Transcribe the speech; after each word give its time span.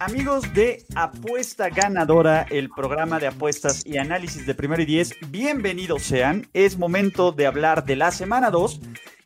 Amigos 0.00 0.54
de 0.54 0.82
Apuesta 0.94 1.68
Ganadora, 1.68 2.46
el 2.48 2.70
programa 2.70 3.18
de 3.18 3.26
apuestas 3.26 3.84
y 3.84 3.98
análisis 3.98 4.46
de 4.46 4.54
primero 4.54 4.80
y 4.80 4.86
diez, 4.86 5.14
bienvenidos 5.28 6.04
sean. 6.04 6.48
Es 6.54 6.78
momento 6.78 7.32
de 7.32 7.46
hablar 7.46 7.84
de 7.84 7.96
la 7.96 8.10
semana 8.10 8.50
2 8.50 8.80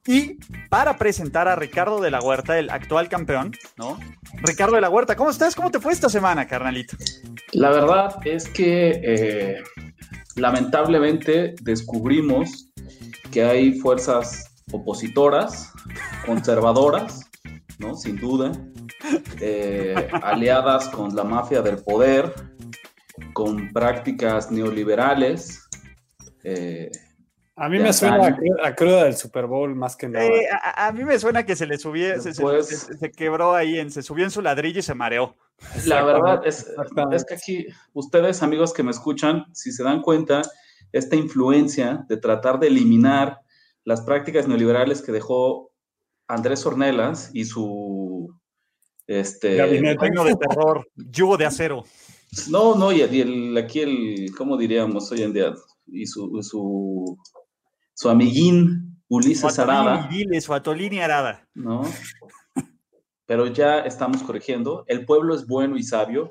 y 0.09 0.41
para 0.70 0.96
presentar 0.96 1.46
a 1.46 1.55
Ricardo 1.55 2.01
de 2.01 2.10
la 2.10 2.20
Huerta, 2.20 2.59
el 2.59 2.70
actual 2.70 3.09
campeón, 3.09 3.52
¿no? 3.77 4.01
Ricardo 4.42 4.74
de 4.74 4.80
la 4.80 4.91
Huerta, 4.91 5.15
¿cómo 5.15 5.30
estás? 5.30 5.55
¿Cómo 5.55 5.70
te 5.70 5.79
fue 5.79 5.92
esta 5.92 6.09
semana, 6.09 6.48
carnalito? 6.48 6.96
La 7.52 7.70
verdad 7.70 8.16
es 8.24 8.48
que 8.48 9.01
eh, 9.01 9.62
lamentablemente 10.34 11.54
descubrimos 11.62 12.68
que 13.30 13.45
hay 13.45 13.79
fuerzas 13.79 14.52
opositoras, 14.73 15.73
conservadoras, 16.27 17.30
¿no? 17.79 17.95
Sin 17.95 18.16
duda, 18.16 18.51
eh, 19.41 20.09
aliadas 20.23 20.88
con 20.88 21.15
la 21.15 21.24
mafia 21.24 21.62
del 21.62 21.79
poder, 21.79 22.33
con 23.33 23.73
prácticas 23.73 24.51
neoliberales. 24.51 25.69
Eh, 26.43 26.91
a 27.57 27.69
mí 27.69 27.79
me 27.79 27.93
suena 27.93 28.37
a 28.65 28.74
cruda, 28.74 29.05
del 29.05 29.16
Super 29.16 29.47
Bowl 29.47 29.74
más 29.77 29.95
que 29.95 30.09
nada. 30.09 30.27
Eh, 30.27 30.48
a, 30.51 30.91
mí 30.91 31.04
me 31.04 31.18
suena 31.18 31.46
que 31.46 31.54
se 31.54 31.66
le 31.66 31.79
subió, 31.79 32.21
se, 32.21 33.13
quebró 33.13 33.54
ahí, 33.54 33.79
en, 33.79 33.93
se 33.93 34.02
subió 34.02 34.24
en 34.24 34.32
su 34.32 34.43
ladrillo 34.43 34.80
y 34.80 34.82
se 34.82 34.95
mareó. 34.95 35.37
La 35.87 36.02
verdad 36.02 36.43
es, 36.45 36.66
es 37.13 37.24
que 37.24 37.35
aquí, 37.35 37.66
ustedes 37.93 38.43
amigos 38.43 38.74
que 38.74 38.82
me 38.82 38.91
escuchan, 38.91 39.45
si 39.52 39.71
se 39.71 39.85
dan 39.85 40.02
cuenta, 40.02 40.43
esta 40.91 41.15
influencia 41.15 42.04
de 42.09 42.16
tratar 42.16 42.59
de 42.59 42.66
eliminar 42.66 43.41
las 43.85 44.01
prácticas 44.01 44.48
neoliberales 44.48 45.01
que 45.01 45.13
dejó 45.13 45.73
Andrés 46.26 46.66
Ornelas 46.66 47.30
y 47.32 47.45
su 47.45 48.35
este, 49.07 49.57
Gabinete 49.57 50.10
de 50.10 50.37
terror, 50.37 50.87
yugo 50.95 51.37
de 51.37 51.47
acero. 51.47 51.85
No, 52.49 52.74
no, 52.74 52.93
y, 52.93 53.02
el, 53.02 53.57
aquí 53.57 53.80
el, 53.80 54.35
¿cómo 54.37 54.57
diríamos 54.57 55.10
hoy 55.13 55.23
en 55.23 55.33
día? 55.33 55.55
Y 55.87 56.07
su, 56.07 56.43
su, 56.43 57.16
su 57.95 58.09
amiguín 58.09 58.99
Ulises 59.09 59.59
Arada. 59.59 60.09
su 60.41 60.55
Atolini 60.55 61.01
Arada. 61.01 61.47
¿No? 61.55 61.82
Pero 63.27 63.47
ya 63.47 63.80
estamos 63.80 64.22
corrigiendo. 64.22 64.84
El 64.87 65.05
pueblo 65.06 65.34
es 65.34 65.47
bueno 65.47 65.77
y 65.77 65.82
sabio, 65.82 66.31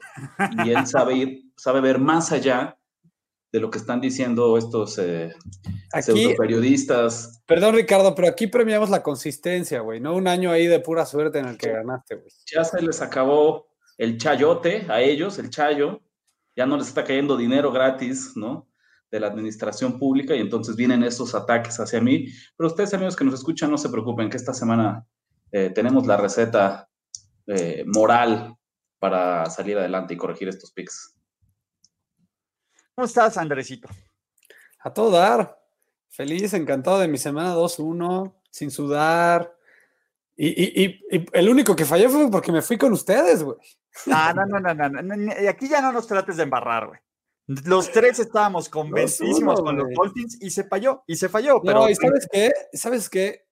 y 0.66 0.72
él 0.72 0.86
sabe 0.86 1.16
ir, 1.16 1.44
sabe 1.56 1.82
ver 1.82 2.00
más 2.00 2.32
allá 2.32 2.78
de 3.54 3.60
lo 3.60 3.70
que 3.70 3.78
están 3.78 4.02
diciendo 4.02 4.58
estos 4.58 4.98
eh, 4.98 5.32
periodistas. 6.38 7.44
Perdón, 7.46 7.76
Ricardo, 7.76 8.16
pero 8.16 8.28
aquí 8.28 8.48
premiamos 8.48 8.90
la 8.90 9.04
consistencia, 9.04 9.82
güey, 9.82 10.00
no 10.00 10.16
un 10.16 10.28
año 10.28 10.50
ahí 10.50 10.66
de 10.66 10.80
pura 10.80 11.06
suerte 11.06 11.38
en 11.38 11.46
el 11.46 11.58
que 11.60 11.72
ganaste, 11.72 12.16
güey. 12.16 12.30
Ya 12.52 12.64
se 12.64 12.82
les 12.82 13.00
acabó 13.04 13.68
el 14.00 14.18
chayote 14.18 14.88
a 14.90 15.02
ellos, 15.02 15.38
el 15.38 15.52
chayo, 15.52 16.02
ya 16.56 16.66
no 16.66 16.78
les 16.78 16.88
está 16.88 17.04
cayendo 17.04 17.38
dinero 17.38 17.72
gratis, 17.72 18.32
¿no? 18.36 18.68
De 19.12 19.20
la 19.20 19.28
administración 19.28 20.00
pública 20.00 20.36
y 20.36 20.40
entonces 20.40 20.76
vienen 20.76 21.04
estos 21.04 21.36
ataques 21.36 21.80
hacia 21.80 22.02
mí. 22.02 22.26
Pero 22.58 22.68
ustedes, 22.68 22.92
amigos 22.96 23.16
que 23.16 23.24
nos 23.24 23.36
escuchan, 23.36 23.70
no 23.70 23.78
se 23.78 23.90
preocupen, 23.90 24.32
que 24.32 24.38
esta 24.38 24.56
semana 24.56 25.06
eh, 25.52 25.70
tenemos 25.70 26.08
la 26.08 26.18
receta 26.18 26.90
eh, 27.46 27.84
moral 27.86 28.56
para 28.98 29.46
salir 29.52 29.78
adelante 29.78 30.16
y 30.16 30.18
corregir 30.18 30.48
estos 30.48 30.72
pics. 30.72 31.13
¿Cómo 32.96 33.08
estás, 33.08 33.38
Andresito? 33.38 33.90
A 34.80 34.94
todo 34.94 35.12
dar. 35.12 35.60
Feliz, 36.10 36.54
encantado 36.54 37.00
de 37.00 37.08
mi 37.08 37.18
semana 37.18 37.56
2-1, 37.56 38.34
sin 38.52 38.70
sudar. 38.70 39.56
Y, 40.36 41.02
el 41.32 41.50
único 41.50 41.76
que 41.76 41.86
falló 41.86 42.10
fue 42.10 42.30
porque 42.30 42.52
me 42.52 42.62
fui 42.62 42.78
con 42.78 42.94
ustedes, 42.94 43.44
güey. 43.44 43.58
No, 44.06 44.34
no, 44.34 44.46
no, 44.46 44.74
no, 44.74 44.90
no, 44.90 45.42
Y 45.42 45.48
aquí 45.48 45.68
ya 45.68 45.82
no 45.82 45.92
nos 45.92 46.08
trates 46.08 46.38
de 46.38 46.44
embarrar, 46.44 46.88
güey. 46.88 47.00
Los 47.66 47.92
tres 47.92 48.20
estábamos 48.20 48.70
convencidísimos 48.70 49.62
con 49.62 49.76
los 49.76 49.88
Dolphins 49.94 50.38
y 50.42 50.50
se 50.50 50.64
falló, 50.64 51.04
y 51.08 51.16
se 51.16 51.30
falló. 51.30 51.62
Pero... 51.62 51.82
No, 51.82 51.90
y 51.90 51.96
sabes 51.96 52.28
qué, 52.32 52.52
sabes 52.74 53.10
qué, 53.10 53.46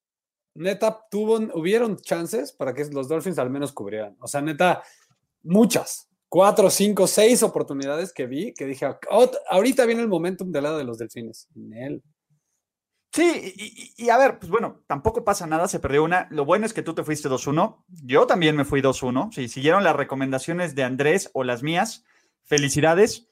neta, 0.53 1.06
tuvo, 1.09 1.38
hubieron 1.59 1.97
chances 1.97 2.51
para 2.53 2.74
que 2.74 2.85
los 2.85 3.07
Dolphins 3.07 3.40
al 3.40 3.50
menos 3.50 3.74
cubrieran. 3.74 4.16
O 4.19 4.28
sea, 4.28 4.41
neta, 4.41 4.81
muchas 5.44 6.11
cuatro, 6.31 6.69
cinco, 6.69 7.08
seis 7.08 7.44
oportunidades 7.44 8.14
que 8.14 8.25
vi 8.25 8.53
que 8.53 8.66
dije, 8.66 8.88
ahorita 9.50 9.86
viene 9.86 10.02
el 10.02 10.08
momentum 10.08 10.50
del 10.50 10.64
lado 10.64 10.78
de 10.78 10.86
los 10.86 10.97
delfines. 10.97 11.50
Sí, 13.12 13.94
y, 13.97 14.09
a 14.09 14.18
ver, 14.18 14.40
pues 14.40 14.50
bueno, 14.50 14.81
tampoco 14.88 15.25
pasa 15.25 15.46
nada, 15.46 15.68
se 15.68 15.81
perdió 15.81 16.06
una. 16.06 16.30
Lo 16.31 16.46
bueno 16.46 16.66
es 16.66 16.72
que 16.72 16.84
tú 16.84 16.96
te 16.96 17.03
fuiste 17.03 17.28
2-1. 17.28 17.84
Yo 18.06 18.28
también 18.28 18.56
me 18.56 18.64
fui 18.64 18.81
2-1. 18.81 19.34
Si 19.34 19.50
siguieron 19.50 19.84
las 19.84 19.97
recomendaciones 19.97 20.74
de 20.74 20.86
Andrés 20.86 21.30
o 21.34 21.44
las 21.44 21.64
mías, 21.64 22.06
felicidades. 22.46 23.28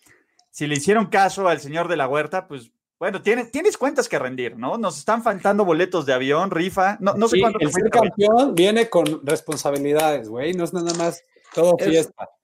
Si 0.52 0.68
le 0.68 0.76
hicieron 0.76 1.06
caso 1.06 1.48
al 1.48 1.62
señor 1.62 1.88
de 1.88 1.96
la 1.96 2.10
huerta, 2.10 2.50
pues 2.50 2.74
bueno, 3.00 3.22
tienes, 3.22 3.50
tienes 3.50 3.78
cuentas 3.78 4.10
que 4.10 4.20
rendir, 4.20 4.58
¿no? 4.58 4.78
Nos 4.78 4.98
están 4.98 5.24
faltando 5.24 5.64
boletos 5.64 6.06
de 6.06 6.12
avión, 6.12 6.52
rifa. 6.52 6.98
No, 7.00 7.14
no 7.14 7.30
sé 7.30 7.40
cuánto. 7.40 7.60
El 7.62 7.72
ser 7.72 7.90
campeón 7.90 8.56
viene 8.56 8.90
con 8.90 9.26
responsabilidades, 9.26 10.28
güey. 10.28 10.54
No 10.54 10.66
es 10.66 10.74
nada 10.74 10.94
más 10.96 11.24
todo 11.54 11.78
fiesta. 11.78 12.26
Es, 12.26 12.39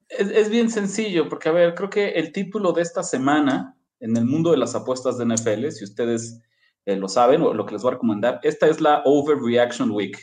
bien 0.49 0.69
sencillo, 0.69 1.29
porque 1.29 1.49
a 1.49 1.51
ver, 1.51 1.75
creo 1.75 1.89
que 1.89 2.09
el 2.09 2.31
título 2.31 2.71
de 2.71 2.81
esta 2.81 3.03
semana 3.03 3.75
en 3.99 4.15
el 4.17 4.25
mundo 4.25 4.51
de 4.51 4.57
las 4.57 4.75
apuestas 4.75 5.17
de 5.17 5.25
NFL, 5.25 5.69
si 5.69 5.83
ustedes 5.83 6.41
eh, 6.85 6.95
lo 6.95 7.07
saben 7.07 7.41
o 7.41 7.53
lo 7.53 7.65
que 7.65 7.73
les 7.73 7.81
voy 7.81 7.91
a 7.91 7.93
recomendar, 7.93 8.39
esta 8.43 8.67
es 8.67 8.81
la 8.81 9.01
Overreaction 9.05 9.91
Week. 9.91 10.17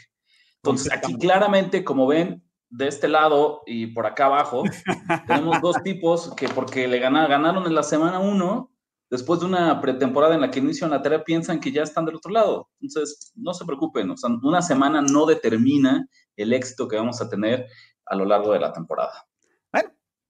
Entonces, 0.62 0.92
aquí 0.92 1.16
claramente, 1.18 1.82
como 1.82 2.06
ven, 2.06 2.42
de 2.70 2.88
este 2.88 3.08
lado 3.08 3.62
y 3.66 3.88
por 3.88 4.06
acá 4.06 4.26
abajo, 4.26 4.62
tenemos 5.26 5.60
dos 5.60 5.82
tipos 5.82 6.32
que 6.36 6.48
porque 6.48 6.88
le 6.88 6.98
ganaron, 7.00 7.30
ganaron 7.30 7.66
en 7.66 7.74
la 7.74 7.82
semana 7.82 8.18
uno, 8.18 8.70
después 9.10 9.40
de 9.40 9.46
una 9.46 9.80
pretemporada 9.80 10.34
en 10.34 10.40
la 10.40 10.50
que 10.50 10.60
inician 10.60 10.90
la 10.90 11.02
tarea, 11.02 11.24
piensan 11.24 11.60
que 11.60 11.72
ya 11.72 11.82
están 11.82 12.06
del 12.06 12.16
otro 12.16 12.30
lado. 12.30 12.70
Entonces, 12.80 13.32
no 13.34 13.52
se 13.52 13.64
preocupen, 13.64 14.10
o 14.10 14.16
sea, 14.16 14.30
una 14.42 14.62
semana 14.62 15.02
no 15.02 15.26
determina 15.26 16.08
el 16.36 16.52
éxito 16.52 16.88
que 16.88 16.96
vamos 16.96 17.20
a 17.20 17.28
tener 17.28 17.66
a 18.06 18.16
lo 18.16 18.24
largo 18.24 18.52
de 18.52 18.60
la 18.60 18.72
temporada. 18.72 19.26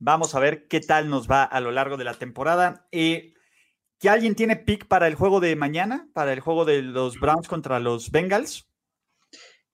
Vamos 0.05 0.35
a 0.35 0.41
ver 0.41 0.67
qué 0.67 0.81
tal 0.81 1.09
nos 1.09 1.31
va 1.31 1.45
a 1.45 1.61
lo 1.61 1.71
largo 1.71 1.97
de 1.97 2.03
la 2.03 2.15
temporada. 2.15 2.89
Eh, 2.91 3.35
¿Que 4.01 4.09
alguien 4.09 4.35
tiene 4.35 4.57
pick 4.57 4.89
para 4.89 5.07
el 5.07 5.15
juego 5.15 5.39
de 5.39 5.55
mañana? 5.55 6.09
Para 6.13 6.33
el 6.33 6.41
juego 6.41 6.65
de 6.65 6.83
los 6.83 7.21
Browns 7.21 7.47
contra 7.47 7.79
los 7.79 8.11
Bengals. 8.11 8.69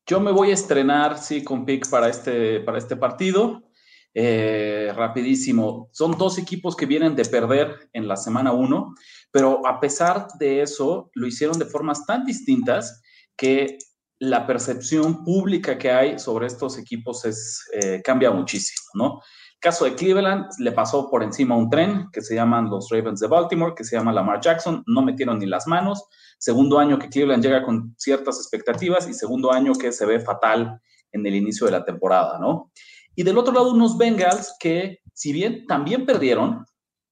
Yo 0.06 0.20
me 0.20 0.30
voy 0.30 0.50
a 0.50 0.54
estrenar, 0.54 1.16
sí, 1.16 1.42
con 1.42 1.64
pick 1.64 1.88
para 1.88 2.10
este, 2.10 2.60
para 2.60 2.76
este 2.76 2.96
partido. 2.96 3.70
Eh, 4.12 4.92
rapidísimo. 4.94 5.88
Son 5.92 6.10
dos 6.18 6.36
equipos 6.36 6.76
que 6.76 6.84
vienen 6.84 7.16
de 7.16 7.24
perder 7.24 7.88
en 7.94 8.06
la 8.06 8.16
semana 8.16 8.52
1, 8.52 8.94
pero 9.30 9.66
a 9.66 9.80
pesar 9.80 10.28
de 10.38 10.60
eso, 10.60 11.10
lo 11.14 11.26
hicieron 11.26 11.58
de 11.58 11.64
formas 11.64 12.04
tan 12.04 12.26
distintas 12.26 13.00
que 13.34 13.78
la 14.18 14.46
percepción 14.46 15.24
pública 15.24 15.78
que 15.78 15.90
hay 15.90 16.18
sobre 16.18 16.48
estos 16.48 16.76
equipos 16.76 17.24
es, 17.24 17.64
eh, 17.72 18.02
cambia 18.04 18.30
muchísimo, 18.30 18.82
¿no? 18.92 19.20
Caso 19.60 19.84
de 19.84 19.94
Cleveland, 19.94 20.46
le 20.58 20.70
pasó 20.70 21.10
por 21.10 21.22
encima 21.24 21.56
un 21.56 21.68
tren 21.68 22.08
que 22.12 22.22
se 22.22 22.36
llaman 22.36 22.70
los 22.70 22.88
Ravens 22.90 23.18
de 23.18 23.26
Baltimore, 23.26 23.74
que 23.76 23.82
se 23.82 23.96
llama 23.96 24.12
Lamar 24.12 24.40
Jackson, 24.40 24.84
no 24.86 25.02
metieron 25.02 25.40
ni 25.40 25.46
las 25.46 25.66
manos. 25.66 26.04
Segundo 26.38 26.78
año 26.78 26.98
que 26.98 27.08
Cleveland 27.08 27.42
llega 27.42 27.64
con 27.64 27.94
ciertas 27.98 28.38
expectativas 28.38 29.08
y 29.08 29.14
segundo 29.14 29.52
año 29.52 29.72
que 29.72 29.90
se 29.90 30.06
ve 30.06 30.20
fatal 30.20 30.80
en 31.10 31.26
el 31.26 31.34
inicio 31.34 31.66
de 31.66 31.72
la 31.72 31.84
temporada, 31.84 32.38
¿no? 32.38 32.70
Y 33.16 33.24
del 33.24 33.36
otro 33.36 33.52
lado, 33.52 33.72
unos 33.72 33.98
Bengals 33.98 34.54
que, 34.60 35.00
si 35.12 35.32
bien 35.32 35.66
también 35.66 36.06
perdieron, 36.06 36.64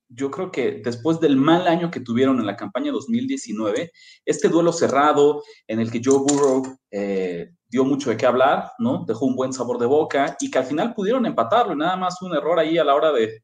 yo 0.09 0.31
creo 0.31 0.53
que 0.53 0.81
después 0.85 1.19
del 1.19 1.37
mal 1.37 1.67
año 1.67 1.91
que 1.91 1.99
tuvieron 1.99 2.39
en 2.39 2.47
la 2.47 2.55
campaña 2.55 2.93
2019, 2.93 3.91
este 4.25 4.49
duelo 4.49 4.73
cerrado 4.73 5.43
en 5.67 5.81
el 5.81 5.91
que 5.91 6.01
Joe 6.05 6.19
Burrow 6.19 6.63
eh, 6.93 7.56
dio 7.77 7.85
mucho 7.85 8.09
de 8.09 8.17
qué 8.17 8.25
hablar, 8.25 8.73
¿no? 8.79 9.05
Dejó 9.07 9.27
un 9.27 9.37
buen 9.37 9.53
sabor 9.53 9.79
de 9.79 9.85
boca 9.85 10.35
y 10.41 10.51
que 10.51 10.57
al 10.57 10.65
final 10.65 10.95
pudieron 10.95 11.27
empatarlo 11.27 11.75
y 11.75 11.77
nada 11.77 11.95
más 11.95 12.23
un 12.23 12.35
error 12.35 12.59
ahí 12.59 12.79
a 12.79 12.85
la 12.85 12.95
hora 12.95 13.13
de, 13.13 13.43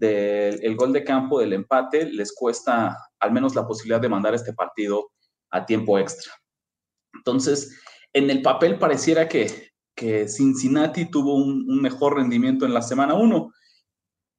el 0.00 0.74
gol 0.74 0.92
de 0.92 1.04
campo 1.04 1.38
del 1.38 1.52
empate 1.52 2.06
les 2.06 2.34
cuesta 2.34 2.96
al 3.20 3.30
menos 3.30 3.54
la 3.54 3.64
posibilidad 3.68 4.00
de 4.00 4.08
mandar 4.08 4.34
este 4.34 4.52
partido 4.54 5.12
a 5.52 5.64
tiempo 5.64 6.00
extra. 6.00 6.32
Entonces, 7.14 7.80
en 8.12 8.28
el 8.28 8.42
papel 8.42 8.76
pareciera 8.76 9.28
que, 9.28 9.70
que 9.94 10.26
Cincinnati 10.26 11.08
tuvo 11.08 11.36
un, 11.36 11.64
un 11.70 11.80
mejor 11.80 12.16
rendimiento 12.16 12.66
en 12.66 12.74
la 12.74 12.82
semana 12.82 13.14
1. 13.14 13.52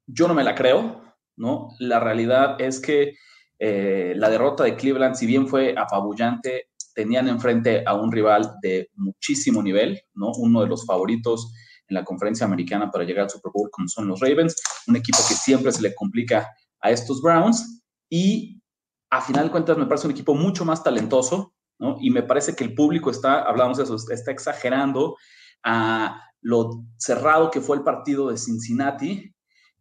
Yo 0.07 0.27
no 0.27 0.33
me 0.33 0.43
la 0.43 0.55
creo, 0.55 1.01
¿no? 1.37 1.69
La 1.79 2.01
realidad 2.01 2.59
es 2.59 2.81
que 2.81 3.15
eh, 3.59 4.13
la 4.17 4.29
derrota 4.29 4.65
de 4.65 4.75
Cleveland, 4.75 5.15
si 5.15 5.25
bien 5.25 5.47
fue 5.47 5.73
apabullante, 5.77 6.70
tenían 6.93 7.27
enfrente 7.27 7.83
a 7.85 7.95
un 7.95 8.11
rival 8.11 8.55
de 8.61 8.89
muchísimo 8.95 9.61
nivel, 9.61 10.01
¿no? 10.13 10.31
Uno 10.37 10.61
de 10.61 10.67
los 10.67 10.85
favoritos 10.85 11.53
en 11.87 11.95
la 11.95 12.03
conferencia 12.03 12.45
americana 12.45 12.89
para 12.89 13.03
llegar 13.03 13.25
al 13.25 13.29
Super 13.29 13.51
Bowl, 13.53 13.69
como 13.71 13.87
son 13.87 14.07
los 14.07 14.19
Ravens, 14.19 14.55
un 14.87 14.95
equipo 14.95 15.19
que 15.27 15.35
siempre 15.35 15.71
se 15.71 15.81
le 15.81 15.93
complica 15.93 16.49
a 16.79 16.91
estos 16.91 17.21
Browns 17.21 17.83
y 18.09 18.61
a 19.09 19.21
final 19.21 19.45
de 19.45 19.51
cuentas 19.51 19.77
me 19.77 19.85
parece 19.85 20.07
un 20.07 20.11
equipo 20.11 20.33
mucho 20.33 20.65
más 20.65 20.83
talentoso, 20.83 21.53
¿no? 21.79 21.97
Y 21.99 22.09
me 22.11 22.23
parece 22.23 22.55
que 22.55 22.63
el 22.63 22.73
público 22.73 23.11
está, 23.11 23.41
hablamos 23.41 23.77
de 23.77 23.83
eso, 23.83 23.95
está 23.95 24.31
exagerando 24.31 25.17
a 25.63 26.21
lo 26.41 26.85
cerrado 26.97 27.51
que 27.51 27.61
fue 27.61 27.77
el 27.77 27.83
partido 27.83 28.29
de 28.29 28.37
Cincinnati. 28.37 29.33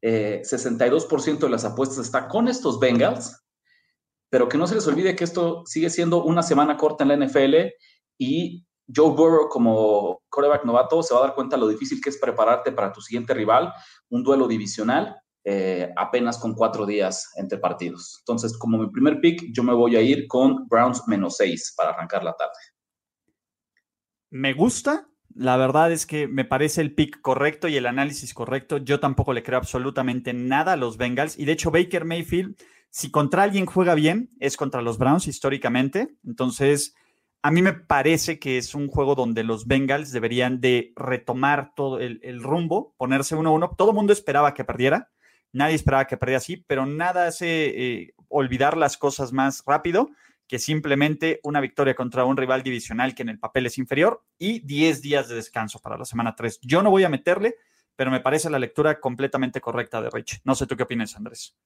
62% 0.03 1.29
eh, 1.29 1.39
de 1.39 1.49
las 1.49 1.65
apuestas 1.65 1.99
está 1.99 2.27
con 2.27 2.49
estos 2.49 2.81
Bengals, 2.81 3.37
pero 4.31 4.49
que 4.49 4.57
no 4.57 4.67
se 4.67 4.77
les 4.77 4.87
olvide 4.87 5.17
que 5.17 5.25
esto 5.25 5.65
sigue 5.67 5.91
siendo 5.91 6.25
una 6.25 6.43
semana 6.43 6.77
corta 6.77 7.05
en 7.05 7.09
la 7.09 7.27
NFL 7.27 7.75
y 8.17 8.65
Joe 8.95 9.11
Burrow 9.11 9.49
como 9.49 10.23
coreback 10.29 10.65
novato 10.65 11.03
se 11.03 11.15
va 11.15 11.21
a 11.21 11.27
dar 11.27 11.35
cuenta 11.35 11.57
lo 11.57 11.69
difícil 11.69 12.01
que 12.01 12.11
es 12.11 12.19
prepararte 12.19 12.73
para 12.73 12.93
tu 12.93 13.01
siguiente 13.01 13.35
rival, 13.35 13.73
un 14.09 14.23
duelo 14.23 14.49
divisional, 14.49 15.17
eh, 15.45 15.91
apenas 15.97 16.39
con 16.39 16.55
cuatro 16.55 16.87
días 16.87 17.33
entre 17.37 17.59
partidos. 17.59 18.19
Entonces, 18.21 18.57
como 18.57 18.79
mi 18.79 18.91
primer 18.91 19.21
pick, 19.21 19.53
yo 19.53 19.63
me 19.63 19.75
voy 19.75 19.97
a 19.97 20.01
ir 20.01 20.27
con 20.29 20.67
Browns 20.69 21.07
menos 21.07 21.37
seis 21.37 21.73
para 21.77 21.91
arrancar 21.91 22.25
la 22.25 22.35
tarde. 22.35 22.53
Me 24.31 24.53
gusta. 24.55 25.07
La 25.33 25.57
verdad 25.57 25.93
es 25.93 26.07
que 26.07 26.27
me 26.27 26.45
parece 26.45 26.81
el 26.81 26.93
pick 26.93 27.21
correcto 27.21 27.69
y 27.69 27.77
el 27.77 27.87
análisis 27.87 28.35
correcto. 28.35 28.79
Yo 28.79 28.99
tampoco 28.99 29.33
le 29.33 29.45
creo 29.45 29.59
absolutamente 29.59 30.33
nada 30.33 30.73
a 30.73 30.77
los 30.77 30.97
Bengals. 30.97 31.39
Y 31.39 31.45
de 31.45 31.53
hecho, 31.53 31.71
Baker 31.71 32.05
Mayfield 32.05 32.57
si 32.91 33.11
contra 33.11 33.45
alguien 33.45 33.67
juega 33.67 33.95
bien, 33.95 34.31
es 34.41 34.57
contra 34.57 34.83
los 34.83 34.99
Browns 34.99 35.29
históricamente. 35.29 36.17
Entonces, 36.25 36.95
a 37.43 37.51
mí 37.51 37.63
me 37.63 37.73
parece 37.73 38.39
que 38.39 38.59
es 38.59 38.75
un 38.75 38.89
juego 38.89 39.15
donde 39.15 39.45
los 39.45 39.67
Bengals 39.67 40.13
deberían 40.13 40.61
de 40.61 40.93
retomar 40.97 41.73
todo 41.75 41.99
el, 42.01 42.43
rumbo, 42.43 42.95
ponerse 42.99 43.37
uno 43.37 43.51
a 43.51 43.53
uno. 43.53 43.75
Todo 43.79 43.91
el 43.91 43.97
mundo 43.97 44.13
esperaba 44.13 44.53
que 44.55 44.65
perdiera, 44.65 45.11
nadie 45.53 45.77
esperaba 45.77 46.07
que 46.07 46.17
perdiera 46.17 46.39
así, 46.39 46.59
pero 46.59 46.85
nada 46.85 47.29
hace 47.29 47.47
eh, 47.49 48.15
olvidar 48.29 48.77
las 48.77 48.97
cosas 48.97 49.33
más 49.33 49.63
rápido 49.67 50.11
que 50.47 50.59
simplemente 50.59 51.39
una 51.45 51.61
victoria 51.61 51.95
contra 51.95 52.25
un 52.25 52.37
rival 52.37 52.65
divisional 52.65 53.15
que 53.15 53.23
en 53.23 53.29
el 53.29 53.39
papel 53.39 53.67
es 53.67 53.79
inferior 53.79 54.25
y 54.37 54.59
10 54.59 55.01
días 55.01 55.29
de 55.29 55.37
descanso 55.37 55.79
para 55.79 55.97
la 55.97 56.05
semana 56.05 56.35
3. 56.35 56.59
Yo 56.63 56.83
no 56.83 56.91
voy 56.91 57.05
a 57.05 57.09
meterle, 57.09 57.55
pero 57.95 58.11
me 58.11 58.19
parece 58.19 58.51
la 58.51 58.59
lectura 58.59 58.99
completamente 58.99 59.61
correcta 59.61 60.03
de 60.03 60.11
Rich. 60.11 60.41
No 60.43 60.57
sé 60.57 60.67
tú 60.67 60.77
qué 60.77 60.83
opinas, 60.83 61.15
Andrés. 61.17 61.57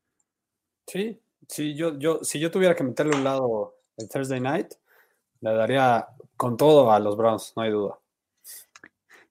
Sí, 0.87 1.21
sí, 1.49 1.75
yo, 1.75 1.99
yo, 1.99 2.21
si 2.23 2.39
yo 2.39 2.51
tuviera 2.51 2.75
que 2.75 2.85
meterle 2.85 3.17
un 3.17 3.25
lado 3.25 3.77
el 3.97 4.09
Thursday 4.09 4.41
night, 4.41 4.75
le 5.41 5.55
daría 5.55 6.09
con 6.37 6.57
todo 6.57 6.93
a 6.93 6.99
los 7.01 7.17
Browns, 7.17 7.53
no 7.57 7.63
hay 7.63 7.71
duda. 7.71 7.99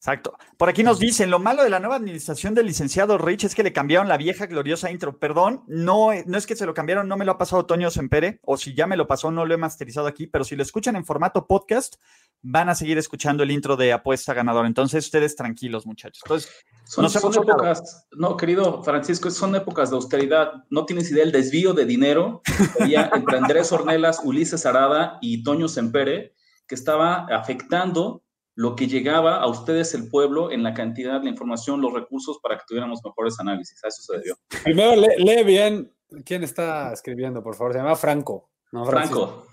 Exacto. 0.04 0.38
Por 0.58 0.68
aquí 0.68 0.84
nos 0.84 1.00
dicen, 1.00 1.32
lo 1.32 1.40
malo 1.40 1.64
de 1.64 1.70
la 1.70 1.80
nueva 1.80 1.96
administración 1.96 2.54
del 2.54 2.66
licenciado 2.66 3.18
Rich 3.18 3.46
es 3.46 3.56
que 3.56 3.64
le 3.64 3.72
cambiaron 3.72 4.10
la 4.10 4.18
vieja 4.18 4.48
gloriosa 4.48 4.92
intro. 4.92 5.18
Perdón, 5.18 5.64
no, 5.66 6.10
no 6.26 6.38
es 6.38 6.46
que 6.46 6.58
se 6.58 6.66
lo 6.66 6.74
cambiaron, 6.74 7.08
no 7.08 7.16
me 7.16 7.24
lo 7.24 7.32
ha 7.32 7.38
pasado 7.38 7.66
Toño 7.66 7.90
Sempere, 7.90 8.42
o 8.44 8.58
si 8.58 8.76
ya 8.76 8.86
me 8.86 8.98
lo 8.98 9.08
pasó, 9.08 9.32
no 9.32 9.46
lo 9.46 9.54
he 9.54 9.58
masterizado 9.58 10.08
aquí, 10.08 10.28
pero 10.28 10.44
si 10.44 10.58
lo 10.58 10.64
escuchan 10.64 10.98
en 10.98 11.06
formato 11.06 11.48
podcast, 11.48 11.96
van 12.42 12.68
a 12.68 12.76
seguir 12.76 12.98
escuchando 12.98 13.44
el 13.44 13.52
intro 13.52 13.78
de 13.78 13.94
Apuesta 13.94 14.34
Ganador. 14.34 14.66
Entonces, 14.66 15.06
ustedes 15.06 15.38
tranquilos, 15.38 15.86
muchachos. 15.86 16.22
Entonces, 16.26 16.52
son, 16.84 17.06
épocas, 17.34 18.06
no, 18.12 18.36
querido 18.36 18.84
Francisco, 18.84 19.32
son 19.32 19.56
épocas 19.56 19.90
de 19.90 19.96
austeridad. 19.96 20.66
No 20.70 20.86
tienes 20.86 21.10
idea 21.12 21.24
del 21.24 21.32
desvío 21.32 21.74
de 21.74 21.86
dinero 21.86 22.42
entre 22.78 23.38
Andrés 23.38 23.72
Ornelas, 23.72 24.20
Ulises 24.22 24.66
Arada 24.66 25.18
y 25.22 25.44
Toño 25.44 25.70
Sempere, 25.70 26.36
que 26.68 26.76
estaba 26.76 27.26
afectando 27.28 28.23
lo 28.56 28.76
que 28.76 28.88
llegaba 28.88 29.38
a 29.38 29.48
ustedes 29.48 29.94
el 29.94 30.10
pueblo 30.10 30.52
en 30.52 30.64
la 30.64 30.74
cantidad, 30.74 31.22
de 31.22 31.30
información, 31.30 31.82
los 31.82 31.94
recursos 31.94 32.40
para 32.42 32.58
que 32.58 32.64
tuviéramos 32.68 33.02
mejores 33.04 33.40
análisis. 33.40 33.84
A 33.84 33.88
eso 33.88 34.02
se 34.02 34.18
debió. 34.18 34.38
Primero 34.64 34.96
lee, 34.96 35.44
bien 35.44 35.92
quién 36.26 36.44
está 36.44 36.94
escribiendo, 36.94 37.42
por 37.42 37.56
favor. 37.56 37.74
Se 37.74 37.80
llama 37.80 37.96
Franco. 37.96 38.52
Franco. 38.86 39.48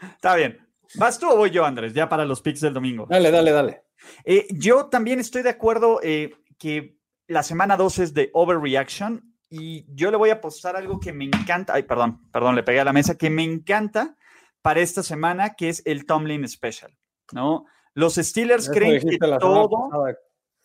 está 0.00 0.34
bien. 0.36 0.58
¿Vas 0.96 1.18
tú 1.18 1.28
o 1.28 1.36
voy 1.36 1.50
yo, 1.50 1.64
Andrés? 1.64 1.92
Ya 1.92 2.08
para 2.08 2.24
los 2.24 2.40
picks 2.40 2.60
del 2.60 2.74
domingo. 2.74 3.06
Dale, 3.08 3.30
dale, 3.30 3.50
dale. 3.50 3.84
Eh, 4.24 4.46
yo 4.50 4.86
también 4.86 5.18
estoy 5.18 5.42
de 5.42 5.50
acuerdo 5.50 6.00
eh, 6.02 6.34
que 6.58 6.98
la 7.26 7.42
semana 7.42 7.76
2 7.76 7.98
es 8.00 8.14
de 8.14 8.30
overreaction 8.32 9.34
y 9.50 9.86
yo 9.94 10.10
le 10.10 10.16
voy 10.16 10.30
a 10.30 10.34
apostar 10.34 10.76
algo 10.76 11.00
que 11.00 11.12
me 11.12 11.24
encanta. 11.24 11.74
Ay, 11.74 11.84
perdón, 11.84 12.28
perdón, 12.30 12.54
le 12.54 12.62
pegué 12.62 12.80
a 12.80 12.84
la 12.84 12.92
mesa, 12.92 13.16
que 13.16 13.30
me 13.30 13.42
encanta 13.42 14.16
para 14.64 14.80
esta 14.80 15.02
semana, 15.02 15.56
que 15.56 15.68
es 15.68 15.82
el 15.84 16.06
Tomlin 16.06 16.48
Special, 16.48 16.90
¿no? 17.32 17.66
Los 17.92 18.14
Steelers 18.14 18.70
creen 18.70 19.06
que 19.06 19.18
todo, 19.38 19.68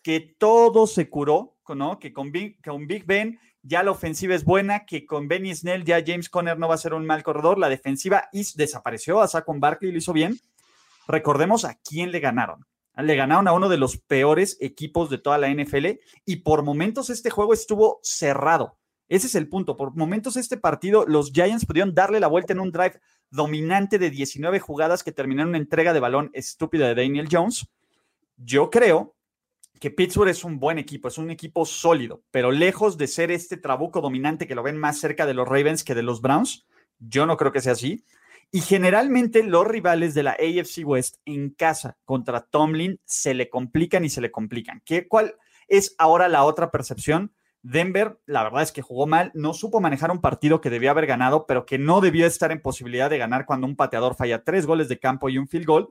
que 0.01 0.21
todo 0.39 0.87
se 0.87 1.09
curó, 1.09 1.57
¿no? 1.67 1.99
Que 1.99 2.13
con 2.13 2.31
Big, 2.31 2.63
con 2.63 2.87
Big 2.87 3.05
Ben 3.05 3.37
ya 3.61 3.83
la 3.83 3.91
ofensiva 3.91 4.35
es 4.35 4.45
buena, 4.45 4.85
que 4.85 5.05
con 5.05 5.27
Benny 5.27 5.53
Snell 5.53 5.83
ya 5.83 6.01
James 6.01 6.29
Conner 6.29 6.57
no 6.57 6.69
va 6.69 6.75
a 6.75 6.77
ser 6.77 6.93
un 6.93 7.05
mal 7.05 7.23
corredor, 7.23 7.59
la 7.59 7.67
defensiva 7.67 8.29
desapareció, 8.55 9.19
a 9.19 9.27
Saquon 9.27 9.59
Barkley 9.59 9.91
lo 9.91 9.97
hizo 9.97 10.13
bien. 10.13 10.39
Recordemos 11.05 11.65
a 11.65 11.75
quién 11.75 12.13
le 12.13 12.21
ganaron. 12.21 12.65
Le 12.95 13.15
ganaron 13.17 13.49
a 13.49 13.53
uno 13.53 13.67
de 13.67 13.77
los 13.77 13.97
peores 13.97 14.55
equipos 14.61 15.09
de 15.09 15.17
toda 15.17 15.37
la 15.37 15.49
NFL 15.49 15.99
y 16.25 16.37
por 16.37 16.63
momentos 16.63 17.09
este 17.09 17.31
juego 17.31 17.53
estuvo 17.53 17.99
cerrado. 18.01 18.78
Ese 19.09 19.27
es 19.27 19.35
el 19.35 19.49
punto. 19.49 19.75
Por 19.75 19.95
momentos 19.95 20.37
este 20.37 20.55
partido, 20.55 21.05
los 21.07 21.31
Giants 21.31 21.65
pudieron 21.65 21.93
darle 21.93 22.19
la 22.19 22.27
vuelta 22.27 22.53
en 22.53 22.59
un 22.59 22.71
drive 22.71 23.01
dominante 23.31 23.97
de 23.97 24.11
19 24.11 24.59
jugadas 24.59 25.03
que 25.03 25.11
terminaron 25.11 25.49
en 25.49 25.55
una 25.55 25.63
entrega 25.63 25.93
de 25.93 25.99
balón 25.99 26.29
estúpida 26.33 26.87
de 26.87 26.95
Daniel 26.95 27.27
Jones. 27.29 27.67
Yo 28.37 28.69
creo 28.69 29.15
que 29.79 29.91
Pittsburgh 29.91 30.29
es 30.29 30.43
un 30.43 30.59
buen 30.59 30.77
equipo, 30.77 31.07
es 31.07 31.17
un 31.17 31.31
equipo 31.31 31.65
sólido, 31.65 32.21
pero 32.31 32.51
lejos 32.51 32.97
de 32.97 33.07
ser 33.07 33.31
este 33.31 33.57
trabuco 33.57 34.01
dominante 34.01 34.45
que 34.45 34.55
lo 34.55 34.63
ven 34.63 34.77
más 34.77 34.99
cerca 34.99 35.25
de 35.25 35.33
los 35.33 35.47
Ravens 35.47 35.83
que 35.83 35.95
de 35.95 36.03
los 36.03 36.21
Browns, 36.21 36.67
yo 36.99 37.25
no 37.25 37.37
creo 37.37 37.51
que 37.51 37.61
sea 37.61 37.73
así. 37.73 38.03
Y 38.51 38.61
generalmente 38.61 39.43
los 39.43 39.65
rivales 39.65 40.13
de 40.13 40.23
la 40.23 40.31
AFC 40.31 40.83
West 40.83 41.17
en 41.25 41.51
casa 41.51 41.97
contra 42.03 42.41
Tomlin 42.41 42.99
se 43.05 43.33
le 43.33 43.49
complican 43.49 44.03
y 44.03 44.09
se 44.09 44.21
le 44.21 44.31
complican. 44.31 44.81
¿Qué, 44.85 45.07
¿Cuál 45.07 45.35
es 45.67 45.95
ahora 45.97 46.27
la 46.27 46.43
otra 46.43 46.71
percepción? 46.71 47.31
Denver, 47.61 48.19
la 48.25 48.43
verdad 48.43 48.63
es 48.63 48.71
que 48.71 48.81
jugó 48.81 49.05
mal, 49.05 49.31
no 49.33 49.53
supo 49.53 49.81
manejar 49.81 50.11
un 50.11 50.21
partido 50.21 50.61
que 50.61 50.69
debía 50.69 50.91
haber 50.91 51.05
ganado, 51.05 51.45
pero 51.45 51.65
que 51.65 51.77
no 51.77 51.99
debió 51.99 52.25
estar 52.25 52.51
en 52.51 52.61
posibilidad 52.61 53.09
de 53.09 53.17
ganar 53.17 53.45
cuando 53.45 53.67
un 53.67 53.75
pateador 53.75 54.15
falla 54.15 54.43
tres 54.43 54.65
goles 54.65 54.87
de 54.87 54.99
campo 54.99 55.29
y 55.29 55.37
un 55.37 55.47
field 55.47 55.65
goal. 55.65 55.89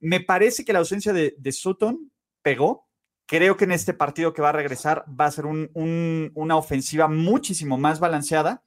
Me 0.00 0.20
parece 0.20 0.64
que 0.64 0.72
la 0.72 0.80
ausencia 0.80 1.12
de, 1.12 1.52
Sutton 1.52 2.12
pegó. 2.42 2.86
Creo 3.26 3.56
que 3.56 3.64
en 3.64 3.72
este 3.72 3.94
partido 3.94 4.32
que 4.32 4.42
va 4.42 4.50
a 4.50 4.52
regresar 4.52 5.04
va 5.08 5.26
a 5.26 5.30
ser 5.30 5.46
una 5.46 6.56
ofensiva 6.56 7.08
muchísimo 7.08 7.78
más 7.78 8.00
balanceada. 8.00 8.62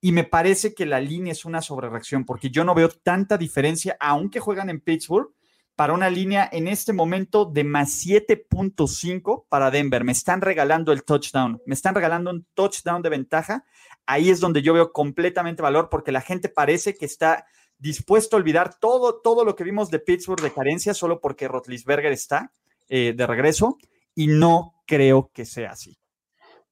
Y 0.00 0.12
me 0.12 0.24
parece 0.24 0.74
que 0.74 0.86
la 0.86 1.00
línea 1.00 1.32
es 1.32 1.44
una 1.44 1.62
sobrereacción, 1.62 2.24
porque 2.24 2.50
yo 2.50 2.64
no 2.64 2.74
veo 2.74 2.90
tanta 2.90 3.38
diferencia, 3.38 3.96
aunque 3.98 4.38
juegan 4.38 4.68
en 4.68 4.80
Pittsburgh, 4.80 5.30
para 5.76 5.92
una 5.92 6.08
línea 6.08 6.48
en 6.52 6.68
este 6.68 6.92
momento 6.92 7.44
de 7.44 7.64
más 7.64 8.06
7.5 8.06 9.46
para 9.48 9.70
Denver. 9.70 10.04
Me 10.04 10.12
están 10.12 10.40
regalando 10.40 10.92
el 10.92 11.04
touchdown, 11.04 11.60
me 11.66 11.74
están 11.74 11.94
regalando 11.94 12.30
un 12.30 12.46
touchdown 12.54 13.02
de 13.02 13.10
ventaja. 13.10 13.64
Ahí 14.06 14.30
es 14.30 14.40
donde 14.40 14.62
yo 14.62 14.74
veo 14.74 14.92
completamente 14.92 15.62
valor 15.62 15.88
porque 15.90 16.12
la 16.12 16.20
gente 16.20 16.48
parece 16.48 16.94
que 16.94 17.06
está 17.06 17.46
dispuesto 17.78 18.36
a 18.36 18.38
olvidar 18.38 18.78
todo, 18.78 19.20
todo 19.20 19.44
lo 19.44 19.56
que 19.56 19.64
vimos 19.64 19.90
de 19.90 19.98
Pittsburgh 19.98 20.40
de 20.40 20.52
carencia 20.52 20.94
solo 20.94 21.20
porque 21.20 21.48
Rotlisberger 21.48 22.12
está 22.12 22.52
eh, 22.88 23.12
de 23.16 23.26
regreso 23.26 23.78
y 24.14 24.28
no 24.28 24.74
creo 24.86 25.30
que 25.34 25.44
sea 25.44 25.72
así. 25.72 25.98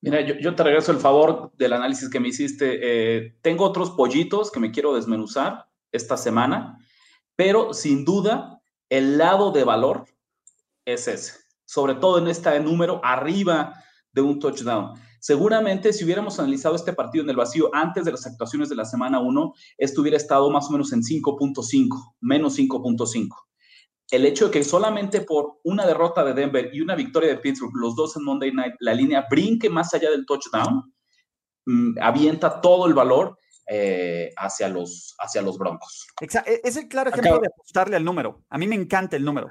Mira, 0.01 0.21
yo, 0.21 0.55
te 0.55 0.65
regreso 0.65 0.91
el 0.91 0.99
favor 0.99 1.53
del 1.57 1.73
análisis 1.73 2.09
que 2.09 2.19
me 2.19 2.29
hiciste. 2.29 2.79
Eh, 2.83 3.37
tengo 3.41 3.65
otros 3.65 3.93
pollitos 3.93 4.51
que 4.51 4.59
me 4.59 4.73
quiero 4.73 4.95
desmenuzar 4.95 5.69
esta 5.93 6.17
semana, 6.17 6.79
pero 7.37 7.73
sin 7.73 8.05
duda 8.05 8.62
el 8.93 9.17
lado 9.17 9.53
de 9.53 9.65
valor 9.65 10.05
es 10.85 11.09
ese, 11.09 11.33
sobre 11.65 11.95
todo 11.95 12.19
en 12.19 12.29
este 12.29 12.61
número 12.61 13.01
arriba 13.03 13.73
de 14.13 14.21
un 14.21 14.39
touchdown. 14.39 14.93
Seguramente 15.19 15.95
si 15.95 16.05
hubiéramos 16.05 16.39
analizado 16.39 16.77
este 16.77 16.93
partido 16.93 17.25
en 17.25 17.31
el 17.31 17.37
vacío 17.37 17.71
antes 17.73 18.05
de 18.05 18.11
las 18.11 18.27
actuaciones 18.27 18.69
de 18.69 18.77
la 18.77 18.85
semana 18.85 19.19
1, 19.19 19.55
esto 19.79 20.03
hubiera 20.03 20.19
estado 20.19 20.51
más 20.51 20.69
o 20.69 20.73
menos 20.73 20.93
en 20.93 21.01
5.5, 21.01 22.17
menos 22.21 22.59
5.5. 22.59 23.29
El 24.11 24.27
hecho 24.27 24.47
de 24.47 24.51
que 24.51 24.63
solamente 24.63 25.23
por 25.23 25.61
una 25.65 25.87
derrota 25.87 26.23
de 26.23 26.35
Denver 26.35 26.69
y 26.71 26.83
una 26.83 26.95
victoria 26.95 27.31
de 27.31 27.39
Pittsburgh, 27.39 27.73
los 27.75 27.97
dos 27.97 28.15
en 28.19 28.25
Monday 28.25 28.53
Night, 28.53 28.75
la 28.81 28.93
línea 28.93 29.27
brinque 29.31 29.71
más 29.71 29.95
allá 29.95 30.11
del 30.11 30.27
touchdown, 30.27 30.93
mm, 31.65 31.95
avienta 31.99 32.61
todo 32.61 32.87
el 32.87 32.93
valor 32.93 33.39
eh, 33.67 34.33
hacia, 34.37 34.69
los, 34.69 35.15
hacia 35.19 35.43
los 35.43 35.59
Broncos. 35.59 36.07
E, 36.21 36.61
es 36.65 36.77
el 36.77 36.89
claro 36.89 37.11
ejemplo 37.11 37.39
de 37.39 37.49
apostarle 37.49 37.97
al 37.97 38.05
número. 38.05 38.43
A 38.49 38.59
mí 38.59 38.67
me 38.67 38.75
encanta 38.75 39.17
el 39.17 39.25
número. 39.25 39.49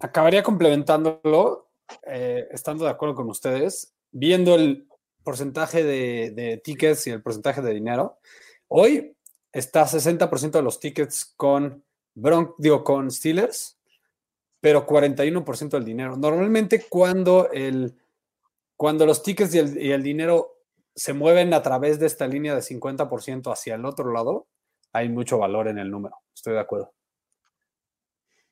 Acabaría 0.00 0.42
complementándolo, 0.42 1.70
eh, 2.06 2.46
estando 2.50 2.84
de 2.84 2.90
acuerdo 2.90 3.14
con 3.14 3.28
ustedes, 3.28 3.94
viendo 4.10 4.54
el 4.54 4.86
porcentaje 5.22 5.82
de, 5.82 6.32
de 6.34 6.58
tickets 6.58 7.06
y 7.06 7.10
el 7.10 7.22
porcentaje 7.22 7.62
de 7.62 7.72
dinero, 7.72 8.18
hoy 8.68 9.16
está 9.52 9.84
60% 9.84 10.50
de 10.50 10.62
los 10.62 10.80
tickets 10.80 11.32
con 11.36 11.82
Bron 12.14 12.54
digo, 12.58 12.84
con 12.84 13.10
Steelers, 13.10 13.78
pero 14.60 14.86
41% 14.86 15.70
del 15.70 15.84
dinero. 15.84 16.16
Normalmente 16.16 16.86
cuando, 16.88 17.50
el, 17.52 17.96
cuando 18.76 19.04
los 19.04 19.22
tickets 19.22 19.54
y 19.54 19.58
el, 19.58 19.82
y 19.82 19.92
el 19.92 20.02
dinero 20.02 20.63
se 20.94 21.12
mueven 21.12 21.54
a 21.54 21.62
través 21.62 21.98
de 21.98 22.06
esta 22.06 22.26
línea 22.26 22.54
de 22.54 22.60
50% 22.60 23.52
hacia 23.52 23.74
el 23.74 23.84
otro 23.84 24.12
lado, 24.12 24.48
hay 24.92 25.08
mucho 25.08 25.38
valor 25.38 25.68
en 25.68 25.78
el 25.78 25.90
número. 25.90 26.16
Estoy 26.34 26.54
de 26.54 26.60
acuerdo. 26.60 26.94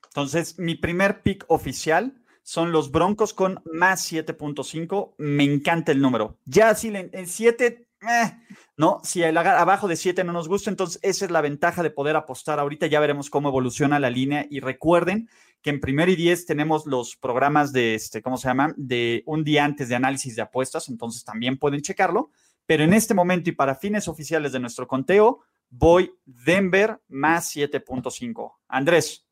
Entonces, 0.08 0.58
mi 0.58 0.74
primer 0.74 1.22
pick 1.22 1.44
oficial 1.48 2.22
son 2.42 2.72
los 2.72 2.90
Broncos 2.90 3.32
con 3.32 3.62
más 3.64 4.12
7.5. 4.12 5.14
Me 5.18 5.44
encanta 5.44 5.92
el 5.92 6.00
número. 6.00 6.38
Ya 6.44 6.74
si 6.74 6.88
en 6.88 7.26
7, 7.26 7.88
eh, 8.02 8.32
no, 8.76 9.00
si 9.04 9.22
el 9.22 9.36
abajo 9.38 9.88
de 9.88 9.96
7 9.96 10.24
no 10.24 10.32
nos 10.32 10.48
gusta, 10.48 10.68
entonces 10.68 11.00
esa 11.02 11.24
es 11.24 11.30
la 11.30 11.40
ventaja 11.40 11.82
de 11.82 11.90
poder 11.90 12.16
apostar. 12.16 12.58
Ahorita 12.58 12.88
ya 12.88 13.00
veremos 13.00 13.30
cómo 13.30 13.48
evoluciona 13.48 14.00
la 14.00 14.10
línea 14.10 14.46
y 14.50 14.60
recuerden 14.60 15.30
que 15.62 15.70
en 15.70 15.80
primer 15.80 16.08
y 16.08 16.16
10 16.16 16.44
tenemos 16.44 16.86
los 16.86 17.16
programas 17.16 17.72
de, 17.72 17.94
este, 17.94 18.20
¿cómo 18.20 18.36
se 18.36 18.48
llama? 18.48 18.74
De 18.76 19.22
un 19.26 19.44
día 19.44 19.64
antes 19.64 19.88
de 19.88 19.94
análisis 19.94 20.34
de 20.36 20.42
apuestas, 20.42 20.88
entonces 20.88 21.24
también 21.24 21.56
pueden 21.56 21.80
checarlo. 21.80 22.30
Pero 22.66 22.84
en 22.84 22.92
este 22.92 23.14
momento 23.14 23.50
y 23.50 23.52
para 23.52 23.76
fines 23.76 24.08
oficiales 24.08 24.52
de 24.52 24.60
nuestro 24.60 24.86
conteo, 24.88 25.40
voy 25.70 26.12
Denver 26.24 27.00
más 27.08 27.54
7.5. 27.54 28.54
Andrés. 28.68 29.26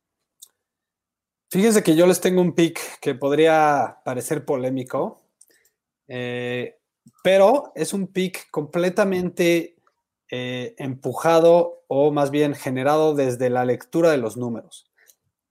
Fíjense 1.51 1.83
que 1.83 1.97
yo 1.97 2.07
les 2.07 2.21
tengo 2.21 2.41
un 2.41 2.55
pick 2.55 3.01
que 3.01 3.17
podría 3.17 3.99
parecer 4.05 4.45
polémico, 4.45 5.23
eh, 6.07 6.79
pero 7.25 7.73
es 7.75 7.93
un 7.93 8.07
pick 8.07 8.51
completamente 8.51 9.77
eh, 10.31 10.77
empujado 10.79 11.83
o 11.89 12.13
más 12.13 12.31
bien 12.31 12.55
generado 12.55 13.17
desde 13.17 13.51
la 13.51 13.65
lectura 13.65 14.13
de 14.13 14.19
los 14.19 14.37
números. 14.37 14.89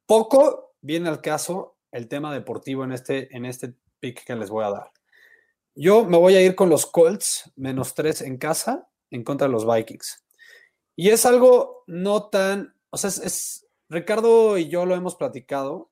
Poco 0.06 0.69
viene 0.82 1.10
al 1.10 1.22
caso 1.22 1.78
el 1.92 2.08
tema 2.08 2.34
deportivo 2.34 2.84
en 2.84 2.92
este, 2.92 3.36
en 3.36 3.46
este 3.46 3.74
pick 4.00 4.24
que 4.24 4.36
les 4.36 4.50
voy 4.50 4.66
a 4.66 4.72
dar. 4.72 4.92
Yo 5.76 6.06
me 6.06 6.18
voy 6.18 6.36
a 6.36 6.42
ir 6.42 6.56
con 6.56 6.70
los 6.70 6.86
Colts 6.86 7.52
menos 7.56 7.94
tres 7.94 8.22
en 8.22 8.38
casa 8.38 8.90
en 9.12 9.24
contra 9.24 9.48
de 9.48 9.54
los 9.54 9.66
Vikings. 9.66 10.26
Y 10.96 11.10
es 11.10 11.26
algo 11.26 11.84
no 11.88 12.30
tan, 12.30 12.76
o 12.90 12.98
sea, 12.98 13.10
es 13.10 13.66
Ricardo 13.90 14.58
y 14.58 14.70
yo 14.70 14.86
lo 14.86 14.96
hemos 14.96 15.16
platicado, 15.16 15.92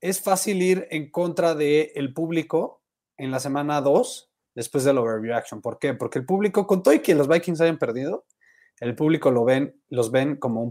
es 0.00 0.20
fácil 0.20 0.60
ir 0.62 0.86
en 0.90 1.10
contra 1.10 1.54
del 1.54 1.90
el 1.94 2.12
público 2.12 2.82
en 3.16 3.30
la 3.30 3.40
semana 3.40 3.80
2 3.80 4.30
después 4.54 4.84
del 4.84 4.98
overreaction. 4.98 5.62
¿Por 5.62 5.78
qué? 5.78 5.94
Porque 5.94 6.18
el 6.18 6.26
público, 6.26 6.66
con 6.66 6.82
todo 6.82 6.92
y 6.92 7.00
que 7.00 7.14
los 7.14 7.28
Vikings 7.28 7.60
hayan 7.60 7.78
perdido, 7.78 8.26
el 8.82 8.96
público 8.96 9.30
lo 9.30 9.44
ven, 9.44 9.80
los 9.90 10.10
ven 10.10 10.36
como 10.38 10.62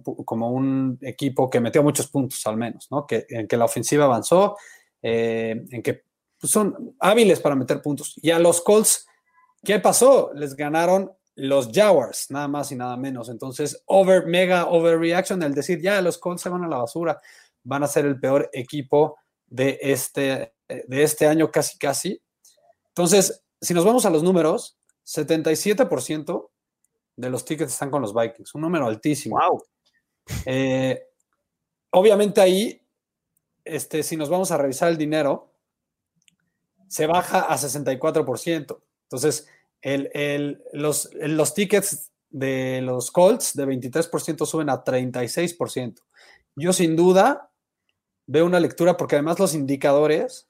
un, 0.52 1.00
equipo 1.02 1.50
que 1.50 1.62
metió 1.62 1.82
muchos 1.82 2.08
puntos 2.08 2.46
al 2.46 2.58
menos, 2.58 2.90
¿no? 2.92 3.08
Que, 3.08 3.26
en 3.30 3.48
que 3.48 3.56
la 3.56 3.64
ofensiva 3.64 4.04
avanzó, 4.04 4.58
eh, 5.02 5.64
en 5.70 5.82
que 5.82 6.04
pues, 6.38 6.52
son 6.52 6.94
hábiles 7.00 7.40
para 7.40 7.56
meter 7.56 7.82
puntos. 7.82 8.14
Y 8.22 8.32
a 8.32 8.40
los 8.40 8.60
Colts, 8.60 9.08
¿qué 9.64 9.80
pasó? 9.80 10.32
Les 10.36 10.58
ganaron 10.58 11.10
los 11.36 11.70
Jaguars, 11.72 12.30
nada 12.32 12.50
más 12.50 12.70
y 12.74 12.76
nada 12.76 12.98
menos. 12.98 13.30
Entonces, 13.30 13.82
over, 13.86 14.26
mega 14.26 14.68
overreaction, 14.68 15.42
el 15.44 15.54
decir, 15.54 15.80
ya, 15.80 16.02
los 16.02 16.18
Colts 16.18 16.42
se 16.42 16.50
van 16.50 16.66
a 16.66 16.68
la 16.68 16.80
basura, 16.80 17.18
van 17.64 17.84
a 17.84 17.88
ser 17.88 18.06
el 18.06 18.20
peor 18.20 18.50
equipo 18.52 19.20
de 19.48 19.80
este, 19.82 20.54
de 20.68 21.04
este 21.04 21.28
año 21.28 21.50
casi, 21.50 21.78
casi. 21.78 22.22
Entonces, 22.90 23.42
si 23.62 23.74
nos 23.74 23.86
vamos 23.86 24.06
a 24.06 24.10
los 24.10 24.22
números, 24.22 24.78
77% 25.06 26.50
de 27.16 27.30
los 27.30 27.46
tickets 27.46 27.74
están 27.74 27.92
con 27.92 28.02
los 28.02 28.14
Vikings, 28.14 28.56
un 28.56 28.62
número 28.62 28.88
altísimo. 28.88 29.38
Wow. 29.40 29.64
Eh, 30.46 31.02
obviamente 31.92 32.42
ahí, 32.42 32.82
este, 33.64 34.04
si 34.04 34.18
nos 34.18 34.30
vamos 34.30 34.52
a 34.52 34.58
revisar 34.58 34.90
el 34.90 34.98
dinero, 34.98 35.54
se 36.88 37.08
baja 37.08 37.42
a 37.42 37.58
64%. 37.58 38.82
Entonces, 39.04 39.48
el, 39.82 40.64
los, 40.74 41.10
los 41.14 41.54
tickets 41.54 42.12
de 42.30 42.82
los 42.82 43.12
Colts 43.12 43.56
de 43.56 43.66
23% 43.66 44.46
suben 44.46 44.70
a 44.70 44.84
36%. 44.84 46.00
Yo 46.56 46.74
sin 46.74 46.96
duda 46.96 47.52
veo 48.26 48.46
una 48.46 48.60
lectura 48.60 48.98
porque 48.98 49.16
además 49.16 49.40
los 49.40 49.54
indicadores 49.54 50.50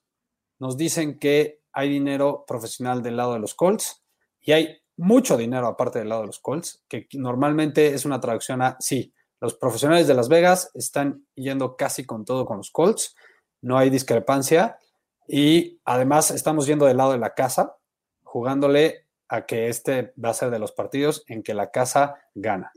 nos 0.59 0.77
dicen 0.77 1.17
que 1.17 1.61
hay 1.73 1.89
dinero 1.89 2.45
profesional 2.47 3.01
del 3.01 3.17
lado 3.17 3.33
de 3.33 3.39
los 3.39 3.55
Colts 3.55 4.03
y 4.39 4.51
hay 4.51 4.80
mucho 5.01 5.35
dinero 5.35 5.65
aparte 5.65 5.97
del 5.97 6.09
lado 6.09 6.21
de 6.21 6.27
los 6.27 6.39
Colts, 6.39 6.83
que 6.87 7.07
normalmente 7.13 7.95
es 7.95 8.05
una 8.05 8.21
traducción 8.21 8.61
a, 8.61 8.77
sí, 8.79 9.13
los 9.39 9.55
profesionales 9.55 10.07
de 10.07 10.13
Las 10.13 10.29
Vegas 10.29 10.69
están 10.75 11.25
yendo 11.33 11.75
casi 11.75 12.05
con 12.05 12.23
todo 12.23 12.45
con 12.45 12.57
los 12.57 12.69
Colts, 12.69 13.15
no 13.61 13.79
hay 13.79 13.89
discrepancia 13.89 14.77
y 15.27 15.79
además 15.85 16.29
estamos 16.29 16.67
yendo 16.67 16.85
del 16.85 16.97
lado 16.97 17.13
de 17.13 17.17
la 17.17 17.33
casa, 17.33 17.75
jugándole 18.23 19.07
a 19.27 19.47
que 19.47 19.69
este 19.69 20.13
va 20.23 20.29
a 20.29 20.35
ser 20.35 20.51
de 20.51 20.59
los 20.59 20.71
partidos 20.71 21.23
en 21.27 21.41
que 21.41 21.55
la 21.55 21.71
casa 21.71 22.15
gana. 22.35 22.71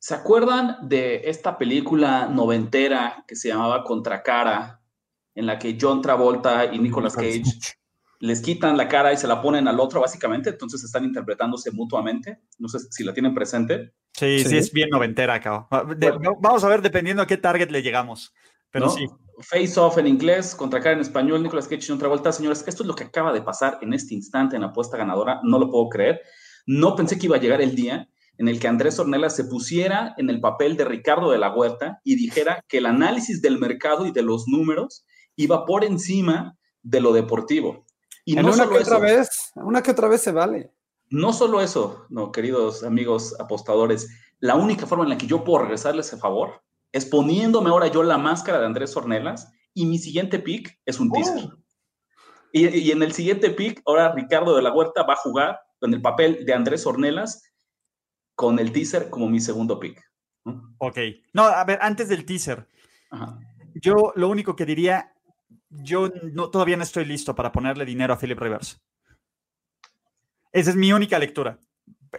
¿Se 0.00 0.14
acuerdan 0.14 0.88
de 0.88 1.28
esta 1.30 1.56
película 1.56 2.26
noventera 2.26 3.24
que 3.28 3.36
se 3.36 3.48
llamaba 3.48 3.84
Contracara, 3.84 4.80
en 5.36 5.46
la 5.46 5.56
que 5.56 5.78
John 5.80 6.02
Travolta 6.02 6.64
y 6.64 6.80
Nicolas 6.80 7.14
Cage 7.14 7.44
les 8.20 8.42
quitan 8.42 8.76
la 8.76 8.86
cara 8.86 9.12
y 9.12 9.16
se 9.16 9.26
la 9.26 9.40
ponen 9.40 9.66
al 9.66 9.80
otro, 9.80 10.02
básicamente? 10.02 10.50
Entonces 10.50 10.84
están 10.84 11.04
interpretándose 11.04 11.70
mutuamente. 11.72 12.42
No 12.58 12.68
sé 12.68 12.78
si 12.90 13.02
la 13.02 13.14
tienen 13.14 13.34
presente. 13.34 13.94
Sí, 14.12 14.44
sí, 14.44 14.58
es 14.58 14.70
bien 14.72 14.90
noventera 14.90 15.34
acá. 15.34 15.66
vamos 15.70 16.62
a 16.62 16.68
ver 16.68 16.82
dependiendo 16.82 17.22
a 17.22 17.26
qué 17.26 17.38
target 17.38 17.70
le 17.70 17.82
llegamos. 17.82 18.34
Pero 18.70 18.90
sí. 18.90 19.06
Face 19.40 19.80
Off 19.80 19.96
en 19.96 20.06
inglés, 20.06 20.54
contra 20.54 20.80
cara 20.80 20.94
en 20.94 21.00
español, 21.00 21.42
Nicolas 21.42 21.66
Cage 21.66 21.82
y 21.82 21.88
John 21.88 21.98
Travolta. 21.98 22.30
Señores, 22.30 22.62
esto 22.66 22.82
es 22.82 22.86
lo 22.86 22.94
que 22.94 23.04
acaba 23.04 23.32
de 23.32 23.40
pasar 23.40 23.78
en 23.80 23.94
este 23.94 24.14
instante 24.14 24.54
en 24.54 24.62
la 24.62 24.68
apuesta 24.68 24.98
ganadora. 24.98 25.40
No 25.42 25.58
lo 25.58 25.70
puedo 25.70 25.88
creer. 25.88 26.20
No 26.66 26.94
pensé 26.94 27.18
que 27.18 27.26
iba 27.26 27.36
a 27.36 27.40
llegar 27.40 27.62
el 27.62 27.74
día 27.74 28.06
en 28.36 28.48
el 28.48 28.60
que 28.60 28.68
Andrés 28.68 28.98
Ornella 28.98 29.30
se 29.30 29.44
pusiera 29.44 30.14
en 30.18 30.28
el 30.28 30.40
papel 30.40 30.76
de 30.76 30.84
Ricardo 30.84 31.30
de 31.30 31.38
la 31.38 31.54
Huerta 31.54 32.00
y 32.04 32.16
dijera 32.16 32.64
que 32.68 32.78
el 32.78 32.86
análisis 32.86 33.40
del 33.40 33.58
mercado 33.58 34.06
y 34.06 34.12
de 34.12 34.22
los 34.22 34.46
números 34.46 35.06
iba 35.36 35.64
por 35.64 35.84
encima 35.84 36.56
de 36.82 37.00
lo 37.00 37.12
deportivo. 37.12 37.86
Y 38.24 38.34
no 38.34 38.52
una 38.52 38.68
que 38.68 38.78
otra 38.78 38.98
vez, 38.98 39.52
una 39.56 39.82
que 39.82 39.90
otra 39.90 40.08
vez 40.08 40.22
se 40.22 40.32
vale. 40.32 40.72
No 41.08 41.32
solo 41.32 41.60
eso, 41.60 42.06
no, 42.08 42.30
queridos 42.30 42.84
amigos 42.84 43.34
apostadores, 43.40 44.08
la 44.38 44.54
única 44.54 44.86
forma 44.86 45.04
en 45.04 45.10
la 45.10 45.18
que 45.18 45.26
yo 45.26 45.42
puedo 45.42 45.64
regresarle 45.64 46.02
ese 46.02 46.16
favor 46.16 46.62
es 46.92 47.04
poniéndome 47.04 47.70
ahora 47.70 47.88
yo 47.88 48.02
la 48.02 48.18
máscara 48.18 48.60
de 48.60 48.66
Andrés 48.66 48.96
Ornelas 48.96 49.52
y 49.74 49.86
mi 49.86 49.98
siguiente 49.98 50.38
pick 50.38 50.78
es 50.86 51.00
un 51.00 51.10
teaser. 51.10 51.44
Oh. 51.44 51.56
Y, 52.52 52.66
y, 52.66 52.90
en 52.90 53.02
el 53.02 53.12
siguiente 53.12 53.50
pick, 53.50 53.80
ahora 53.86 54.12
Ricardo 54.12 54.56
de 54.56 54.62
la 54.62 54.72
Huerta 54.72 55.04
va 55.04 55.14
a 55.14 55.16
jugar 55.16 55.60
con 55.78 55.94
el 55.94 56.02
papel 56.02 56.44
de 56.44 56.52
Andrés 56.52 56.86
Ornelas 56.86 57.42
con 58.34 58.58
el 58.58 58.72
teaser 58.72 59.10
como 59.10 59.28
mi 59.28 59.40
segundo 59.40 59.78
pick. 59.78 60.02
Ok. 60.78 60.98
No, 61.32 61.44
a 61.44 61.64
ver, 61.64 61.78
antes 61.82 62.08
del 62.08 62.24
teaser. 62.24 62.66
Yo 63.74 64.12
lo 64.16 64.28
único 64.28 64.56
que 64.56 64.66
diría, 64.66 65.09
yo 65.70 66.10
no, 66.32 66.50
todavía 66.50 66.76
no 66.76 66.82
estoy 66.82 67.04
listo 67.04 67.34
para 67.34 67.52
ponerle 67.52 67.84
dinero 67.84 68.12
a 68.12 68.18
Philip 68.18 68.38
Rivers. 68.38 68.82
Esa 70.52 70.70
es 70.70 70.76
mi 70.76 70.92
única 70.92 71.18
lectura. 71.18 71.58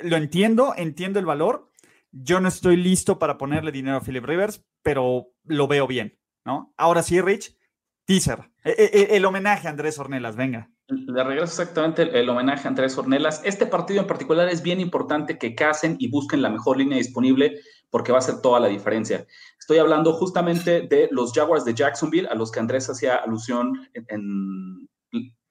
Lo 0.02 0.16
entiendo, 0.16 0.74
entiendo 0.76 1.20
el 1.20 1.26
valor. 1.26 1.70
Yo 2.12 2.40
no 2.40 2.48
estoy 2.48 2.78
listo 2.78 3.20
para 3.20 3.38
ponerle 3.38 3.72
dinero 3.72 3.98
a 3.98 4.02
Philip 4.02 4.26
Rivers, 4.26 4.66
pero 4.82 5.28
lo 5.44 5.68
veo 5.68 5.88
bien, 5.88 6.18
¿no? 6.46 6.74
Ahora 6.78 7.04
sí, 7.04 7.22
Rich, 7.22 7.58
teaser. 8.06 8.52
E, 8.64 8.72
e, 8.72 8.90
e, 8.94 9.18
el 9.18 9.26
homenaje 9.26 9.68
a 9.68 9.72
Andrés 9.72 10.00
Ornelas, 10.00 10.36
venga. 10.36 10.70
Le 10.92 11.24
regreso 11.24 11.62
exactamente 11.62 12.02
el, 12.20 12.28
homenaje 12.28 12.68
a 12.68 12.70
Andrés 12.70 12.98
Ornelas. 12.98 13.42
Este 13.46 13.66
partido 13.66 14.02
en 14.02 14.08
particular 14.08 14.50
es 14.50 14.62
bien 14.62 14.82
importante 14.82 15.38
que 15.38 15.56
casen 15.56 15.96
y 16.00 16.10
busquen 16.10 16.42
la 16.42 16.50
mejor 16.50 16.78
línea 16.78 16.98
disponible 16.98 17.62
porque 17.90 18.12
va 18.12 18.18
a 18.18 18.20
hacer 18.20 18.42
toda 18.42 18.60
la 18.60 18.68
diferencia. 18.68 19.26
Estoy 19.58 19.78
hablando 19.78 20.12
justamente 20.12 20.82
de 20.82 21.08
los 21.12 21.32
Jaguars 21.32 21.64
de 21.64 21.74
Jacksonville, 21.74 22.28
a 22.28 22.36
los 22.36 22.52
que 22.52 22.60
Andrés 22.60 22.90
hacía 22.90 23.16
alusión 23.16 23.88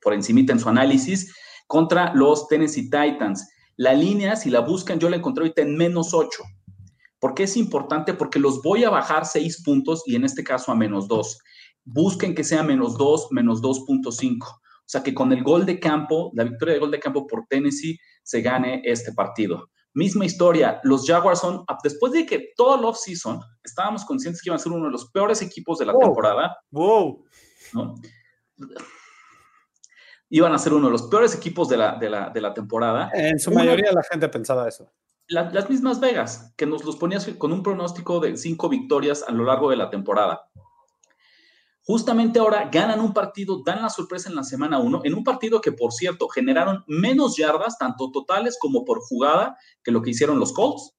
por 0.02 0.12
encimita 0.12 0.52
en 0.52 0.60
su 0.60 0.68
análisis, 0.68 1.34
contra 1.66 2.12
los 2.14 2.46
Tennessee 2.48 2.90
Titans. 2.90 3.50
La 3.76 3.94
línea, 3.94 4.36
si 4.36 4.50
la 4.50 4.60
buscan, 4.60 4.98
yo 4.98 5.08
la 5.08 5.16
encontré 5.16 5.44
ahorita 5.44 5.62
en 5.62 5.74
menos 5.74 6.12
8. 6.12 6.42
¿Por 7.18 7.32
qué 7.32 7.44
es 7.44 7.56
importante? 7.56 8.12
Porque 8.12 8.38
los 8.38 8.60
voy 8.60 8.84
a 8.84 8.90
bajar 8.90 9.24
6 9.24 9.62
puntos 9.64 10.02
y 10.04 10.16
en 10.16 10.24
este 10.24 10.44
caso 10.44 10.70
a 10.70 10.74
menos 10.74 11.08
2. 11.08 11.38
Busquen 11.84 12.34
que 12.34 12.44
sea 12.44 12.62
menos 12.62 12.98
2, 12.98 13.28
menos 13.30 13.62
2.5 13.62 14.46
o 14.46 14.52
sea, 14.90 15.02
que 15.02 15.14
con 15.14 15.32
el 15.32 15.42
gol 15.42 15.64
de 15.64 15.78
campo, 15.78 16.32
la 16.34 16.44
victoria 16.44 16.74
de 16.74 16.80
gol 16.80 16.90
de 16.90 16.98
campo 16.98 17.26
por 17.26 17.46
Tennessee, 17.46 17.98
se 18.22 18.42
gane 18.42 18.82
este 18.84 19.12
partido. 19.12 19.70
Misma 19.94 20.24
historia, 20.24 20.80
los 20.84 21.06
Jaguars 21.06 21.40
son, 21.40 21.64
después 21.82 22.12
de 22.12 22.26
que 22.26 22.52
todo 22.56 22.76
el 22.76 22.84
off-season 22.84 23.40
estábamos 23.62 24.04
conscientes 24.04 24.42
que 24.42 24.48
iban 24.48 24.56
a 24.56 24.62
ser 24.62 24.72
uno 24.72 24.86
de 24.86 24.92
los 24.92 25.10
peores 25.10 25.42
equipos 25.42 25.78
de 25.78 25.86
la 25.86 25.96
temporada. 25.96 26.56
¡Wow! 26.70 27.24
iban 30.30 30.52
a 30.52 30.58
ser 30.58 30.72
uno 30.72 30.86
de 30.86 30.92
los 30.92 31.02
peores 31.02 31.34
equipos 31.34 31.68
de 31.68 31.76
la, 31.76 31.96
de 31.96 32.40
la, 32.40 32.54
temporada. 32.54 33.10
En 33.12 33.38
su 33.38 33.50
mayoría 33.50 33.92
la 33.92 34.02
gente 34.10 34.28
pensaba 34.28 34.68
eso. 34.68 34.90
las 35.26 35.68
mismas 35.68 36.00
Vegas, 36.00 36.54
que 36.56 36.66
nos 36.66 36.84
los 36.84 36.96
ponías 36.96 37.26
con 37.36 37.52
un 37.52 37.62
pronóstico 37.62 38.20
de 38.20 38.36
cinco 38.36 38.68
victorias 38.68 39.24
a 39.26 39.32
lo 39.32 39.44
largo 39.44 39.70
de 39.70 39.76
la 39.76 39.90
temporada. 39.90 40.40
Justamente 41.82 42.38
ahora 42.38 42.68
ganan 42.70 43.00
un 43.00 43.12
partido, 43.12 43.62
dan 43.64 43.82
la 43.82 43.90
sorpresa 43.90 44.28
en 44.28 44.36
la 44.36 44.44
semana 44.44 44.78
1, 44.78 45.00
en 45.04 45.14
un 45.14 45.24
partido 45.24 45.60
que, 45.60 45.72
por 45.72 45.92
cierto, 45.92 46.28
generaron 46.28 46.84
menos 46.86 47.36
yardas, 47.36 47.78
tanto 47.78 48.10
totales 48.10 48.58
como 48.60 48.84
por 48.84 49.00
jugada, 49.00 49.56
que 49.82 49.90
lo 49.90 50.02
que 50.02 50.10
hicieron 50.10 50.38
los 50.38 50.52
Colts. 50.52 50.94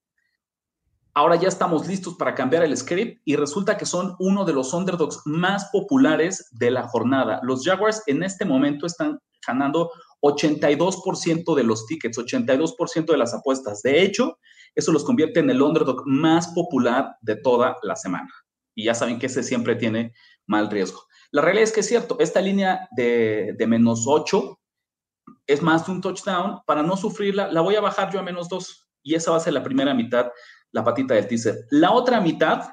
Ahora 1.13 1.35
ya 1.35 1.49
estamos 1.49 1.87
listos 1.87 2.15
para 2.15 2.33
cambiar 2.33 2.63
el 2.63 2.75
script 2.75 3.21
y 3.25 3.35
resulta 3.35 3.77
que 3.77 3.85
son 3.85 4.15
uno 4.19 4.45
de 4.45 4.53
los 4.53 4.73
underdogs 4.73 5.21
más 5.25 5.65
populares 5.71 6.47
de 6.51 6.71
la 6.71 6.87
jornada. 6.87 7.41
Los 7.43 7.65
Jaguars 7.65 8.01
en 8.07 8.23
este 8.23 8.45
momento 8.45 8.85
están 8.85 9.19
ganando 9.45 9.91
82% 10.21 11.55
de 11.55 11.63
los 11.63 11.85
tickets, 11.85 12.17
82% 12.17 13.11
de 13.11 13.17
las 13.17 13.33
apuestas. 13.33 13.81
De 13.81 14.01
hecho, 14.01 14.37
eso 14.73 14.93
los 14.93 15.03
convierte 15.03 15.41
en 15.41 15.49
el 15.49 15.61
underdog 15.61 16.03
más 16.05 16.47
popular 16.49 17.17
de 17.21 17.35
toda 17.35 17.75
la 17.83 17.97
semana. 17.97 18.29
Y 18.73 18.85
ya 18.85 18.95
saben 18.95 19.19
que 19.19 19.25
ese 19.25 19.43
siempre 19.43 19.75
tiene 19.75 20.13
mal 20.51 20.69
riesgo. 20.69 21.01
La 21.31 21.41
realidad 21.41 21.63
es 21.63 21.71
que 21.71 21.79
es 21.79 21.87
cierto, 21.87 22.17
esta 22.19 22.41
línea 22.41 22.87
de, 22.91 23.55
de 23.57 23.67
menos 23.67 24.03
8 24.05 24.59
es 25.47 25.61
más 25.61 25.85
de 25.85 25.93
un 25.93 26.01
touchdown. 26.01 26.59
Para 26.67 26.83
no 26.83 26.95
sufrirla, 26.95 27.51
la 27.51 27.61
voy 27.61 27.75
a 27.75 27.81
bajar 27.81 28.11
yo 28.11 28.19
a 28.19 28.23
menos 28.23 28.49
2. 28.49 28.89
Y 29.03 29.15
esa 29.15 29.31
va 29.31 29.37
a 29.37 29.41
ser 29.41 29.53
la 29.53 29.63
primera 29.63 29.93
mitad 29.93 30.27
la 30.71 30.83
patita 30.83 31.13
del 31.13 31.27
teaser. 31.27 31.65
La 31.69 31.91
otra 31.91 32.21
mitad, 32.21 32.69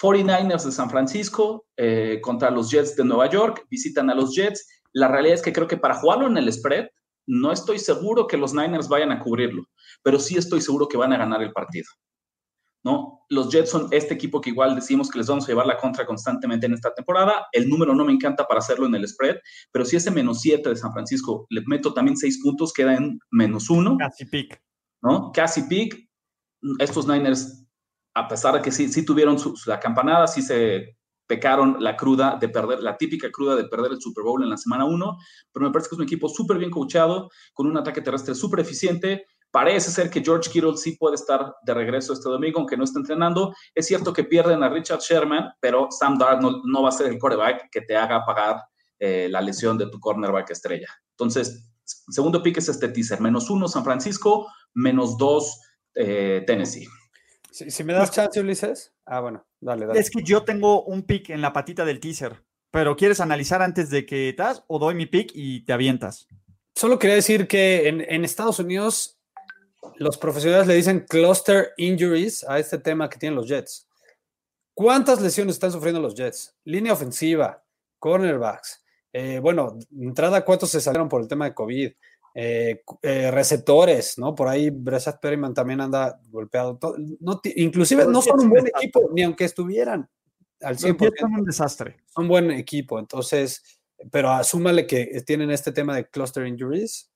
49ers 0.00 0.64
de 0.64 0.72
San 0.72 0.90
Francisco 0.90 1.66
eh, 1.76 2.20
contra 2.22 2.50
los 2.50 2.70
Jets 2.70 2.96
de 2.96 3.04
Nueva 3.04 3.28
York, 3.28 3.66
visitan 3.70 4.10
a 4.10 4.14
los 4.14 4.34
Jets. 4.34 4.82
La 4.92 5.08
realidad 5.08 5.34
es 5.34 5.42
que 5.42 5.52
creo 5.52 5.68
que 5.68 5.76
para 5.76 5.94
jugarlo 5.94 6.26
en 6.26 6.36
el 6.36 6.52
spread, 6.52 6.88
no 7.26 7.52
estoy 7.52 7.78
seguro 7.78 8.26
que 8.26 8.36
los 8.36 8.52
Niners 8.52 8.88
vayan 8.88 9.10
a 9.10 9.18
cubrirlo, 9.18 9.64
pero 10.02 10.18
sí 10.18 10.36
estoy 10.36 10.60
seguro 10.60 10.88
que 10.88 10.98
van 10.98 11.12
a 11.12 11.16
ganar 11.16 11.42
el 11.42 11.52
partido. 11.52 11.86
¿No? 12.84 13.24
Los 13.30 13.50
Jets 13.50 13.70
son 13.70 13.88
este 13.90 14.14
equipo 14.14 14.40
que 14.40 14.50
igual 14.50 14.74
decimos 14.74 15.10
que 15.10 15.18
les 15.18 15.26
vamos 15.26 15.44
a 15.44 15.48
llevar 15.48 15.66
la 15.66 15.78
contra 15.78 16.06
constantemente 16.06 16.66
en 16.66 16.74
esta 16.74 16.92
temporada. 16.94 17.46
El 17.52 17.68
número 17.68 17.94
no 17.94 18.04
me 18.04 18.12
encanta 18.12 18.46
para 18.46 18.60
hacerlo 18.60 18.86
en 18.86 18.94
el 18.94 19.08
spread, 19.08 19.36
pero 19.72 19.84
si 19.84 19.96
ese 19.96 20.10
menos 20.10 20.40
7 20.42 20.68
de 20.68 20.76
San 20.76 20.92
Francisco 20.92 21.46
le 21.48 21.62
meto 21.66 21.94
también 21.94 22.16
6 22.16 22.40
puntos, 22.42 22.72
queda 22.72 22.94
en 22.94 23.18
menos 23.30 23.70
1. 23.70 23.96
Casi 23.98 24.26
pick. 24.26 24.62
¿no? 25.02 25.32
Casi 25.32 25.62
pick 25.62 26.08
estos 26.78 27.06
Niners, 27.06 27.66
a 28.14 28.28
pesar 28.28 28.54
de 28.54 28.62
que 28.62 28.72
sí, 28.72 28.88
sí 28.88 29.04
tuvieron 29.04 29.38
su, 29.38 29.54
la 29.66 29.80
campanada, 29.80 30.26
sí 30.26 30.42
se 30.42 30.96
pecaron 31.26 31.76
la 31.80 31.96
cruda 31.96 32.36
de 32.40 32.48
perder, 32.48 32.82
la 32.82 32.96
típica 32.96 33.30
cruda 33.30 33.56
de 33.56 33.64
perder 33.64 33.92
el 33.92 34.00
Super 34.00 34.24
Bowl 34.24 34.42
en 34.42 34.50
la 34.50 34.56
semana 34.56 34.84
1, 34.84 35.18
pero 35.52 35.66
me 35.66 35.72
parece 35.72 35.88
que 35.88 35.94
es 35.94 35.98
un 35.98 36.04
equipo 36.04 36.28
súper 36.28 36.58
bien 36.58 36.70
coachado, 36.70 37.30
con 37.52 37.66
un 37.66 37.76
ataque 37.76 38.02
terrestre 38.02 38.34
súper 38.34 38.60
eficiente. 38.60 39.26
Parece 39.54 39.92
ser 39.92 40.10
que 40.10 40.20
George 40.20 40.50
Kittle 40.50 40.76
sí 40.76 40.96
puede 40.96 41.14
estar 41.14 41.54
de 41.62 41.74
regreso 41.74 42.12
este 42.12 42.28
domingo, 42.28 42.58
aunque 42.58 42.76
no 42.76 42.82
está 42.82 42.98
entrenando. 42.98 43.54
Es 43.72 43.86
cierto 43.86 44.12
que 44.12 44.24
pierden 44.24 44.64
a 44.64 44.68
Richard 44.68 44.98
Sherman, 44.98 45.52
pero 45.60 45.86
Sam 45.92 46.18
Darnold 46.18 46.62
no 46.64 46.82
va 46.82 46.88
a 46.88 46.92
ser 46.92 47.06
el 47.06 47.20
quarterback 47.20 47.68
que 47.70 47.82
te 47.82 47.96
haga 47.96 48.24
pagar 48.24 48.64
eh, 48.98 49.28
la 49.30 49.40
lesión 49.40 49.78
de 49.78 49.88
tu 49.88 50.00
cornerback 50.00 50.50
estrella. 50.50 50.88
Entonces, 51.10 51.70
segundo 51.84 52.42
pick 52.42 52.56
es 52.58 52.68
este 52.68 52.88
teaser, 52.88 53.20
menos 53.20 53.48
uno 53.48 53.68
San 53.68 53.84
Francisco, 53.84 54.50
menos 54.74 55.16
dos 55.18 55.60
eh, 55.94 56.42
Tennessee. 56.48 56.88
Si, 57.52 57.84
me 57.84 57.92
das 57.92 58.10
chance, 58.10 58.40
Ulises. 58.40 58.92
Ah, 59.06 59.20
bueno, 59.20 59.46
dale, 59.60 59.86
dale. 59.86 60.00
Es 60.00 60.10
que 60.10 60.24
yo 60.24 60.42
tengo 60.42 60.82
un 60.82 61.04
pick 61.04 61.30
en 61.30 61.40
la 61.40 61.52
patita 61.52 61.84
del 61.84 62.00
teaser, 62.00 62.42
pero 62.72 62.96
¿quieres 62.96 63.20
analizar 63.20 63.62
antes 63.62 63.88
de 63.88 64.04
que 64.04 64.30
estás 64.30 64.64
o 64.66 64.80
doy 64.80 64.96
mi 64.96 65.06
pick 65.06 65.30
y 65.32 65.64
te 65.64 65.72
avientas? 65.72 66.26
Solo 66.74 66.98
quería 66.98 67.14
decir 67.14 67.46
que 67.46 67.86
en, 67.86 68.24
Estados 68.24 68.58
Unidos 68.58 69.13
los 69.96 70.18
profesionales 70.18 70.66
le 70.66 70.74
dicen 70.74 71.06
cluster 71.08 71.72
injuries 71.76 72.44
a 72.44 72.58
este 72.58 72.78
tema 72.78 73.08
que 73.08 73.18
tienen 73.18 73.36
los 73.36 73.48
Jets. 73.48 73.88
¿Cuántas 74.74 75.20
lesiones 75.20 75.54
están 75.54 75.72
sufriendo 75.72 76.00
los 76.00 76.14
Jets? 76.14 76.56
Línea 76.64 76.92
ofensiva, 76.92 77.62
cornerbacks. 77.98 78.84
Eh, 79.12 79.38
bueno, 79.38 79.78
entrada, 79.96 80.44
¿cuántos 80.44 80.70
se 80.70 80.80
salieron 80.80 81.08
por 81.08 81.22
el 81.22 81.28
tema 81.28 81.44
de 81.44 81.54
COVID? 81.54 81.92
Eh, 82.36 82.82
eh, 83.02 83.30
receptores, 83.30 84.18
¿no? 84.18 84.34
Por 84.34 84.48
ahí 84.48 84.70
Breshad 84.70 85.20
Perryman 85.20 85.54
también 85.54 85.80
anda 85.80 86.20
golpeado. 86.30 86.76
No, 87.20 87.40
inclusive 87.54 88.06
no 88.06 88.20
son 88.20 88.40
un 88.40 88.50
buen 88.50 88.66
equipo, 88.66 89.08
ni 89.14 89.22
aunque 89.22 89.44
estuvieran 89.44 90.10
al 90.60 90.76
100%. 90.76 91.12
Son 91.20 91.32
un 91.32 91.44
desastre. 91.44 91.98
Son 92.12 92.24
un 92.24 92.28
buen 92.28 92.50
equipo, 92.50 92.98
entonces, 92.98 93.62
pero 94.10 94.30
asúmale 94.30 94.84
que 94.84 95.22
tienen 95.24 95.52
este 95.52 95.70
tema 95.70 95.94
de 95.94 96.08
cluster 96.08 96.44
injuries. 96.44 97.08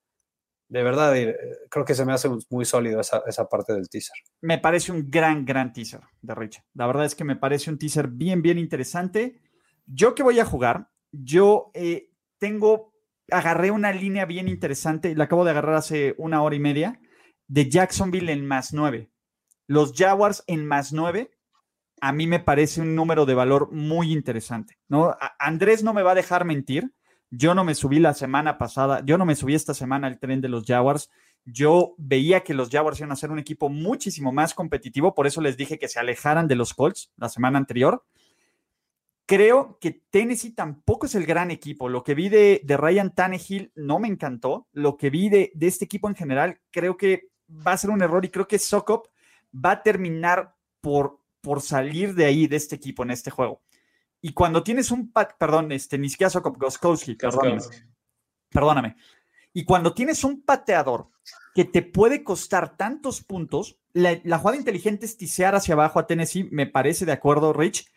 De 0.68 0.82
verdad, 0.82 1.16
eh, 1.16 1.36
creo 1.70 1.84
que 1.84 1.94
se 1.94 2.04
me 2.04 2.12
hace 2.12 2.28
muy 2.50 2.64
sólido 2.64 3.00
esa, 3.00 3.22
esa 3.26 3.48
parte 3.48 3.72
del 3.72 3.88
teaser. 3.88 4.16
Me 4.42 4.58
parece 4.58 4.92
un 4.92 5.10
gran, 5.10 5.44
gran 5.44 5.72
teaser 5.72 6.00
de 6.20 6.34
Rich. 6.34 6.62
La 6.74 6.86
verdad 6.86 7.06
es 7.06 7.14
que 7.14 7.24
me 7.24 7.36
parece 7.36 7.70
un 7.70 7.78
teaser 7.78 8.08
bien, 8.08 8.42
bien 8.42 8.58
interesante. 8.58 9.40
Yo 9.86 10.14
que 10.14 10.22
voy 10.22 10.38
a 10.40 10.44
jugar, 10.44 10.90
yo 11.10 11.72
tengo 12.38 12.92
agarré 13.30 13.70
una 13.70 13.92
línea 13.92 14.24
bien 14.24 14.48
interesante, 14.48 15.14
la 15.14 15.24
acabo 15.24 15.44
de 15.44 15.50
agarrar 15.50 15.76
hace 15.76 16.14
una 16.18 16.42
hora 16.42 16.56
y 16.56 16.60
media, 16.60 17.00
de 17.46 17.68
Jacksonville 17.68 18.32
en 18.32 18.46
más 18.46 18.72
nueve. 18.72 19.10
Los 19.66 19.92
Jaguars 19.94 20.44
en 20.46 20.66
más 20.66 20.92
nueve, 20.92 21.30
a 22.00 22.12
mí 22.12 22.26
me 22.26 22.40
parece 22.40 22.80
un 22.80 22.94
número 22.94 23.26
de 23.26 23.34
valor 23.34 23.70
muy 23.72 24.12
interesante. 24.12 24.78
¿no? 24.88 25.16
Andrés 25.38 25.82
no 25.82 25.92
me 25.92 26.02
va 26.02 26.12
a 26.12 26.16
dejar 26.16 26.44
mentir. 26.44 26.92
Yo 27.30 27.54
no 27.54 27.62
me 27.64 27.74
subí 27.74 27.98
la 27.98 28.14
semana 28.14 28.56
pasada, 28.56 29.02
yo 29.04 29.18
no 29.18 29.26
me 29.26 29.34
subí 29.34 29.54
esta 29.54 29.74
semana 29.74 30.06
al 30.06 30.18
tren 30.18 30.40
de 30.40 30.48
los 30.48 30.64
Jaguars. 30.64 31.10
Yo 31.44 31.94
veía 31.98 32.40
que 32.40 32.54
los 32.54 32.70
Jaguars 32.70 32.98
iban 33.00 33.12
a 33.12 33.16
ser 33.16 33.30
un 33.30 33.38
equipo 33.38 33.68
muchísimo 33.68 34.32
más 34.32 34.54
competitivo, 34.54 35.14
por 35.14 35.26
eso 35.26 35.40
les 35.40 35.56
dije 35.56 35.78
que 35.78 35.88
se 35.88 35.98
alejaran 35.98 36.48
de 36.48 36.56
los 36.56 36.74
Colts 36.74 37.12
la 37.16 37.28
semana 37.28 37.58
anterior. 37.58 38.04
Creo 39.26 39.78
que 39.78 40.02
Tennessee 40.08 40.54
tampoco 40.54 41.04
es 41.04 41.14
el 41.14 41.26
gran 41.26 41.50
equipo. 41.50 41.90
Lo 41.90 42.02
que 42.02 42.14
vi 42.14 42.30
de, 42.30 42.62
Ryan 42.66 43.14
Tannehill 43.14 43.72
no 43.74 43.98
me 43.98 44.08
encantó. 44.08 44.66
Lo 44.72 44.96
que 44.96 45.10
vi 45.10 45.28
de, 45.28 45.52
este 45.60 45.84
equipo 45.84 46.08
en 46.08 46.14
general, 46.14 46.60
creo 46.70 46.96
que 46.96 47.28
va 47.50 47.72
a 47.72 47.76
ser 47.76 47.90
un 47.90 48.02
error 48.02 48.24
y 48.24 48.30
creo 48.30 48.48
que 48.48 48.58
Sokop 48.58 49.08
va 49.54 49.72
a 49.72 49.82
terminar 49.82 50.54
por, 50.80 51.20
por 51.42 51.60
salir 51.60 52.14
de 52.14 52.24
ahí, 52.24 52.46
de 52.46 52.56
este 52.56 52.76
equipo 52.76 53.02
en 53.02 53.10
este 53.10 53.30
juego. 53.30 53.60
Y 54.20 54.32
cuando 54.32 54.62
tienes 54.62 54.90
un, 54.90 55.12
perdón, 55.38 55.72
este, 55.72 55.98
ni 55.98 56.08
siquiera 56.08 56.32
Goskowski, 56.40 57.14
perdóname, 57.14 57.62
perdóname. 58.50 58.96
Y 59.52 59.64
cuando 59.64 59.94
tienes 59.94 60.24
un 60.24 60.42
pateador 60.42 61.08
que 61.54 61.64
te 61.64 61.82
puede 61.82 62.24
costar 62.24 62.76
tantos 62.76 63.22
puntos, 63.22 63.78
la, 63.92 64.20
la 64.24 64.38
jugada 64.38 64.58
inteligente 64.58 65.06
es 65.06 65.16
tisear 65.16 65.54
hacia 65.54 65.74
abajo 65.74 65.98
a 65.98 66.06
Tennessee, 66.06 66.48
me 66.50 66.66
parece 66.66 67.04
de 67.04 67.12
acuerdo, 67.12 67.52
Rich, 67.52 67.90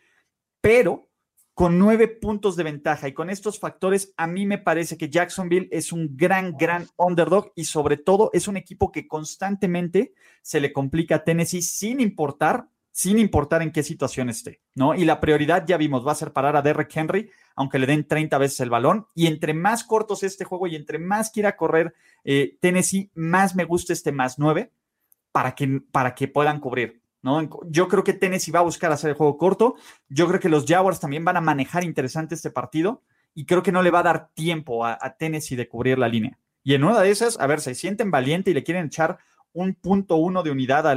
pero 0.60 1.12
con 1.54 1.78
nueve 1.78 2.08
puntos 2.08 2.56
de 2.56 2.64
ventaja. 2.64 3.08
Y 3.08 3.12
con 3.12 3.30
estos 3.30 3.58
factores, 3.58 4.12
a 4.16 4.26
mí 4.26 4.46
me 4.46 4.58
parece 4.58 4.96
que 4.96 5.10
Jacksonville 5.10 5.68
es 5.70 5.92
un 5.92 6.16
gran, 6.16 6.56
gran 6.56 6.88
underdog 6.96 7.52
y 7.54 7.64
sobre 7.64 7.96
todo 7.96 8.30
es 8.32 8.48
un 8.48 8.56
equipo 8.56 8.90
que 8.90 9.06
constantemente 9.06 10.14
se 10.40 10.60
le 10.60 10.72
complica 10.72 11.16
a 11.16 11.24
Tennessee 11.24 11.62
sin 11.62 12.00
importar, 12.00 12.68
sin 12.92 13.18
importar 13.18 13.62
en 13.62 13.72
qué 13.72 13.82
situación 13.82 14.28
esté, 14.28 14.60
¿no? 14.74 14.94
Y 14.94 15.04
la 15.04 15.20
prioridad, 15.20 15.64
ya 15.66 15.76
vimos, 15.76 16.06
va 16.06 16.12
a 16.12 16.16
ser 16.16 16.32
parar 16.32 16.56
a 16.56 16.62
Derrick 16.62 16.94
Henry, 16.94 17.30
aunque 17.56 17.78
le 17.78 17.86
den 17.86 18.06
30 18.06 18.38
veces 18.38 18.60
el 18.60 18.70
balón. 18.70 19.06
Y 19.14 19.26
entre 19.26 19.54
más 19.54 19.82
cortos 19.82 20.22
este 20.22 20.44
juego 20.44 20.66
y 20.66 20.76
entre 20.76 20.98
más 20.98 21.30
quiera 21.30 21.56
correr 21.56 21.94
eh, 22.24 22.58
Tennessee, 22.60 23.10
más 23.14 23.56
me 23.56 23.64
gusta 23.64 23.92
este 23.92 24.12
más 24.12 24.38
nueve 24.38 24.72
para 25.32 25.54
que, 25.54 25.80
para 25.90 26.14
que 26.14 26.28
puedan 26.28 26.60
cubrir. 26.60 27.02
Yo 27.68 27.88
creo 27.88 28.02
que 28.02 28.14
Tennessee 28.14 28.50
va 28.50 28.60
a 28.60 28.64
buscar 28.64 28.90
hacer 28.90 29.10
el 29.10 29.16
juego 29.16 29.38
corto. 29.38 29.76
Yo 30.08 30.26
creo 30.26 30.40
que 30.40 30.48
los 30.48 30.64
Jaguars 30.66 30.98
también 31.00 31.24
van 31.24 31.36
a 31.36 31.40
manejar 31.40 31.84
interesante 31.84 32.34
este 32.34 32.50
partido 32.50 33.02
y 33.34 33.46
creo 33.46 33.62
que 33.62 33.72
no 33.72 33.82
le 33.82 33.90
va 33.90 34.00
a 34.00 34.04
dar 34.04 34.30
tiempo 34.34 34.84
a, 34.84 34.98
Tennessee 35.16 35.56
de 35.56 35.68
cubrir 35.68 35.98
la 35.98 36.08
línea. 36.08 36.38
Y 36.64 36.74
en 36.74 36.84
una 36.84 37.00
de 37.00 37.10
esas, 37.10 37.38
a 37.40 37.46
ver, 37.46 37.60
se 37.60 37.74
sienten 37.74 38.10
valiente 38.10 38.50
y 38.50 38.54
le 38.54 38.64
quieren 38.64 38.86
echar 38.86 39.18
un 39.52 39.74
punto 39.74 40.16
uno 40.16 40.42
de 40.42 40.50
unidad 40.50 40.86
a, 40.86 40.94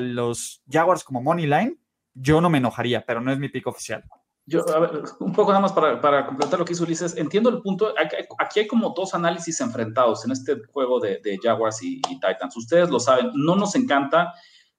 los 0.00 0.62
Jaguars 0.70 1.04
como 1.04 1.22
money 1.22 1.46
line, 1.46 1.76
yo 2.14 2.40
no 2.40 2.50
me 2.50 2.58
enojaría, 2.58 3.04
pero 3.06 3.20
no 3.20 3.32
es 3.32 3.38
mi 3.38 3.48
pico 3.48 3.70
oficial. 3.70 4.04
Yo, 4.44 4.68
a 4.74 4.80
ver, 4.80 5.02
un 5.20 5.32
poco 5.32 5.52
nada 5.52 5.62
más 5.62 5.72
para, 5.72 6.26
completar 6.26 6.58
lo 6.58 6.64
que 6.64 6.72
hizo 6.72 6.82
Ulises. 6.82 7.16
Entiendo 7.16 7.48
el 7.48 7.62
punto. 7.62 7.94
Aquí 8.38 8.60
hay 8.60 8.66
como 8.66 8.92
dos 8.94 9.14
análisis 9.14 9.60
enfrentados 9.60 10.24
en 10.24 10.32
este 10.32 10.56
juego 10.72 10.98
de, 10.98 11.38
Jaguars 11.40 11.82
y, 11.82 12.00
Titans. 12.00 12.56
Ustedes 12.56 12.90
lo 12.90 12.98
saben, 12.98 13.30
no 13.34 13.54
nos 13.54 13.76
encanta 13.76 14.32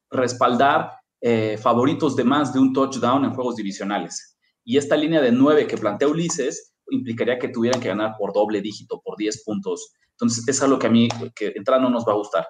respaldar 0.09 0.91
eh, 1.21 1.57
favoritos 1.57 2.15
de 2.15 2.25
más 2.25 2.53
de 2.53 2.59
un 2.59 2.73
touchdown 2.73 3.23
en 3.23 3.33
juegos 3.33 3.55
divisionales. 3.55 4.37
Y 4.65 4.77
esta 4.77 4.97
línea 4.97 5.21
de 5.21 5.31
9 5.31 5.65
que 5.65 5.77
plantea 5.77 6.09
Ulises 6.09 6.75
implicaría 6.89 7.39
que 7.39 7.47
tuvieran 7.47 7.81
que 7.81 7.87
ganar 7.87 8.15
por 8.17 8.33
doble 8.33 8.61
dígito, 8.61 9.01
por 9.01 9.15
10 9.17 9.43
puntos. 9.45 9.93
Entonces, 10.11 10.47
es 10.47 10.61
algo 10.61 10.77
que 10.77 10.87
a 10.87 10.91
mí, 10.91 11.07
que 11.35 11.53
entrar 11.55 11.81
no 11.81 11.89
nos 11.89 12.05
va 12.05 12.11
a 12.11 12.17
gustar. 12.17 12.47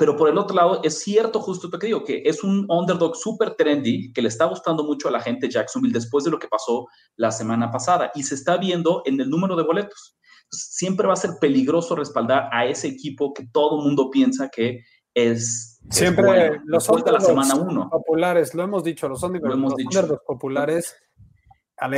Pero 0.00 0.16
por 0.16 0.30
el 0.30 0.38
otro 0.38 0.56
lado, 0.56 0.80
es 0.82 1.00
cierto 1.00 1.40
justo 1.40 1.68
lo 1.70 1.78
que 1.78 1.88
digo, 1.88 2.02
que 2.02 2.22
es 2.24 2.42
un 2.42 2.64
underdog 2.70 3.14
súper 3.14 3.54
trendy 3.54 4.10
que 4.14 4.22
le 4.22 4.28
está 4.28 4.46
gustando 4.46 4.82
mucho 4.82 5.08
a 5.08 5.10
la 5.10 5.20
gente 5.20 5.50
Jacksonville 5.50 5.92
después 5.92 6.24
de 6.24 6.30
lo 6.30 6.38
que 6.38 6.48
pasó 6.48 6.86
la 7.16 7.30
semana 7.30 7.70
pasada 7.70 8.10
y 8.14 8.22
se 8.22 8.34
está 8.34 8.56
viendo 8.56 9.02
en 9.04 9.20
el 9.20 9.28
número 9.28 9.56
de 9.56 9.62
boletos. 9.62 10.16
siempre 10.50 11.06
va 11.06 11.12
a 11.12 11.16
ser 11.16 11.32
peligroso 11.38 11.94
respaldar 11.94 12.48
a 12.50 12.64
ese 12.64 12.88
equipo 12.88 13.34
que 13.34 13.46
todo 13.52 13.82
mundo 13.82 14.08
piensa 14.10 14.48
que 14.48 14.80
es. 15.12 15.78
Siempre 15.90 16.58
los 16.64 16.86
de 16.86 17.12
la 17.12 17.20
semana 17.20 17.54
uno. 17.56 17.90
populares, 17.90 18.54
lo 18.54 18.62
hemos 18.62 18.82
dicho, 18.82 19.06
los 19.06 19.20
son 19.20 19.36
hemos 19.36 19.76
dicho. 19.76 20.00
los 20.00 20.20
populares. 20.26 20.96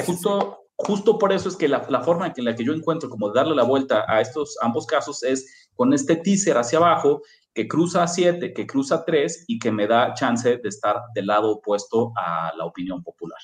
Justo, 0.05 0.65
justo 0.75 1.21
por 1.21 1.33
eso 1.33 1.49
es 1.49 1.55
que 1.55 1.69
la, 1.69 1.87
la 1.89 2.01
forma 2.01 2.33
en 2.37 2.45
la 2.45 2.57
que 2.57 2.65
yo 2.65 2.73
encuentro 2.73 3.09
como 3.09 3.33
darle 3.33 3.55
la 3.55 3.63
vuelta 3.63 4.05
a 4.09 4.21
estos 4.21 4.59
ambos 4.61 4.87
casos 4.87 5.23
es 5.23 5.71
con 5.75 5.93
este 5.93 6.17
teaser 6.17 6.57
hacia 6.57 6.79
abajo 6.79 7.23
que 7.55 7.69
cruza 7.69 8.03
a 8.03 8.09
7, 8.09 8.53
que 8.53 8.67
cruza 8.67 8.97
a 8.97 9.05
3 9.05 9.45
y 9.49 9.59
que 9.59 9.71
me 9.71 9.87
da 9.87 10.15
chance 10.15 10.57
de 10.57 10.69
estar 10.69 11.03
del 11.15 11.27
lado 11.27 11.51
opuesto 11.53 12.13
a 12.17 12.53
la 12.57 12.65
opinión 12.65 13.03
popular. 13.03 13.41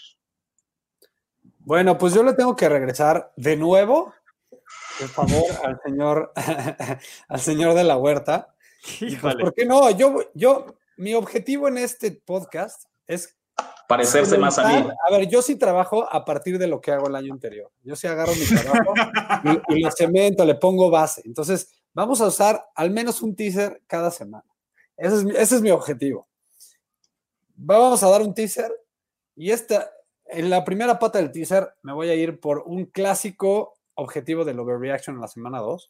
Bueno, 1.59 1.99
pues 1.99 2.15
yo 2.15 2.23
le 2.23 2.33
tengo 2.33 2.57
que 2.57 2.69
regresar 2.69 3.33
de 3.37 3.57
nuevo, 3.57 4.15
por 4.99 5.09
favor, 5.09 5.45
al 5.65 5.79
señor, 5.85 6.33
al 7.29 7.41
señor 7.41 7.75
de 7.75 7.85
la 7.85 7.97
huerta. 7.99 8.55
Pues, 8.99 9.35
¿Por 9.37 9.53
qué 9.55 9.67
no? 9.67 9.91
Yo, 9.91 10.17
yo, 10.35 10.79
mi 10.97 11.15
objetivo 11.15 11.69
en 11.69 11.79
este 11.79 12.13
podcast 12.13 12.85
es 13.07 13.37
parecerse 13.87 14.39
más 14.39 14.59
a 14.59 14.69
mí. 14.69 14.89
A 15.07 15.11
ver, 15.11 15.29
yo 15.29 15.43
sí 15.43 15.57
trabajo 15.57 16.11
a 16.11 16.25
partir 16.25 16.59
de 16.59 16.69
lo 16.69 16.81
que 16.81 16.93
hago 16.93 17.09
el 17.09 17.17
año 17.17 17.35
anterior. 17.35 17.71
Yo 17.83 17.97
sí 17.97 18.07
agarro 18.07 18.33
mi 18.35 18.47
trabajo 18.47 18.95
y, 19.45 19.75
y, 19.75 19.83
lo 19.83 19.91
cemento, 19.91 20.45
le 20.45 20.55
pongo 20.55 20.91
base. 20.91 21.23
Entonces, 21.25 21.78
vamos 21.99 22.21
a 22.21 22.29
usar 22.29 22.65
al 22.77 22.93
menos 22.93 23.23
un 23.23 23.35
teaser 23.35 23.83
cada 23.89 24.13
semana. 24.13 24.45
Ese 24.97 25.57
es, 25.57 25.61
mi 25.61 25.71
objetivo. 25.71 26.29
Vamos 27.57 28.05
a 28.05 28.09
dar 28.09 28.23
un 28.23 28.35
teaser 28.35 28.71
y 29.35 29.51
esta, 29.51 29.91
en 30.27 30.49
la 30.49 30.65
primera 30.65 31.01
pata 31.01 31.19
del 31.19 31.33
teaser 31.33 31.75
me 31.83 31.93
voy 31.93 32.09
a 32.09 32.15
ir 32.15 32.39
por 32.39 32.63
un 32.67 32.85
clásico 32.87 33.75
objetivo 33.95 34.45
del 34.45 34.61
overreaction 34.61 35.17
en 35.17 35.23
la 35.23 35.27
semana 35.27 35.59
2, 35.59 35.89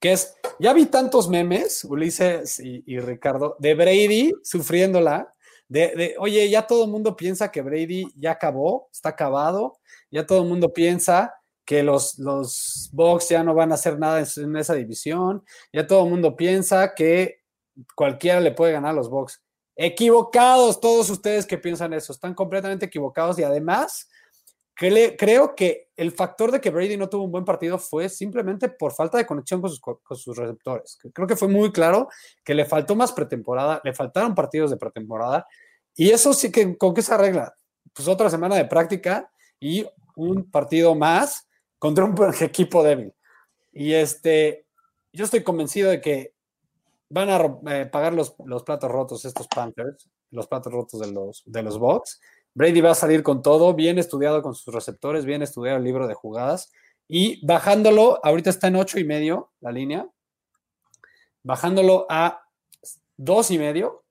que 0.00 0.10
es, 0.10 0.34
ya 0.58 0.72
vi 0.72 0.86
tantos 0.86 1.28
memes, 1.28 1.84
Ulises 1.84 2.58
y, 2.58 2.98
Ricardo, 2.98 3.54
de 3.60 3.74
Brady 3.74 4.32
sufriéndola, 4.42 5.32
de, 5.68 5.94
de, 5.94 6.16
oye, 6.18 6.50
ya 6.50 6.66
todo 6.66 6.86
el 6.86 6.90
mundo 6.90 7.14
piensa 7.14 7.52
que 7.52 7.62
Brady 7.62 8.10
ya 8.16 8.32
acabó, 8.32 8.88
está 8.92 9.10
acabado, 9.10 9.78
ya 10.10 10.26
todo 10.26 10.42
el 10.42 10.48
mundo 10.48 10.72
piensa 10.72 11.39
que 11.70 11.84
los, 11.84 12.18
los 12.18 12.90
Bucks 12.92 13.28
ya 13.28 13.44
no 13.44 13.54
van 13.54 13.70
a 13.70 13.76
hacer 13.76 13.96
nada 13.96 14.18
en, 14.18 14.56
esa 14.56 14.74
división, 14.74 15.44
ya 15.72 15.86
todo 15.86 16.02
el 16.02 16.10
mundo 16.10 16.34
piensa 16.34 16.96
que 16.96 17.44
cualquiera 17.94 18.40
le 18.40 18.50
puede 18.50 18.72
ganar 18.72 18.90
a 18.90 18.94
los 18.94 19.08
Bucks. 19.08 19.40
Equivocados 19.76 20.80
todos 20.80 21.08
ustedes 21.10 21.46
que 21.46 21.58
piensan 21.58 21.92
eso, 21.92 22.12
están 22.12 22.34
completamente 22.34 22.86
equivocados 22.86 23.38
y 23.38 23.44
además 23.44 24.10
creo 24.74 25.54
que 25.54 25.90
el 25.94 26.10
factor 26.10 26.50
de 26.50 26.60
que 26.60 26.70
Brady 26.70 26.96
no 26.96 27.08
tuvo 27.08 27.22
un 27.22 27.30
buen 27.30 27.44
partido 27.44 27.78
fue 27.78 28.08
simplemente 28.08 28.68
por 28.68 28.92
falta 28.92 29.18
de 29.18 29.26
conexión 29.26 29.60
con 29.60 29.70
sus, 29.70 29.78
con 29.78 30.16
sus 30.16 30.36
receptores. 30.36 30.98
Creo 31.12 31.28
que 31.28 31.36
fue 31.36 31.46
muy 31.46 31.70
claro 31.70 32.08
que 32.42 32.52
le 32.52 32.64
faltó 32.64 32.96
más 32.96 33.12
pretemporada, 33.12 33.80
le 33.84 33.94
faltaron 33.94 34.34
partidos 34.34 34.72
de 34.72 34.76
pretemporada 34.76 35.46
y 35.94 36.10
eso 36.10 36.34
sí 36.34 36.50
que 36.50 36.76
con 36.76 36.94
qué 36.94 37.02
se 37.02 37.14
arregla. 37.14 37.54
Pues 37.92 38.08
otra 38.08 38.28
semana 38.28 38.56
de 38.56 38.64
práctica 38.64 39.30
y 39.60 39.86
un 40.16 40.50
partido 40.50 40.96
más 40.96 41.46
contra 41.80 42.04
un 42.04 42.14
equipo 42.40 42.84
débil. 42.84 43.12
Y 43.72 43.94
este, 43.94 44.66
yo 45.12 45.24
estoy 45.24 45.42
convencido 45.42 45.90
de 45.90 46.00
que 46.00 46.34
van 47.08 47.30
a 47.30 47.58
eh, 47.72 47.86
pagar 47.86 48.12
los, 48.14 48.36
los, 48.44 48.62
platos 48.62 48.88
rotos 48.88 49.24
estos 49.24 49.48
Panthers, 49.48 50.08
los 50.30 50.46
platos 50.46 50.72
rotos 50.72 51.00
de 51.00 51.10
los, 51.10 51.42
de 51.44 51.62
los 51.64 51.78
Bucks. 51.80 52.20
Brady 52.54 52.80
va 52.80 52.92
a 52.92 52.94
salir 52.94 53.24
con 53.24 53.42
todo, 53.42 53.74
bien 53.74 53.98
estudiado 53.98 54.42
con 54.42 54.54
sus 54.54 54.72
receptores, 54.72 55.24
bien 55.24 55.42
estudiado 55.42 55.78
el 55.78 55.84
libro 55.84 56.06
de 56.06 56.14
jugadas 56.14 56.70
y 57.08 57.44
bajándolo, 57.44 58.20
ahorita 58.24 58.50
está 58.50 58.68
en 58.68 58.76
ocho 58.76 59.00
y 59.00 59.04
medio 59.04 59.50
la 59.60 59.72
línea, 59.72 60.08
bajándolo 61.42 62.06
a 62.08 62.42
dos 63.16 63.50
y 63.50 63.58
medio. 63.58 64.04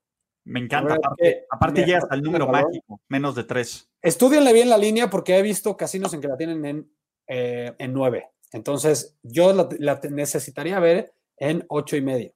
Me 0.45 0.59
encanta, 0.61 0.95
aparte, 0.95 1.45
aparte 1.49 1.85
llega 1.85 1.99
hasta 1.99 2.15
el 2.15 2.21
número 2.21 2.47
mágico, 2.47 2.99
menos 3.07 3.35
de 3.35 3.43
tres. 3.43 3.89
Estudienle 4.01 4.51
bien 4.51 4.69
la 4.69 4.77
línea 4.77 5.09
porque 5.09 5.37
he 5.37 5.41
visto 5.41 5.77
casinos 5.77 6.13
en 6.13 6.21
que 6.21 6.27
la 6.27 6.37
tienen 6.37 6.65
en, 6.65 6.91
eh, 7.31 7.75
en 7.77 7.93
nueve. 7.93 8.31
Entonces, 8.51 9.15
yo 9.21 9.53
la, 9.53 9.99
necesitaría 10.09 10.79
ver 10.79 11.13
en 11.37 11.63
ocho 11.69 11.95
y 11.95 12.01
medio. 12.01 12.33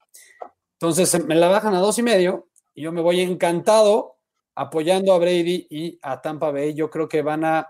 Entonces 0.73 1.25
me 1.25 1.33
la 1.33 1.47
bajan 1.47 1.73
a 1.73 1.79
dos 1.79 1.97
y 1.97 2.03
medio 2.03 2.47
y 2.75 2.83
yo 2.83 2.91
me 2.91 3.01
voy 3.01 3.21
encantado 3.21 4.17
apoyando 4.53 5.13
a 5.13 5.17
Brady 5.17 5.65
y 5.67 5.99
a 6.03 6.21
Tampa 6.21 6.51
Bay. 6.51 6.75
Yo 6.75 6.91
creo 6.91 7.07
que 7.07 7.23
van 7.23 7.43
a 7.43 7.67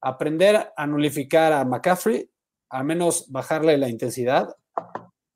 aprender 0.00 0.72
a 0.74 0.86
nulificar 0.86 1.52
a 1.52 1.64
McCaffrey, 1.66 2.30
al 2.70 2.84
menos 2.84 3.30
bajarle 3.30 3.76
la 3.76 3.90
intensidad. 3.90 4.56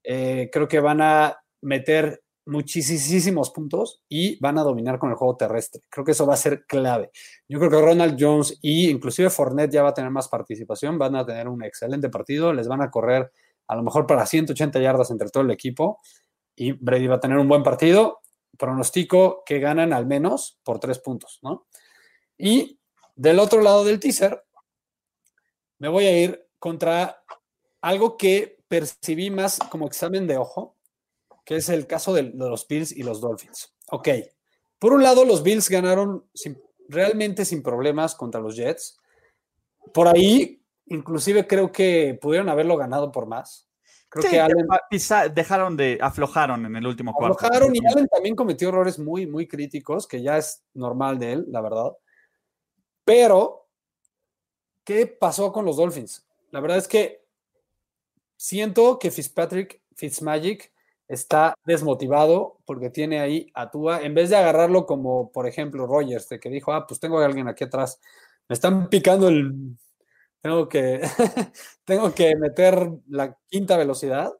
Eh, 0.03 0.49
creo 0.51 0.69
que 0.69 0.81
van 0.81 1.03
a 1.03 1.39
meter 1.61 2.23
muchísimos 2.47 3.51
puntos 3.51 4.03
y 4.09 4.39
van 4.41 4.59
a 4.59 4.63
dominar 4.63 4.99
con 4.99 5.11
el 5.11 5.17
juego 5.17 5.37
terrestre. 5.37 5.83
Creo 5.89 6.05
que 6.05 6.13
eso 6.13 6.27
va 6.27 6.35
a 6.35 6.39
ser 6.39 6.65
clave. 6.67 7.11
Yo 7.49 7.59
creo 7.59 7.71
que 7.71 7.81
Ronald 7.81 8.17
Jones 8.19 8.59
y 8.63 8.89
inclusive 8.89 9.31
Fournette 9.31 9.73
ya 9.73 9.83
va 9.83 9.91
a 9.91 9.95
tener 9.95 10.11
más 10.11 10.29
participación, 10.29 10.99
van 10.99 11.17
a 11.17 11.27
tener 11.27 11.49
un 11.49 11.63
excelente 11.63 12.09
partido, 12.09 12.53
les 12.53 12.69
van 12.69 12.83
a 12.83 12.91
correr 12.91 13.31
a 13.67 13.77
lo 13.77 13.83
mejor 13.83 14.07
para 14.07 14.25
180 14.25 14.81
yardas 14.81 15.11
entre 15.11 15.29
todo 15.29 15.43
el 15.43 15.51
equipo 15.51 16.01
y 16.55 16.73
Brady 16.73 17.09
va 17.09 17.17
a 17.17 17.21
tener 17.21 17.39
un 17.39 17.49
buen 17.49 17.63
partido. 17.63 18.21
Pronostico 18.57 19.43
que 19.45 19.59
ganan 19.59 19.93
al 19.93 20.07
menos 20.07 20.59
por 20.63 20.79
tres 20.79 20.99
puntos, 21.01 21.41
¿no? 21.43 21.67
Y 22.39 22.81
del 23.15 23.39
otro 23.39 23.61
lado 23.61 23.85
del 23.85 24.01
teaser, 24.01 24.45
me 25.79 25.89
voy 25.89 26.07
a 26.07 26.19
ir 26.19 26.47
contra 26.59 27.23
algo 27.83 28.17
que 28.17 28.59
percibí 28.69 29.31
más 29.31 29.59
como 29.71 29.87
examen 29.87 30.27
de 30.27 30.39
ojo, 30.39 30.76
que 31.47 31.57
es 31.57 31.69
el 31.69 31.87
caso 31.87 32.13
de 32.13 32.25
los 32.25 32.67
Bills 32.67 32.93
y 32.93 33.05
los 33.05 33.21
Dolphins. 33.21 33.73
Ok, 33.91 34.09
por 34.81 34.93
un 34.93 35.03
lado, 35.03 35.25
los 35.25 35.43
Bills 35.43 35.71
ganaron 35.71 36.29
realmente 36.89 37.45
sin 37.45 37.63
problemas 37.63 38.17
contra 38.17 38.41
los 38.41 38.57
Jets. 38.57 38.99
Por 39.95 40.09
ahí, 40.09 40.61
inclusive 40.87 41.47
creo 41.47 41.71
que 41.71 42.19
pudieron 42.21 42.49
haberlo 42.49 42.77
ganado 42.77 43.13
por 43.13 43.27
más. 43.27 43.71
Creo 44.09 44.31
que 44.31 44.41
Allen, 44.41 44.67
dejaron 45.35 45.77
de, 45.77 45.99
aflojaron 46.01 46.67
en 46.67 46.77
el 46.77 46.87
último 46.87 47.15
cuarto. 47.15 47.39
Aflojaron 47.39 47.75
y 47.75 47.81
Allen 47.87 48.09
también 48.09 48.35
cometió 48.35 48.69
errores 48.69 48.99
muy, 48.99 49.27
muy 49.27 49.47
críticos, 49.47 50.07
que 50.07 50.23
ya 50.23 50.37
es 50.39 50.65
normal 50.75 51.19
de 51.19 51.33
él, 51.33 51.45
la 51.49 51.61
verdad. 51.61 51.93
Pero, 53.05 53.69
¿qué 54.83 55.07
pasó 55.07 55.53
con 55.53 55.65
los 55.65 55.77
Dolphins? 55.77 56.27
La 56.51 56.59
verdad 56.59 56.79
es 56.79 56.89
que 56.89 57.25
siento 58.37 58.99
que 58.99 59.13
Fitzpatrick, 59.13 59.81
Fitzmagic, 59.95 60.73
está 61.09 61.55
desmotivado 61.65 62.59
porque 62.65 62.91
tiene 62.91 63.21
ahí 63.21 63.51
a 63.55 63.71
Tua, 63.71 64.03
en 64.03 64.15
vez 64.15 64.31
de 64.31 64.37
agarrarlo 64.37 64.87
como, 64.87 65.31
por 65.33 65.47
ejemplo, 65.47 65.87
Rogers, 65.87 66.29
de 66.29 66.41
que 66.41 66.51
dijo, 66.51 66.73
ah, 66.73 66.87
pues 66.87 67.01
tengo 67.01 67.19
a 67.21 67.25
alguien 67.25 67.49
aquí 67.49 67.65
atrás, 67.65 68.01
me 68.49 68.55
están 68.55 68.89
picando 68.89 69.29
el 69.29 69.77
tengo 70.47 70.69
que, 70.69 71.01
tengo 71.85 72.15
que 72.15 72.37
meter 72.37 72.91
la 73.09 73.37
quinta 73.49 73.77
velocidad. 73.77 74.33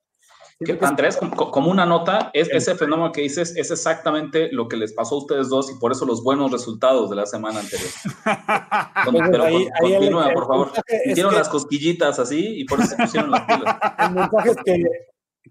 Andrés, 0.81 1.19
como 1.19 1.71
una 1.71 1.85
nota, 1.85 2.31
es, 2.33 2.49
ese 2.51 2.77
fenómeno 2.77 3.13
que 3.13 3.21
dices 3.23 3.55
es 3.57 3.71
exactamente 3.71 4.51
lo 4.53 4.69
que 4.69 4.77
les 4.77 4.95
pasó 4.95 5.17
a 5.17 5.19
ustedes 5.19 5.49
dos 5.49 5.71
y 5.71 5.75
por 5.79 5.93
eso 5.93 6.07
los 6.07 6.23
buenos 6.23 6.51
resultados 6.51 7.11
de 7.11 7.17
la 7.17 7.27
semana 7.27 7.59
anterior. 7.59 7.91
Pero 9.33 9.45
continúa, 9.81 10.31
por 10.33 10.47
favor. 10.47 10.73
Hicieron 11.05 11.35
las 11.35 11.49
cosquillitas 11.49 12.21
así 12.21 12.61
y 12.61 12.65
por 12.65 12.81
eso 12.81 12.91
se 12.91 12.97
pusieron 12.97 13.31
las 13.33 13.43
pilas. 13.43 13.77
El 13.99 14.15
mensaje 14.15 14.51
es 14.51 14.57
que, 14.65 14.85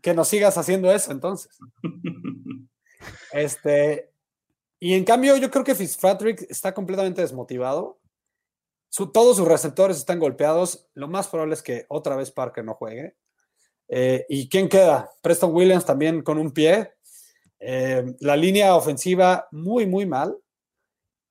que 0.01 0.13
nos 0.13 0.27
sigas 0.27 0.57
haciendo 0.57 0.91
eso 0.91 1.11
entonces. 1.11 1.57
Este, 3.31 4.11
y 4.79 4.93
en 4.93 5.03
cambio, 5.03 5.35
yo 5.37 5.51
creo 5.51 5.63
que 5.63 5.75
Fitzpatrick 5.75 6.47
está 6.49 6.73
completamente 6.73 7.21
desmotivado 7.21 7.99
todos 9.11 9.37
sus 9.37 9.47
receptores 9.47 9.97
están 9.97 10.19
golpeados. 10.19 10.87
Lo 10.93 11.07
más 11.07 11.27
probable 11.27 11.55
es 11.55 11.61
que 11.61 11.85
otra 11.89 12.15
vez 12.15 12.31
Parker 12.31 12.63
no 12.63 12.75
juegue. 12.75 13.15
Eh, 13.89 14.25
¿Y 14.29 14.47
quién 14.47 14.69
queda? 14.69 15.09
Preston 15.21 15.53
Williams 15.53 15.85
también 15.85 16.21
con 16.21 16.37
un 16.37 16.51
pie. 16.51 16.93
Eh, 17.59 18.15
la 18.19 18.37
línea 18.37 18.75
ofensiva 18.75 19.47
muy, 19.51 19.85
muy 19.85 20.05
mal. 20.05 20.37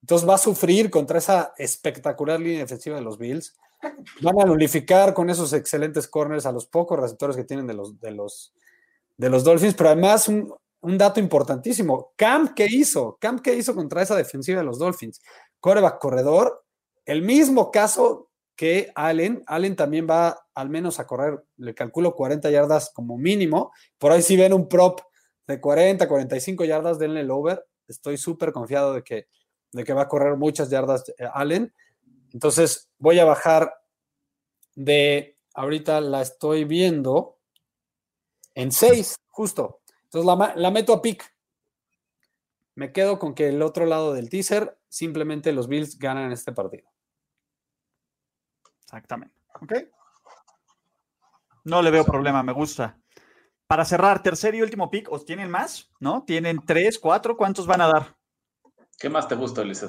Entonces 0.03 0.29
va 0.29 0.35
a 0.35 0.39
sufrir 0.39 0.91
contra 0.91 1.19
esa 1.19 1.55
espectacular 1.57 2.39
línea 2.39 2.61
defensiva 2.61 2.97
de 2.97 3.03
los 3.03 3.17
Bills. 3.17 3.57
Van 4.21 4.41
a 4.41 4.45
nulificar 4.45 5.15
con 5.15 5.31
esos 5.31 5.53
excelentes 5.53 6.09
corners 6.09 6.47
a 6.47 6.53
los 6.53 6.67
pocos 6.67 6.99
receptores 6.99 7.37
que 7.37 7.45
tienen 7.45 7.67
de 7.67 7.75
los, 7.75 8.01
de 8.01 8.11
los, 8.11 8.55
de 9.17 9.31
los 9.31 9.45
Dolphins. 9.45 9.75
Pero 9.75 9.91
además, 9.91 10.29
un, 10.29 10.53
dato 10.99 11.21
importantísimo: 11.21 12.13
Camp, 12.17 12.53
¿qué 12.55 12.67
hizo? 12.69 13.17
Camp, 13.21 13.41
¿qué 13.41 13.55
hizo 13.55 13.75
contra 13.75 14.03
esa 14.03 14.17
defensiva 14.17 14.59
de 14.59 14.65
los 14.65 14.79
Dolphins? 14.79 15.21
Coreback 15.61 15.99
corredor 15.99 16.65
el 17.07 17.23
mismo 17.23 17.71
caso 17.71 18.31
que 18.57 18.93
Allen. 18.95 19.43
Allen 19.47 19.77
también 19.77 20.07
va 20.09 20.47
al 20.55 20.71
menos 20.71 21.01
a 21.01 21.07
correr, 21.07 21.43
le 21.57 21.75
calculo 21.75 22.15
40 22.15 22.51
yardas 22.51 22.91
como 22.95 23.19
mínimo. 23.19 23.73
Por 23.99 24.13
ahí 24.13 24.23
si 24.23 24.37
ven 24.37 24.53
un 24.53 24.69
prop 24.69 25.01
de 25.47 25.61
40, 25.61 26.09
45 26.09 26.65
yardas, 26.65 26.99
denle 26.99 27.21
el 27.21 27.31
over. 27.31 27.65
Estoy 27.87 28.17
súper 28.17 28.53
confiado 28.53 28.95
de 28.95 29.03
que, 29.03 29.27
de 29.73 29.85
que 29.85 29.93
va 29.93 30.03
a 30.03 30.09
correr 30.09 30.37
muchas 30.37 30.71
yardas 30.71 31.09
eh, 31.19 31.29
Allen. 31.33 31.73
Entonces 32.35 32.91
voy 32.99 33.21
a 33.21 33.25
bajar 33.25 33.73
de 34.75 35.39
ahorita 35.55 36.01
la 36.01 36.21
estoy 36.21 36.65
viendo 36.65 37.39
en 38.55 38.73
6, 38.73 39.17
justo. 39.29 39.81
Entonces 40.05 40.27
la, 40.27 40.53
la 40.57 40.71
meto 40.73 40.93
a 40.93 41.01
pick. 41.01 41.33
Me 42.75 42.93
quedo 42.93 43.21
con 43.21 43.35
que 43.35 43.49
el 43.49 43.63
otro 43.63 43.87
lado 43.87 44.13
del 44.13 44.29
teaser, 44.29 44.77
simplemente 44.89 45.53
los 45.53 45.69
Bills 45.69 45.97
ganan 45.97 46.33
este 46.33 46.53
partido. 46.53 46.91
Exactamente. 48.83 49.37
Ok. 49.61 49.73
No 51.63 51.83
le 51.83 51.93
veo 51.93 52.05
problema, 52.05 52.43
me 52.43 52.53
gusta. 52.53 52.99
Para 53.69 53.85
cerrar, 53.85 54.25
tercer 54.25 54.57
y 54.57 54.63
último 54.63 54.91
pick, 54.91 55.11
¿os 55.11 55.25
tienen 55.25 55.51
más? 55.51 55.91
¿No? 56.01 56.25
¿Tienen 56.25 56.61
tres, 56.67 56.99
cuatro? 56.99 57.37
¿Cuántos 57.37 57.67
van 57.67 57.81
a 57.81 57.87
dar? 57.87 58.17
¿Qué 58.99 59.09
más 59.09 59.29
te 59.29 59.37
gusta, 59.37 59.63
Ulises? 59.63 59.89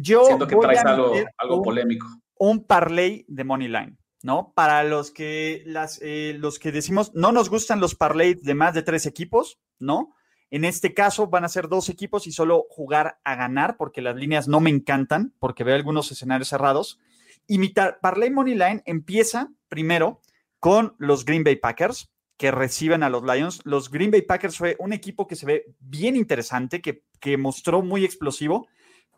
Yo 0.00 0.24
Siento 0.24 0.46
que 0.46 0.56
traes 0.56 0.84
algo, 0.84 1.12
algo 1.36 1.62
polémico. 1.62 2.06
Un 2.38 2.64
parlay 2.64 3.24
de 3.28 3.44
Money 3.44 3.68
Line, 3.68 3.96
¿no? 4.22 4.52
Para 4.54 4.84
los 4.84 5.10
que, 5.10 5.62
las, 5.66 6.00
eh, 6.02 6.36
los 6.38 6.58
que 6.58 6.72
decimos, 6.72 7.12
no 7.14 7.32
nos 7.32 7.50
gustan 7.50 7.80
los 7.80 7.94
parlays 7.94 8.42
de 8.42 8.54
más 8.54 8.74
de 8.74 8.82
tres 8.82 9.06
equipos, 9.06 9.58
¿no? 9.78 10.14
En 10.50 10.64
este 10.64 10.94
caso 10.94 11.26
van 11.26 11.44
a 11.44 11.48
ser 11.48 11.68
dos 11.68 11.88
equipos 11.88 12.26
y 12.26 12.32
solo 12.32 12.66
jugar 12.70 13.18
a 13.24 13.34
ganar, 13.34 13.76
porque 13.76 14.00
las 14.00 14.16
líneas 14.16 14.48
no 14.48 14.60
me 14.60 14.70
encantan, 14.70 15.34
porque 15.38 15.64
veo 15.64 15.74
algunos 15.74 16.10
escenarios 16.10 16.48
cerrados. 16.48 16.98
Y 17.46 17.58
mi 17.58 17.68
parlay 17.68 18.30
Money 18.30 18.54
Line 18.54 18.82
empieza 18.86 19.50
primero 19.68 20.20
con 20.58 20.94
los 20.98 21.24
Green 21.24 21.44
Bay 21.44 21.56
Packers, 21.56 22.10
que 22.36 22.50
reciben 22.50 23.02
a 23.02 23.10
los 23.10 23.24
Lions. 23.24 23.60
Los 23.64 23.90
Green 23.90 24.10
Bay 24.10 24.22
Packers 24.22 24.56
fue 24.56 24.76
un 24.78 24.92
equipo 24.92 25.26
que 25.26 25.36
se 25.36 25.44
ve 25.44 25.74
bien 25.80 26.16
interesante, 26.16 26.80
que, 26.80 27.02
que 27.20 27.36
mostró 27.36 27.82
muy 27.82 28.04
explosivo, 28.04 28.68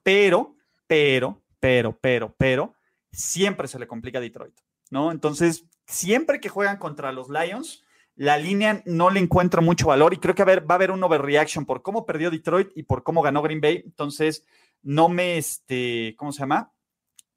pero, 0.03 0.57
pero, 0.91 1.41
pero, 1.61 1.97
pero, 2.01 2.35
pero, 2.37 2.75
siempre 3.13 3.69
se 3.69 3.79
le 3.79 3.87
complica 3.87 4.19
a 4.19 4.21
Detroit, 4.21 4.59
¿no? 4.91 5.13
Entonces, 5.13 5.65
siempre 5.87 6.41
que 6.41 6.49
juegan 6.49 6.79
contra 6.79 7.13
los 7.13 7.29
Lions, 7.29 7.85
la 8.17 8.39
línea 8.39 8.83
no 8.87 9.09
le 9.09 9.21
encuentra 9.21 9.61
mucho 9.61 9.87
valor 9.87 10.15
y 10.15 10.17
creo 10.17 10.35
que 10.35 10.43
va 10.43 10.53
a 10.69 10.75
haber 10.75 10.91
un 10.91 11.05
overreaction 11.05 11.65
por 11.65 11.83
cómo 11.83 12.07
perdió 12.07 12.29
Detroit 12.29 12.71
y 12.75 12.83
por 12.83 13.05
cómo 13.05 13.23
ganó 13.23 13.41
Green 13.41 13.61
Bay. 13.61 13.83
Entonces, 13.85 14.45
no 14.83 15.09
me, 15.09 15.39
este, 15.39 16.17
¿cómo 16.19 16.33
se 16.33 16.41
llama? 16.41 16.73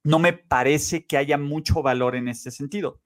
No 0.03 0.17
me 0.17 0.33
parece 0.33 1.05
que 1.05 1.17
haya 1.17 1.37
mucho 1.37 1.83
valor 1.83 2.15
en 2.15 2.29
este 2.29 2.49
sentido 2.49 3.01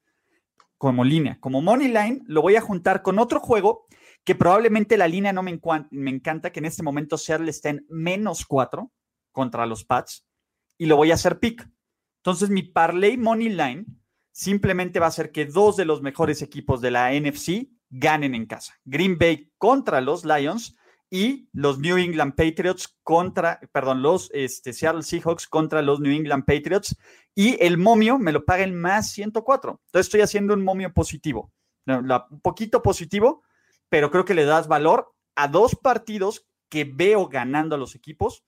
como 0.78 1.04
línea. 1.04 1.40
Como 1.42 1.62
money 1.62 1.90
line, 1.90 2.22
lo 2.26 2.42
voy 2.42 2.56
a 2.56 2.62
juntar 2.62 3.02
con 3.02 3.20
otro 3.20 3.42
juego 3.42 3.86
que 4.24 4.34
probablemente 4.34 4.96
la 4.96 5.10
línea 5.10 5.34
no 5.34 5.44
me, 5.44 5.60
me 5.92 6.10
encanta, 6.10 6.54
que 6.54 6.60
en 6.60 6.66
este 6.68 6.84
momento 6.84 7.18
Seattle 7.18 7.50
está 7.50 7.68
en 7.68 7.86
menos 7.90 8.46
4 8.46 8.90
contra 9.34 9.66
los 9.66 9.84
Pats, 9.84 10.27
y 10.78 10.86
lo 10.86 10.96
voy 10.96 11.12
a 11.12 11.16
hacer 11.16 11.40
pick. 11.40 11.68
Entonces, 12.18 12.50
mi 12.50 12.64
parlay 12.64 13.18
money 13.18 13.50
line 13.50 13.86
simplemente 14.32 15.00
va 15.00 15.08
a 15.08 15.12
ser 15.12 15.32
que 15.32 15.46
dos 15.46 15.78
de 15.78 15.86
los 15.86 16.02
mejores 16.02 16.42
equipos 16.42 16.82
de 16.82 16.92
la 16.92 17.12
NFC 17.12 17.70
ganen 17.90 18.36
en 18.36 18.46
casa. 18.46 18.80
Green 18.86 19.18
Bay 19.18 19.52
contra 19.58 20.02
los 20.02 20.26
Lions 20.26 20.76
y 21.10 21.50
los 21.54 21.80
New 21.80 21.98
England 21.98 22.36
Patriots 22.36 22.98
contra, 23.04 23.60
perdón, 23.72 24.02
los 24.02 24.30
este, 24.34 24.74
Seattle 24.74 25.04
Seahawks 25.04 25.48
contra 25.48 25.82
los 25.82 26.00
New 26.00 26.12
England 26.12 26.46
Patriots 26.46 26.96
y 27.34 27.58
el 27.64 27.78
momio 27.78 28.18
me 28.18 28.32
lo 28.32 28.46
paga 28.46 28.64
el 28.64 28.74
más 28.74 29.12
104. 29.12 29.82
Entonces 29.86 30.08
estoy 30.08 30.22
haciendo 30.22 30.54
un 30.54 30.64
momio 30.64 30.94
positivo, 30.94 31.52
un 31.86 32.42
poquito 32.42 32.82
positivo, 32.82 33.44
pero 33.90 34.12
creo 34.12 34.26
que 34.26 34.34
le 34.34 34.46
das 34.46 34.68
valor 34.68 35.14
a 35.36 35.48
dos 35.48 35.76
partidos 35.76 36.46
que 36.70 36.84
veo 36.84 37.28
ganando 37.28 37.76
a 37.76 37.80
los 37.80 37.96
equipos, 37.96 38.44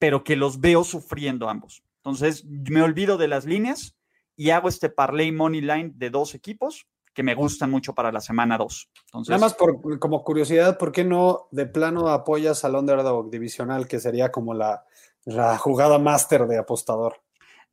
pero 0.00 0.24
que 0.24 0.34
los 0.34 0.60
veo 0.60 0.82
sufriendo 0.82 1.48
ambos. 1.48 1.84
Entonces 1.98 2.44
me 2.46 2.82
olvido 2.82 3.18
de 3.18 3.28
las 3.28 3.44
líneas 3.44 3.96
y 4.34 4.50
hago 4.50 4.68
este 4.68 4.88
parlay 4.88 5.30
money 5.30 5.60
line 5.60 5.92
de 5.94 6.10
dos 6.10 6.34
equipos 6.34 6.88
que 7.12 7.22
me 7.22 7.34
gustan 7.34 7.70
mucho 7.70 7.94
para 7.94 8.10
la 8.10 8.20
semana 8.20 8.56
2. 8.56 8.90
Nada 9.28 9.38
más 9.38 9.54
por, 9.54 9.98
como 9.98 10.24
curiosidad, 10.24 10.78
¿por 10.78 10.90
qué 10.90 11.04
no 11.04 11.48
de 11.50 11.66
plano 11.66 12.08
apoyas 12.08 12.64
al 12.64 12.76
underdog 12.76 13.30
divisional, 13.30 13.86
que 13.86 14.00
sería 14.00 14.32
como 14.32 14.54
la, 14.54 14.84
la 15.24 15.58
jugada 15.58 15.98
máster 15.98 16.46
de 16.46 16.56
apostador? 16.56 17.20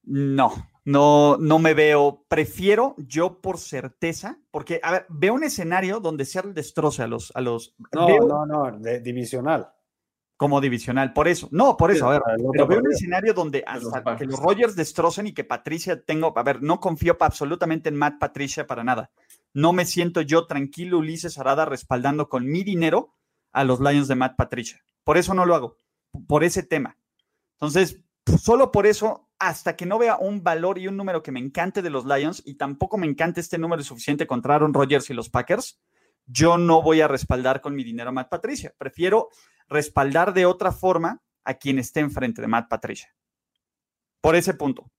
No, 0.04 0.54
no, 0.84 1.38
no 1.38 1.60
me 1.60 1.74
veo. 1.74 2.26
Prefiero 2.28 2.96
yo 2.98 3.40
por 3.40 3.58
certeza, 3.58 4.40
porque, 4.52 4.80
a 4.84 4.92
ver, 4.92 5.06
veo 5.10 5.34
un 5.34 5.44
escenario 5.44 6.00
donde 6.00 6.26
Seattle 6.26 6.54
destroce 6.54 7.04
a 7.04 7.08
los. 7.08 7.32
A 7.36 7.42
los 7.42 7.76
no, 7.94 8.08
no, 8.20 8.46
no, 8.46 8.80
de 8.80 9.00
divisional. 9.02 9.70
Como 10.38 10.62
divisional, 10.62 11.14
por 11.14 11.28
eso. 11.28 11.50
No, 11.52 11.76
por 11.76 11.90
eso, 11.90 12.08
a 12.08 12.12
ver, 12.12 12.22
pero 12.52 12.68
veo 12.68 12.80
un 12.80 12.92
escenario 12.92 13.34
donde 13.34 13.64
hasta 13.66 14.16
que 14.16 14.26
los 14.26 14.40
Rogers 14.40 14.76
destrocen 14.76 15.26
y 15.26 15.34
que 15.34 15.44
Patricia 15.44 16.00
tengo, 16.00 16.32
a 16.38 16.44
ver, 16.44 16.62
no 16.62 16.80
confío 16.80 17.18
absolutamente 17.20 17.90
en 17.90 17.96
Matt 17.96 18.20
Patricia 18.20 18.68
para 18.68 18.84
nada 18.84 19.10
no 19.58 19.74
me 19.74 19.86
siento 19.86 20.22
yo 20.22 20.46
tranquilo, 20.46 21.00
Ulises 21.00 21.40
Arada, 21.40 21.66
respaldando 21.66 22.30
con 22.30 22.46
mi 22.46 22.64
dinero 22.64 23.16
a 23.52 23.64
los 23.64 23.80
Lions 23.80 24.08
de 24.08 24.14
Matt 24.14 24.36
Patricia. 24.36 24.84
Por 25.04 25.18
eso 25.18 25.34
no 25.34 25.48
lo 25.48 25.56
hago, 25.56 25.80
por 26.28 26.44
ese 26.44 26.62
tema. 26.62 26.96
Entonces, 27.54 28.00
solo 28.40 28.72
por 28.72 28.86
eso, 28.86 29.30
hasta 29.40 29.76
que 29.76 29.88
no 29.88 29.98
vea 29.98 30.18
un 30.18 30.44
valor 30.44 30.78
y 30.78 30.88
un 30.88 30.96
número 30.96 31.24
que 31.24 31.32
me 31.32 31.40
encante 31.40 31.82
de 31.82 31.90
los 31.90 32.06
Lions, 32.06 32.44
y 32.46 32.54
tampoco 32.54 33.00
me 33.00 33.08
encante 33.08 33.42
este 33.42 33.58
número 33.58 33.82
suficiente 33.82 34.28
contra 34.28 34.54
Aaron 34.54 34.76
Rodgers 34.76 35.10
y 35.10 35.16
los 35.16 35.30
Packers, 35.30 35.80
yo 36.28 36.60
no 36.60 36.84
voy 36.84 37.02
a 37.02 37.08
respaldar 37.08 37.60
con 37.60 37.74
mi 37.74 37.84
dinero 37.84 38.10
a 38.10 38.14
Matt 38.14 38.30
Patricia. 38.30 38.76
Prefiero 38.78 39.30
respaldar 39.68 40.34
de 40.34 40.46
otra 40.46 40.72
forma 40.72 41.22
a 41.44 41.54
quien 41.54 41.80
esté 41.80 42.00
enfrente 42.00 42.42
de 42.42 42.48
Matt 42.48 42.70
Patricia. 42.70 43.14
Por 44.22 44.36
ese 44.36 44.54
punto. 44.54 44.90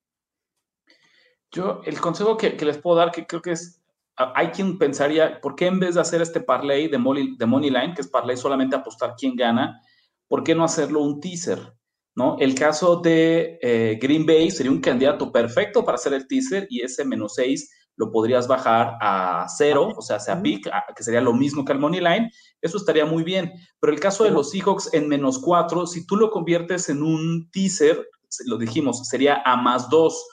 Yo, 1.50 1.80
el 1.84 2.00
consejo 2.00 2.36
que, 2.36 2.56
que 2.56 2.64
les 2.64 2.78
puedo 2.78 2.96
dar, 2.96 3.10
que 3.10 3.26
creo 3.26 3.42
que 3.42 3.52
es 3.52 3.78
hay 4.18 4.48
quien 4.48 4.78
pensaría, 4.78 5.40
¿por 5.40 5.54
qué 5.54 5.66
en 5.66 5.78
vez 5.78 5.94
de 5.94 6.00
hacer 6.00 6.20
este 6.20 6.40
parlay 6.40 6.88
de 6.88 6.98
money, 6.98 7.36
de 7.36 7.46
line, 7.46 7.94
que 7.94 8.02
es 8.02 8.08
parlay 8.08 8.36
solamente 8.36 8.74
apostar 8.74 9.14
quién 9.16 9.36
gana, 9.36 9.80
¿por 10.26 10.42
qué 10.42 10.54
no 10.54 10.64
hacerlo 10.64 11.02
un 11.02 11.20
teaser? 11.20 11.74
¿no? 12.16 12.36
El 12.40 12.56
caso 12.56 12.96
de 12.96 13.58
eh, 13.62 13.98
Green 14.00 14.26
Bay 14.26 14.50
sería 14.50 14.72
un 14.72 14.80
candidato 14.80 15.30
perfecto 15.30 15.84
para 15.84 15.94
hacer 15.94 16.14
el 16.14 16.26
teaser 16.26 16.66
y 16.68 16.80
ese 16.80 17.04
menos 17.04 17.34
6 17.36 17.70
lo 17.98 18.10
podrías 18.10 18.46
bajar 18.48 18.96
a 19.00 19.46
cero, 19.48 19.92
o 19.96 20.00
sea, 20.00 20.18
sea 20.20 20.40
pick, 20.40 20.70
que 20.96 21.02
sería 21.02 21.20
lo 21.20 21.34
mismo 21.34 21.64
que 21.64 21.72
el 21.72 21.78
money 21.78 22.00
line, 22.00 22.30
eso 22.62 22.78
estaría 22.78 23.04
muy 23.04 23.24
bien. 23.24 23.52
Pero 23.80 23.92
el 23.92 24.00
caso 24.00 24.24
de 24.24 24.30
los 24.30 24.50
Seahawks 24.50 24.94
en 24.94 25.08
menos 25.08 25.38
4, 25.40 25.86
si 25.86 26.06
tú 26.06 26.16
lo 26.16 26.30
conviertes 26.30 26.88
en 26.88 27.02
un 27.02 27.50
teaser, 27.50 28.08
lo 28.46 28.56
dijimos, 28.56 29.06
sería 29.08 29.42
a 29.44 29.56
más 29.56 29.90
2 29.90 30.24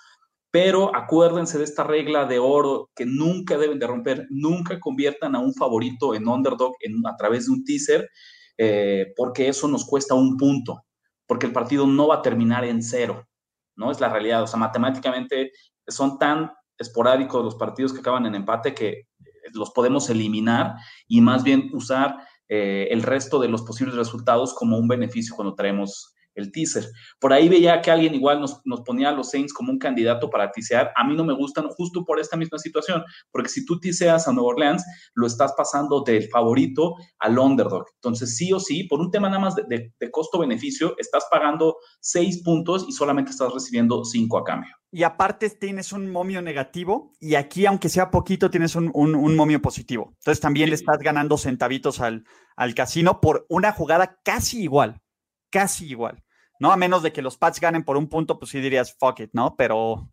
pero 0.56 0.96
acuérdense 0.96 1.58
de 1.58 1.66
esta 1.66 1.84
regla 1.84 2.24
de 2.24 2.40
oro 2.40 2.90
que 2.96 3.06
nunca 3.06 3.58
deben 3.58 3.78
de 3.78 3.88
romper, 3.88 4.26
nunca 4.30 4.80
conviertan 4.80 5.36
a 5.36 5.40
un 5.40 5.54
favorito 5.54 6.16
en 6.16 6.30
underdog 6.30 6.74
a 7.06 7.18
través 7.18 7.48
de 7.48 7.52
un 7.52 7.66
teaser, 7.66 8.10
eh, 8.58 9.08
porque 9.18 9.50
eso 9.50 9.68
nos 9.68 9.84
cuesta 9.84 10.14
un 10.16 10.38
punto, 10.38 10.86
porque 11.28 11.46
el 11.46 11.52
partido 11.52 11.86
no 11.86 12.08
va 12.08 12.16
a 12.16 12.22
terminar 12.22 12.64
en 12.64 12.82
cero, 12.82 13.28
¿no? 13.76 13.92
Es 13.92 14.00
la 14.00 14.08
realidad, 14.08 14.44
o 14.44 14.48
sea, 14.48 14.58
matemáticamente 14.58 15.52
son 15.86 16.18
tan 16.18 16.50
esporádicos 16.78 17.44
los 17.44 17.56
partidos 17.56 17.94
que 17.94 18.00
acaban 18.00 18.26
en 18.26 18.36
empate 18.36 18.74
que 18.74 19.08
los 19.54 19.72
podemos 19.72 20.10
eliminar 20.10 20.76
y 21.08 21.22
más 21.22 21.44
bien 21.44 21.70
usar 21.74 22.18
eh, 22.48 22.88
el 22.92 23.04
resto 23.04 23.40
de 23.40 23.48
los 23.48 23.64
posibles 23.64 23.96
resultados 23.96 24.54
como 24.54 24.78
un 24.78 24.88
beneficio 24.88 25.36
cuando 25.36 25.56
traemos 25.56 26.15
el 26.36 26.52
teaser. 26.52 26.86
Por 27.20 27.34
ahí 27.34 27.50
veía 27.50 27.82
que 27.82 27.92
alguien 27.92 28.14
igual 28.14 28.40
nos, 28.40 28.62
ponía 28.86 29.10
a 29.10 29.12
los 29.12 29.32
Saints 29.32 29.54
como 29.54 29.72
un 29.72 29.80
candidato 29.80 30.30
para 30.30 30.52
tisear. 30.52 30.92
A 30.96 31.04
mí 31.04 31.16
no 31.16 31.24
me 31.24 31.34
gustan 31.34 31.68
justo 31.70 32.06
por 32.06 32.20
esta 32.20 32.38
misma 32.38 32.60
situación, 32.60 33.04
porque 33.32 33.50
si 33.50 33.66
tú 33.66 33.80
tiseas 33.80 34.28
a 34.28 34.34
Nueva 34.34 34.50
Orleans, 34.50 34.86
lo 35.16 35.26
estás 35.28 35.54
pasando 35.58 36.02
del 36.02 36.30
favorito 36.30 36.96
al 37.20 37.40
underdog. 37.40 37.86
Entonces, 37.96 38.36
sí 38.36 38.54
o 38.54 38.60
sí, 38.60 38.84
por 38.84 39.00
un 39.00 39.12
tema 39.12 39.30
nada 39.30 39.42
más 39.42 39.56
de, 39.56 39.94
costo-beneficio, 40.12 40.96
estás 40.98 41.26
pagando 41.32 41.78
seis 42.00 42.42
puntos 42.44 42.86
y 42.88 42.92
solamente 42.92 43.32
estás 43.32 43.52
recibiendo 43.54 44.06
cinco 44.06 44.38
a 44.38 44.44
cambio. 44.44 44.72
Y 44.92 45.04
aparte 45.04 45.50
tienes 45.50 45.92
un 45.92 46.10
momio 46.10 46.42
negativo 46.42 47.12
y 47.20 47.36
aquí, 47.36 47.66
aunque 47.66 47.90
sea 47.90 48.12
poquito, 48.12 48.50
tienes 48.50 48.76
un, 48.76 49.36
momio 49.36 49.62
positivo. 49.62 50.14
Entonces 50.20 50.40
también 50.40 50.70
le 50.70 50.76
estás 50.76 51.00
ganando 51.00 51.38
centavitos 51.38 52.00
al, 52.00 52.24
al 52.56 52.74
casino 52.76 53.20
por 53.20 53.46
una 53.50 53.72
jugada 53.74 54.20
casi 54.24 54.62
igual, 54.62 55.02
casi 55.50 55.88
igual. 55.88 56.25
¿No? 56.60 56.72
A 56.72 56.78
menos 56.78 57.04
de 57.04 57.12
que 57.12 57.22
los 57.22 57.38
Pats 57.38 57.60
ganen 57.60 57.84
por 57.84 57.98
un 57.98 58.08
punto, 58.08 58.40
pues 58.40 58.52
sí 58.52 58.60
dirías 58.60 58.96
fuck 58.98 59.20
it, 59.22 59.30
¿no? 59.34 59.56
Pero. 59.56 60.10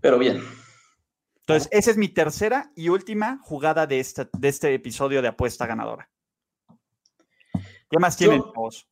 Pero 0.00 0.18
bien. 0.18 0.42
Entonces, 1.40 1.68
esa 1.70 1.92
es 1.92 1.96
mi 1.96 2.08
tercera 2.08 2.72
y 2.74 2.88
última 2.88 3.38
jugada 3.42 3.86
de 3.86 4.00
este, 4.00 4.28
de 4.32 4.48
este 4.48 4.74
episodio 4.74 5.22
de 5.22 5.28
apuesta 5.28 5.66
ganadora. 5.66 6.10
¿Qué 7.88 7.98
más 8.00 8.16
tienen 8.16 8.42
vos? 8.54 8.88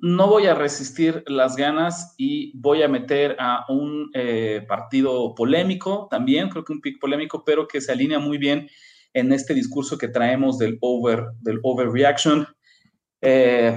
No 0.00 0.28
voy 0.28 0.46
a 0.46 0.54
resistir 0.54 1.22
las 1.26 1.56
ganas 1.56 2.14
y 2.16 2.58
voy 2.58 2.82
a 2.82 2.88
meter 2.88 3.36
a 3.38 3.64
un 3.68 4.10
eh, 4.14 4.64
partido 4.66 5.34
polémico 5.34 6.08
también, 6.10 6.48
creo 6.48 6.64
que 6.64 6.72
un 6.72 6.80
pick 6.80 6.98
polémico, 6.98 7.44
pero 7.44 7.68
que 7.68 7.80
se 7.80 7.92
alinea 7.92 8.18
muy 8.18 8.38
bien 8.38 8.68
en 9.12 9.32
este 9.32 9.54
discurso 9.54 9.96
que 9.96 10.08
traemos 10.08 10.58
del 10.58 10.78
over, 10.80 11.26
del 11.40 11.60
overreaction. 11.62 12.48
Eh, 13.26 13.74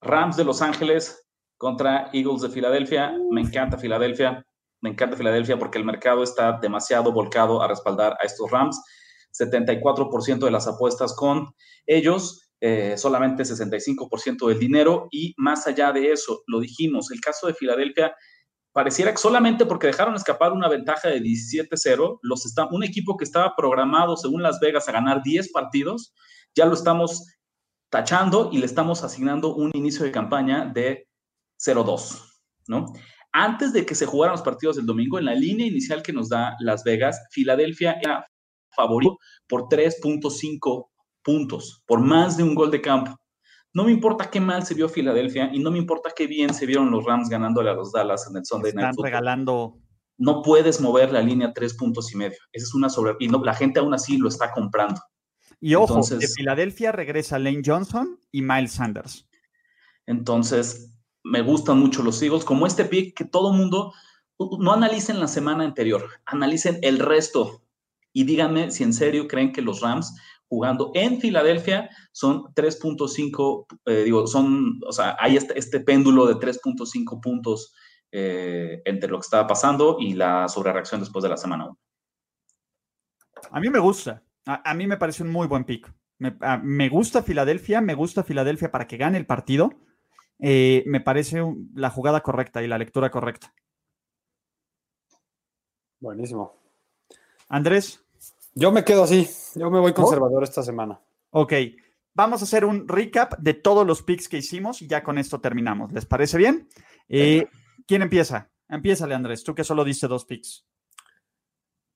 Rams 0.00 0.36
de 0.36 0.44
Los 0.44 0.60
Ángeles 0.60 1.24
contra 1.56 2.10
Eagles 2.12 2.42
de 2.42 2.50
Filadelfia. 2.50 3.16
Me 3.30 3.40
encanta 3.40 3.78
Filadelfia. 3.78 4.44
Me 4.80 4.90
encanta 4.90 5.16
Filadelfia 5.16 5.56
porque 5.56 5.78
el 5.78 5.84
mercado 5.84 6.24
está 6.24 6.58
demasiado 6.60 7.12
volcado 7.12 7.62
a 7.62 7.68
respaldar 7.68 8.16
a 8.20 8.26
estos 8.26 8.50
Rams. 8.50 8.82
74% 9.32 10.38
de 10.38 10.50
las 10.50 10.66
apuestas 10.66 11.14
con 11.14 11.54
ellos, 11.86 12.50
eh, 12.60 12.96
solamente 12.98 13.44
65% 13.44 14.48
del 14.48 14.58
dinero 14.58 15.06
y 15.12 15.34
más 15.36 15.66
allá 15.68 15.92
de 15.92 16.10
eso, 16.10 16.42
lo 16.46 16.58
dijimos, 16.58 17.10
el 17.12 17.20
caso 17.20 17.46
de 17.46 17.54
Filadelfia 17.54 18.14
pareciera 18.72 19.12
que 19.12 19.18
solamente 19.18 19.66
porque 19.66 19.88
dejaron 19.88 20.14
escapar 20.14 20.52
una 20.52 20.68
ventaja 20.68 21.08
de 21.08 21.20
17-0, 21.20 22.18
los 22.22 22.46
está, 22.46 22.66
un 22.70 22.82
equipo 22.82 23.16
que 23.16 23.24
estaba 23.24 23.54
programado 23.54 24.16
según 24.16 24.42
Las 24.42 24.58
Vegas 24.58 24.88
a 24.88 24.92
ganar 24.92 25.22
10 25.22 25.52
partidos, 25.52 26.14
ya 26.54 26.64
lo 26.64 26.72
estamos 26.72 27.26
tachando 27.90 28.50
y 28.52 28.58
le 28.58 28.66
estamos 28.66 29.04
asignando 29.04 29.54
un 29.54 29.70
inicio 29.74 30.04
de 30.04 30.12
campaña 30.12 30.66
de 30.66 31.08
0-2, 31.58 32.22
¿no? 32.68 32.86
Antes 33.32 33.72
de 33.72 33.84
que 33.84 33.94
se 33.94 34.06
jugaran 34.06 34.32
los 34.32 34.42
partidos 34.42 34.76
del 34.76 34.86
domingo, 34.86 35.18
en 35.18 35.26
la 35.26 35.34
línea 35.34 35.66
inicial 35.66 36.02
que 36.02 36.12
nos 36.12 36.28
da 36.28 36.56
Las 36.60 36.84
Vegas, 36.84 37.20
Filadelfia 37.30 37.98
era 38.00 38.26
favorito 38.74 39.18
por 39.46 39.68
3.5 39.68 40.88
puntos, 41.22 41.82
por 41.86 42.00
más 42.00 42.36
de 42.36 42.44
un 42.44 42.54
gol 42.54 42.70
de 42.70 42.80
campo. 42.80 43.16
No 43.74 43.84
me 43.84 43.92
importa 43.92 44.30
qué 44.30 44.40
mal 44.40 44.64
se 44.64 44.72
vio 44.72 44.88
Filadelfia 44.88 45.50
y 45.52 45.58
no 45.58 45.70
me 45.70 45.78
importa 45.78 46.10
qué 46.16 46.26
bien 46.26 46.54
se 46.54 46.64
vieron 46.64 46.90
los 46.90 47.04
Rams 47.04 47.28
ganándole 47.28 47.68
a 47.68 47.74
los 47.74 47.92
Dallas 47.92 48.26
en 48.30 48.38
el 48.38 48.46
Sunday 48.46 48.72
Night 48.72 48.90
Están 48.92 49.04
regalando. 49.04 49.78
No 50.16 50.40
puedes 50.40 50.80
mover 50.80 51.12
la 51.12 51.20
línea 51.20 51.52
tres 51.52 51.74
puntos 51.74 52.10
y 52.14 52.16
medio. 52.16 52.38
Esa 52.52 52.64
es 52.64 52.74
una 52.74 52.88
sobre. 52.88 53.16
Y 53.20 53.28
no, 53.28 53.44
la 53.44 53.52
gente 53.52 53.80
aún 53.80 53.92
así 53.92 54.16
lo 54.16 54.28
está 54.28 54.50
comprando. 54.50 54.98
Y 55.60 55.74
ojo, 55.74 56.00
de 56.06 56.28
Filadelfia 56.28 56.92
regresa 56.92 57.38
Lane 57.38 57.62
Johnson 57.64 58.20
y 58.30 58.42
Miles 58.42 58.72
Sanders. 58.72 59.26
Entonces, 60.06 60.92
me 61.24 61.42
gustan 61.42 61.78
mucho 61.78 62.02
los 62.02 62.22
Eagles, 62.22 62.44
como 62.44 62.66
este 62.66 62.84
pick 62.84 63.16
que 63.16 63.24
todo 63.24 63.52
mundo 63.52 63.92
no 64.38 64.72
analicen 64.72 65.18
la 65.18 65.28
semana 65.28 65.64
anterior, 65.64 66.08
analicen 66.26 66.78
el 66.82 66.98
resto 66.98 67.62
y 68.12 68.24
díganme 68.24 68.70
si 68.70 68.84
en 68.84 68.92
serio 68.92 69.26
creen 69.26 69.52
que 69.52 69.62
los 69.62 69.80
Rams 69.80 70.14
jugando 70.48 70.92
en 70.94 71.20
Filadelfia 71.20 71.90
son 72.12 72.44
3.5, 72.54 73.66
eh, 73.86 74.02
digo, 74.04 74.26
son, 74.26 74.80
o 74.86 74.92
sea, 74.92 75.16
hay 75.18 75.36
este, 75.36 75.58
este 75.58 75.80
péndulo 75.80 76.26
de 76.26 76.34
3.5 76.34 77.20
puntos 77.20 77.74
eh, 78.12 78.82
entre 78.84 79.10
lo 79.10 79.18
que 79.18 79.24
estaba 79.24 79.46
pasando 79.46 79.96
y 79.98 80.14
la 80.14 80.48
sobrereacción 80.48 81.00
después 81.00 81.22
de 81.24 81.28
la 81.28 81.36
semana 81.36 81.66
1. 81.66 81.78
A 83.50 83.60
mí 83.60 83.68
me 83.68 83.78
gusta, 83.78 84.22
a, 84.46 84.74
mí 84.74 84.86
me 84.86 84.96
parece 84.96 85.24
un 85.24 85.30
muy 85.30 85.48
buen 85.48 85.64
pick. 85.64 85.92
Me, 86.18 86.88
gusta 86.88 87.22
Filadelfia, 87.22 87.80
me 87.80 87.94
gusta 87.94 88.22
Filadelfia 88.22 88.70
para 88.70 88.86
que 88.86 88.96
gane 88.96 89.18
el 89.18 89.26
partido. 89.26 89.74
Eh, 90.38 90.84
me 90.86 91.00
parece 91.00 91.42
la 91.74 91.90
jugada 91.90 92.22
correcta 92.22 92.62
y 92.62 92.68
la 92.68 92.78
lectura 92.78 93.10
correcta. 93.10 93.52
Buenísimo. 95.98 96.54
Andrés. 97.48 98.02
Yo 98.54 98.72
me 98.72 98.84
quedo 98.84 99.02
así. 99.02 99.28
Yo 99.54 99.70
me 99.70 99.80
voy 99.80 99.92
conservador 99.92 100.42
esta 100.44 100.62
semana. 100.62 101.00
Ok. 101.30 101.52
Vamos 102.14 102.40
a 102.40 102.44
hacer 102.44 102.64
un 102.64 102.88
recap 102.88 103.38
de 103.38 103.52
todos 103.52 103.86
los 103.86 104.02
picks 104.02 104.28
que 104.28 104.38
hicimos 104.38 104.80
y 104.80 104.86
ya 104.86 105.02
con 105.02 105.18
esto 105.18 105.40
terminamos. 105.40 105.92
¿Les 105.92 106.06
parece 106.06 106.38
bien? 106.38 106.68
Eh, 107.08 107.46
¿Quién 107.86 108.00
empieza? 108.00 108.50
Empiézale, 108.68 109.14
Andrés. 109.14 109.44
Tú 109.44 109.54
que 109.54 109.64
solo 109.64 109.84
diste 109.84 110.08
dos 110.08 110.24
picks. 110.24 110.64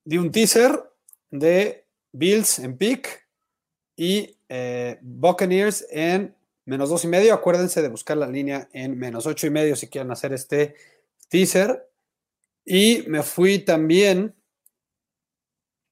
Di 0.04 0.18
un 0.18 0.30
teaser 0.30 0.92
de 1.30 1.89
Bills 2.12 2.58
en 2.58 2.76
pick 2.76 3.26
y 3.96 4.36
eh, 4.48 4.98
Buccaneers 5.00 5.86
en 5.90 6.34
menos 6.64 6.88
dos 6.88 7.04
y 7.04 7.08
medio. 7.08 7.34
Acuérdense 7.34 7.82
de 7.82 7.88
buscar 7.88 8.16
la 8.16 8.26
línea 8.26 8.68
en 8.72 8.98
menos 8.98 9.26
ocho 9.26 9.46
y 9.46 9.50
medio 9.50 9.76
si 9.76 9.88
quieren 9.88 10.10
hacer 10.10 10.32
este 10.32 10.74
teaser. 11.28 11.88
Y 12.64 13.04
me 13.08 13.22
fui 13.22 13.60
también 13.60 14.34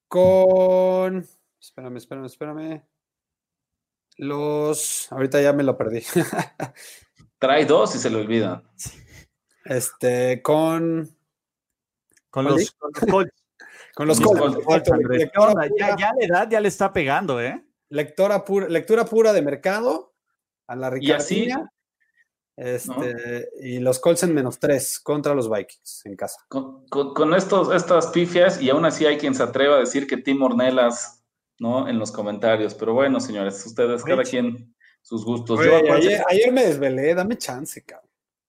con. 0.09 1.27
Espérame, 1.61 1.97
espérame, 1.97 2.27
espérame. 2.27 2.83
Los. 4.17 5.11
Ahorita 5.13 5.41
ya 5.41 5.53
me 5.53 5.63
lo 5.63 5.77
perdí. 5.77 6.03
Trae 7.39 7.65
dos 7.67 7.95
y 7.95 7.99
se 7.99 8.11
lo 8.11 8.19
olvida. 8.19 8.63
Este, 9.65 10.43
con. 10.43 11.09
Con 12.31 12.45
los, 12.45 12.77
Colts. 13.11 13.38
Con 13.99 14.07
los 14.07 14.21
Colts. 14.21 14.89
Ya, 15.77 15.97
ya, 15.99 16.13
la 16.17 16.25
edad 16.25 16.49
ya 16.49 16.61
le 16.61 16.69
está 16.69 16.93
pegando, 16.93 17.41
¿eh? 17.41 17.65
Lectora 17.89 18.45
pura, 18.45 18.69
lectura 18.69 19.05
pura 19.05 19.33
de 19.33 19.43
mercado 19.43 20.15
a 20.69 20.77
la 20.77 20.89
Ricardina. 20.89 21.69
Este, 22.57 23.49
Y 23.61 23.81
los 23.81 23.99
Colts 23.99 24.23
en 24.23 24.35
menos 24.35 24.61
tres 24.61 25.01
contra 25.01 25.35
los 25.35 25.51
Vikings 25.51 26.03
en 26.05 26.15
casa. 26.15 26.37
Con, 26.49 27.35
estos, 27.35 27.75
estas 27.75 28.07
pifias, 28.09 28.63
y 28.63 28.71
aún 28.71 28.85
así 28.85 29.05
hay 29.05 29.19
quien 29.19 29.35
se 29.35 29.43
atreva 29.43 29.75
a 29.75 29.81
decir 29.81 30.07
que 30.07 30.19
Tim 30.19 30.41
Ornelas, 30.43 31.25
¿no? 31.59 31.89
En 31.89 31.99
los 31.99 32.13
comentarios. 32.13 32.75
Pero 32.75 32.95
bueno, 32.95 33.19
señores, 33.19 33.67
ustedes, 33.67 34.05
cada 34.05 34.23
quien 34.23 34.77
sus 35.03 35.25
gustos. 35.25 35.59
ayer, 35.59 36.53
me 36.53 36.67
desvelé, 36.67 37.17
dame 37.17 37.37
chance, 37.37 37.83
cabrón. 37.85 38.08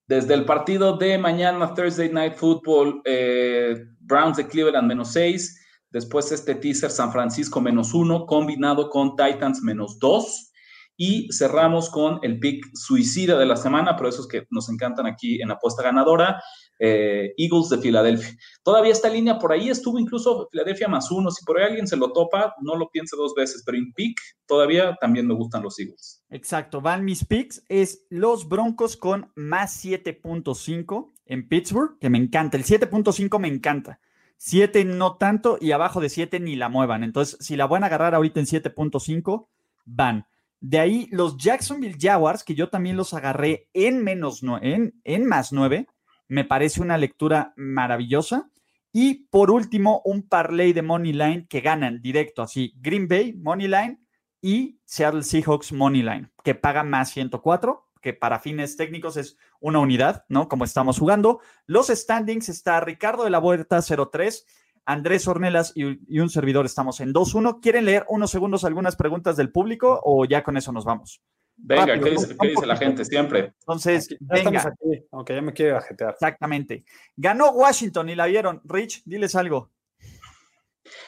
Desde 0.10 0.34
el 0.34 0.44
partido 0.44 0.98
de 0.98 1.20
mañana, 1.20 1.72
Thursday 1.76 2.10
Night 2.12 2.34
Football, 2.34 3.00
eh, 3.06 3.76
Browns 4.00 4.38
de 4.38 4.48
Cleveland 4.48 4.88
menos 4.88 5.14
seis. 5.14 5.64
Después 5.92 6.32
este 6.32 6.56
teaser 6.56 6.90
San 6.90 7.12
Francisco 7.12 7.62
menos 7.62 7.94
uno, 7.94 8.26
combinado 8.26 8.90
con 8.90 9.16
Titans 9.16 9.62
menos 9.62 10.00
dos. 10.00 10.52
Y 10.98 11.32
cerramos 11.32 11.92
con 11.92 12.18
el 12.24 12.40
pick 12.40 12.66
suicida 12.74 13.38
de 13.38 13.46
la 13.46 13.56
semana, 13.56 13.96
pero 13.96 14.10
esos 14.10 14.28
que 14.28 14.48
nos 14.50 14.68
encantan 14.70 15.06
aquí 15.06 15.44
en 15.44 15.52
apuesta 15.52 15.84
ganadora, 15.84 16.42
eh, 16.80 17.34
Eagles 17.38 17.70
de 17.70 17.78
Filadelfia. 17.78 18.36
Todavía 18.64 18.92
esta 18.92 19.10
línea 19.10 19.38
por 19.38 19.52
ahí 19.52 19.70
estuvo 19.70 20.00
incluso 20.00 20.48
Filadelfia 20.52 20.88
más 20.88 21.12
uno. 21.12 21.30
Si 21.30 21.44
por 21.46 21.60
ahí 21.60 21.66
alguien 21.66 21.88
se 21.88 21.98
lo 21.98 22.12
topa, 22.14 22.56
no 22.62 22.76
lo 22.76 22.90
piense 22.90 23.16
dos 23.16 23.34
veces, 23.36 23.64
pero 23.66 23.78
en 23.78 23.92
pick 23.94 24.18
todavía 24.46 24.96
también 25.00 25.28
me 25.28 25.34
gustan 25.34 25.62
los 25.62 25.78
Eagles. 25.78 26.24
Exacto, 26.30 26.82
van 26.82 27.06
mis 27.06 27.26
picks, 27.26 27.64
es 27.68 28.06
los 28.10 28.48
Broncos 28.48 28.98
con 28.98 29.32
más 29.36 29.84
7.5 29.84 31.12
en 31.26 31.48
Pittsburgh, 31.48 32.00
que 32.00 32.10
me 32.10 32.18
encanta. 32.18 32.58
El 32.58 32.64
7.5 32.64 33.40
me 33.40 33.50
encanta. 33.50 34.00
7 34.38 34.86
no 34.86 35.18
tanto 35.18 35.58
y 35.60 35.74
abajo 35.74 36.00
de 36.00 36.10
7 36.10 36.40
ni 36.40 36.56
la 36.56 36.70
muevan. 36.70 37.04
Entonces, 37.04 37.38
si 37.42 37.58
la 37.58 37.68
van 37.68 37.84
a 37.84 37.88
agarrar 37.88 38.16
ahorita 38.16 38.40
en 38.40 38.46
7.5, 38.46 39.48
van. 39.86 40.26
De 40.62 40.80
ahí 40.80 41.08
los 41.12 41.38
Jacksonville 41.38 41.98
Jaguars, 42.00 42.44
que 42.44 42.56
yo 42.56 42.70
también 42.70 42.98
los 42.98 43.14
agarré 43.14 43.70
en 43.74 44.04
menos 44.04 44.42
en, 44.62 45.00
en 45.04 45.26
más 45.26 45.52
9, 45.52 45.88
me 46.30 46.46
parece 46.46 46.82
una 46.82 46.98
lectura 46.98 47.54
maravillosa. 47.58 48.50
Y 48.94 49.26
por 49.26 49.52
último, 49.52 50.02
un 50.06 50.28
parlay 50.28 50.72
de 50.74 50.82
Money 50.82 51.14
Line 51.14 51.48
que 51.48 51.62
ganan 51.62 52.02
directo, 52.02 52.42
así, 52.42 52.74
Green 52.78 53.08
Bay 53.08 53.34
Money 53.34 53.68
Line 53.68 54.00
y 54.42 54.80
Seattle 54.86 55.24
Seahawks 55.24 55.74
Money 55.74 56.02
Line, 56.02 56.32
que 56.44 56.56
paga 56.56 56.84
más 56.84 57.12
104, 57.12 57.86
que 58.02 58.14
para 58.14 58.40
fines 58.40 58.78
técnicos 58.78 59.18
es 59.18 59.38
una 59.60 59.80
unidad, 59.80 60.26
¿no? 60.30 60.48
Como 60.48 60.64
estamos 60.64 60.98
jugando. 60.98 61.42
Los 61.66 61.88
standings 61.88 62.50
está 62.50 62.80
Ricardo 62.80 63.26
de 63.26 63.30
la 63.30 63.40
Vuelta 63.40 63.82
03, 63.82 64.46
Andrés 64.86 65.28
Ornelas 65.28 65.74
y, 65.76 66.20
un 66.20 66.30
servidor 66.30 66.66
estamos 66.66 67.00
en 67.00 67.14
2-1. 67.14 67.60
¿Quieren 67.62 67.86
leer 67.86 68.06
unos 68.10 68.32
segundos 68.32 68.64
algunas 68.64 68.96
preguntas 68.96 69.36
del 69.36 69.52
público 69.52 70.00
o 70.04 70.26
ya 70.26 70.44
con 70.44 70.58
eso 70.58 70.72
nos 70.72 70.86
vamos? 70.86 71.22
Venga, 71.62 72.00
¿qué 72.00 72.10
dice, 72.12 72.66
la 72.66 72.78
gente 72.78 73.06
siempre? 73.06 73.54
Entonces, 73.60 74.16
venga. 74.20 74.74
aunque 75.12 75.36
ya 75.36 75.42
me 75.42 75.54
quiere 75.54 75.76
ajetear. 75.76 76.12
Exactamente. 76.12 76.84
Ganó 77.16 77.52
Washington 77.52 78.10
y 78.10 78.16
la 78.16 78.26
vieron. 78.26 78.62
Rich, 78.64 79.04
diles 79.06 79.36
algo. 79.36 79.70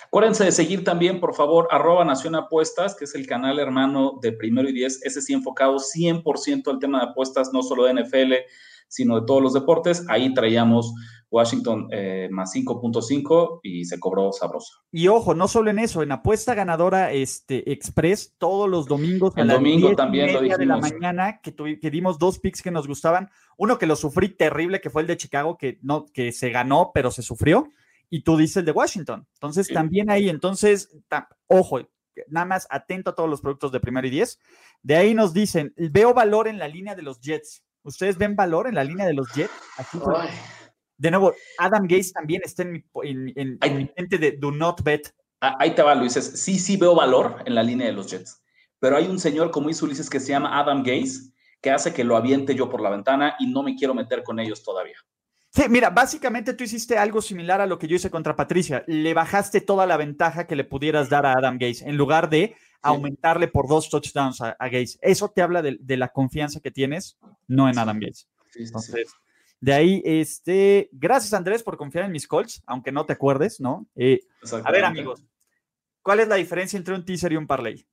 Acuérdense 0.07 0.43
de 0.43 0.51
seguir 0.51 0.83
también, 0.83 1.19
por 1.19 1.33
favor, 1.33 1.67
arroba 1.71 2.03
Nación 2.03 2.35
Apuestas, 2.35 2.95
que 2.95 3.05
es 3.05 3.15
el 3.15 3.25
canal 3.25 3.59
hermano 3.59 4.19
de 4.21 4.33
Primero 4.33 4.69
y 4.69 4.73
Diez, 4.73 4.99
ese 5.03 5.21
sí 5.21 5.33
enfocado 5.33 5.77
100% 5.77 6.69
al 6.69 6.79
tema 6.79 6.99
de 6.99 7.11
apuestas, 7.11 7.51
no 7.53 7.63
solo 7.63 7.85
de 7.85 7.93
NFL, 7.93 8.33
sino 8.87 9.19
de 9.19 9.25
todos 9.25 9.41
los 9.41 9.53
deportes. 9.53 10.05
Ahí 10.09 10.33
traíamos 10.33 10.93
Washington 11.31 11.87
eh, 11.91 12.27
más 12.29 12.53
5.5 12.53 13.61
y 13.63 13.85
se 13.85 13.99
cobró 13.99 14.33
sabroso. 14.33 14.83
Y 14.91 15.07
ojo, 15.07 15.33
no 15.33 15.47
solo 15.47 15.71
en 15.71 15.79
eso, 15.79 16.03
en 16.03 16.11
apuesta 16.11 16.53
ganadora 16.53 17.13
este, 17.13 17.71
Express 17.71 18.35
todos 18.37 18.69
los 18.69 18.85
domingos 18.85 19.33
El 19.37 19.47
domingo 19.47 19.95
también 19.95 20.33
lo 20.33 20.41
de 20.41 20.65
la 20.65 20.77
mañana 20.77 21.39
que, 21.41 21.55
que 21.55 21.89
dimos 21.89 22.19
dos 22.19 22.37
picks 22.39 22.61
que 22.61 22.69
nos 22.69 22.85
gustaban, 22.85 23.29
uno 23.57 23.77
que 23.77 23.87
lo 23.87 23.95
sufrí 23.95 24.29
terrible 24.29 24.81
que 24.81 24.89
fue 24.89 25.03
el 25.03 25.07
de 25.07 25.17
Chicago 25.17 25.57
que 25.57 25.79
no 25.81 26.05
que 26.05 26.33
se 26.33 26.49
ganó 26.49 26.91
pero 26.93 27.11
se 27.11 27.21
sufrió 27.21 27.69
y 28.09 28.23
tú 28.23 28.35
dices 28.35 28.57
el 28.57 28.65
de 28.65 28.73
Washington. 28.73 29.25
Entonces 29.35 29.69
también 29.69 30.11
ahí, 30.11 30.27
entonces 30.27 30.89
ojo, 31.47 31.79
nada 32.27 32.45
más 32.45 32.67
atento 32.69 33.11
a 33.11 33.15
todos 33.15 33.29
los 33.29 33.39
productos 33.39 33.71
de 33.71 33.79
primero 33.79 34.05
y 34.05 34.09
diez. 34.09 34.37
De 34.83 34.97
ahí 34.97 35.13
nos 35.13 35.33
dicen, 35.33 35.73
veo 35.77 36.13
valor 36.13 36.49
en 36.49 36.59
la 36.59 36.67
línea 36.67 36.93
de 36.93 37.03
los 37.03 37.21
Jets. 37.21 37.63
¿Ustedes 37.83 38.17
ven 38.17 38.35
valor 38.35 38.67
en 38.67 38.75
la 38.75 38.83
línea 38.83 39.05
de 39.05 39.13
los 39.13 39.31
Jets? 39.33 39.53
Aquí 39.77 39.97
de 41.01 41.09
nuevo, 41.09 41.33
Adam 41.57 41.87
Gaze 41.87 42.11
también 42.13 42.43
está 42.45 42.61
en 42.61 42.73
mi, 42.73 42.83
en, 43.35 43.57
mente 43.97 44.19
de 44.19 44.33
do 44.33 44.51
not 44.51 44.83
bet. 44.83 45.11
Ah, 45.41 45.57
ahí 45.59 45.73
te 45.73 45.81
va, 45.81 45.95
Luis. 45.95 46.13
Sí, 46.13 46.59
sí 46.59 46.77
veo 46.77 46.93
valor 46.93 47.41
en 47.45 47.55
la 47.55 47.63
línea 47.63 47.87
de 47.87 47.93
los 47.93 48.11
Jets. 48.11 48.43
Pero 48.79 48.97
hay 48.97 49.07
un 49.07 49.19
señor, 49.19 49.49
como 49.49 49.71
hizo 49.71 49.85
Ulises, 49.85 50.11
que 50.11 50.19
se 50.19 50.29
llama 50.29 50.59
Adam 50.59 50.83
Gaze, 50.83 51.31
que 51.59 51.71
hace 51.71 51.91
que 51.91 52.03
lo 52.03 52.15
aviente 52.15 52.53
yo 52.53 52.69
por 52.69 52.81
la 52.81 52.91
ventana 52.91 53.35
y 53.39 53.47
no 53.47 53.63
me 53.63 53.75
quiero 53.75 53.95
meter 53.95 54.21
con 54.21 54.39
ellos 54.39 54.63
todavía. 54.63 54.97
Sí, 55.49 55.63
mira, 55.69 55.89
básicamente 55.89 56.53
tú 56.53 56.63
hiciste 56.63 56.99
algo 56.99 57.19
similar 57.19 57.61
a 57.61 57.65
lo 57.65 57.79
que 57.79 57.87
yo 57.87 57.95
hice 57.95 58.11
contra 58.11 58.35
Patricia. 58.35 58.83
Le 58.85 59.15
bajaste 59.15 59.59
toda 59.59 59.87
la 59.87 59.97
ventaja 59.97 60.45
que 60.45 60.55
le 60.55 60.65
pudieras 60.65 61.09
dar 61.09 61.25
a 61.25 61.33
Adam 61.33 61.57
Gaze 61.57 61.89
en 61.89 61.97
lugar 61.97 62.29
de 62.29 62.55
aumentarle 62.83 63.47
por 63.47 63.67
dos 63.67 63.89
touchdowns 63.89 64.39
a, 64.41 64.55
Gaze. 64.59 64.99
Eso 65.01 65.29
te 65.29 65.41
habla 65.41 65.63
de, 65.63 65.97
la 65.97 66.09
confianza 66.09 66.59
que 66.59 66.69
tienes, 66.69 67.17
no 67.47 67.67
en 67.67 67.79
Adam 67.79 67.99
Gaze. 67.99 68.25
Entonces, 68.55 69.11
de 69.61 69.73
ahí, 69.73 70.01
este, 70.03 70.89
gracias 70.91 71.33
Andrés 71.33 71.63
por 71.63 71.77
confiar 71.77 72.05
en 72.05 72.11
mis 72.11 72.27
Colts, 72.27 72.61
aunque 72.65 72.91
no 72.91 73.05
te 73.05 73.13
acuerdes, 73.13 73.61
¿no? 73.61 73.87
Eh, 73.95 74.19
a 74.63 74.71
ver, 74.71 74.83
amigos, 74.83 75.23
¿cuál 76.01 76.19
es 76.19 76.27
la 76.27 76.35
diferencia 76.35 76.77
entre 76.77 76.95
un 76.95 77.05
teaser 77.05 77.31
y 77.31 77.37
un 77.37 77.47
parlay? 77.47 77.87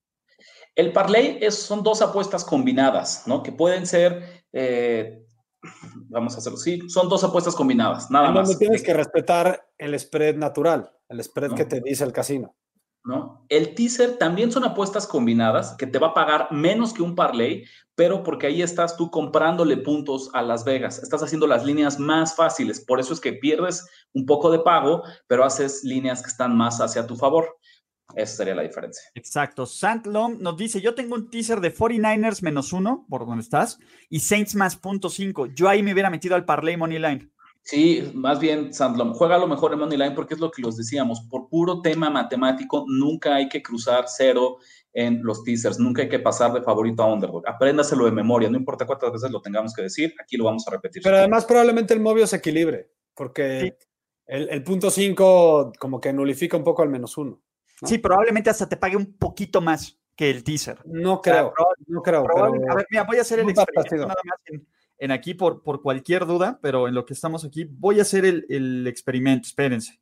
El 0.75 0.93
parlay 0.93 1.39
es, 1.41 1.55
son 1.55 1.83
dos 1.83 2.03
apuestas 2.03 2.45
combinadas, 2.45 3.25
¿no? 3.27 3.43
Que 3.43 3.53
pueden 3.53 3.87
ser 3.87 4.45
eh, 4.53 5.25
Vamos 6.09 6.35
a 6.35 6.39
hacerlo. 6.39 6.59
Sí, 6.59 6.81
son 6.89 7.09
dos 7.09 7.25
apuestas 7.25 7.55
combinadas, 7.55 8.11
nada 8.11 8.31
más. 8.31 8.59
tienes 8.59 8.83
que 8.83 8.95
respetar 8.95 9.69
el 9.77 9.99
spread 9.99 10.37
natural, 10.37 10.91
el 11.09 11.23
spread 11.23 11.55
que 11.55 11.64
te 11.64 11.81
dice 11.81 12.05
el 12.05 12.12
casino. 12.12 12.55
¿No? 13.05 13.44
El 13.49 13.74
teaser 13.74 14.18
también 14.18 14.53
son 14.53 14.64
apuestas 14.64 15.07
combinadas 15.07 15.74
que 15.78 15.86
te 15.86 15.99
va 15.99 16.09
a 16.09 16.14
pagar 16.14 16.49
menos 16.51 16.92
que 16.92 17.03
un 17.03 17.14
parlay, 17.14 17.64
pero 17.94 18.22
porque 18.22 18.46
ahí 18.46 18.62
estás 18.62 18.96
tú 18.96 19.11
comprándole 19.11 19.76
puntos 19.78 20.30
a 20.34 20.42
Las 20.42 20.64
Vegas, 20.64 21.03
estás 21.03 21.22
haciendo 21.22 21.46
las 21.46 21.64
líneas 21.64 21.99
más 21.99 22.36
fáciles, 22.36 22.84
por 22.84 23.01
eso 23.01 23.12
es 23.12 23.20
que 23.20 23.32
pierdes 23.32 23.88
un 24.12 24.26
poco 24.26 24.51
de 24.51 24.61
pago, 24.61 25.03
pero 25.26 25.44
haces 25.44 25.82
líneas 25.84 26.22
que 26.22 26.28
están 26.28 26.57
más 26.57 26.80
hacia 26.80 27.07
tu 27.07 27.16
favor. 27.16 27.57
Esa 28.14 28.36
sería 28.36 28.55
la 28.55 28.62
diferencia. 28.62 29.03
Exacto. 29.14 29.66
Santlom 29.66 30.38
nos 30.40 30.57
dice: 30.57 30.80
Yo 30.80 30.94
tengo 30.94 31.14
un 31.14 31.28
teaser 31.28 31.61
de 31.61 31.74
49ers 31.74 32.42
menos 32.42 32.72
uno, 32.72 33.07
por 33.09 33.26
donde 33.26 33.42
estás, 33.42 33.78
y 34.09 34.20
Saints 34.20 34.55
más 34.55 34.76
punto 34.76 35.11
cinco. 35.11 35.46
Yo 35.46 35.68
ahí 35.68 35.82
me 35.82 35.92
hubiera 35.92 36.09
metido 36.09 36.34
al 36.34 36.46
parlay 36.46 36.76
Money 36.76 36.99
Line. 36.99 37.30
Sí, 37.63 38.11
más 38.15 38.41
bien, 38.41 38.73
Sandlom, 38.73 39.13
juega 39.13 39.37
lo 39.37 39.47
mejor 39.47 39.75
en 39.75 39.81
Money 39.81 39.99
Line 39.99 40.13
porque 40.13 40.35
es 40.35 40.41
lo 40.41 40.51
que 40.51 40.63
los 40.63 40.77
decíamos. 40.77 41.21
Por 41.29 41.49
puro 41.49 41.83
tema 41.83 42.09
matemático, 42.09 42.87
nunca 42.89 43.35
hay 43.35 43.49
que 43.49 43.63
cruzar 43.63 44.05
cero 44.07 44.57
en 44.95 45.23
los 45.23 45.45
teasers, 45.45 45.79
nunca 45.79 46.03
hay 46.03 46.09
que 46.09 46.19
pasar 46.19 46.53
de 46.53 46.63
favorito 46.63 47.03
a 47.03 47.13
underdog. 47.13 47.43
Apréndaselo 47.47 48.07
de 48.07 48.11
memoria, 48.11 48.49
no 48.49 48.57
importa 48.57 48.87
cuántas 48.87 49.13
veces 49.13 49.31
lo 49.31 49.43
tengamos 49.43 49.75
que 49.75 49.83
decir, 49.83 50.15
aquí 50.19 50.37
lo 50.37 50.45
vamos 50.45 50.67
a 50.67 50.71
repetir. 50.71 51.03
Pero 51.03 51.19
además, 51.19 51.45
probablemente 51.45 51.93
el 51.93 52.01
movio 52.01 52.27
se 52.27 52.37
equilibre, 52.37 52.91
porque 53.15 53.77
el, 54.27 54.63
punto 54.63 54.91
5 54.91 55.73
como 55.79 56.01
que 56.01 56.13
nulifica 56.13 56.57
un 56.57 56.65
poco 56.65 56.83
al 56.83 56.89
menos 56.89 57.17
uno. 57.19 57.41
Sí, 57.85 57.99
probablemente 57.99 58.51
hasta 58.51 58.69
te 58.69 58.77
pague 58.77 58.97
un 58.97 59.17
poquito 59.17 59.61
más 59.61 59.99
que 60.17 60.31
el 60.31 60.43
teaser. 60.43 60.79
No 60.85 61.21
creo, 61.21 61.53
no 61.87 62.03
creo. 62.03 62.27
A 62.37 62.75
ver, 62.75 62.87
mira, 62.91 63.05
voy 63.05 63.19
a 63.19 63.21
hacer 63.21 63.39
el 63.41 63.49
experimento 63.51 64.09
nada 64.09 64.21
más 64.25 64.41
en, 64.47 64.67
aquí 65.11 65.34
por, 65.34 65.62
por 65.62 65.82
cualquier 65.82 66.26
duda, 66.26 66.59
pero 66.62 66.88
en 66.88 66.94
lo 66.94 67.05
que 67.05 67.14
estamos 67.14 67.44
aquí, 67.44 67.64
voy 67.64 67.99
a 67.99 68.03
hacer 68.03 68.24
el, 68.24 68.86
experimento, 68.86 69.46
espérense. 69.46 70.01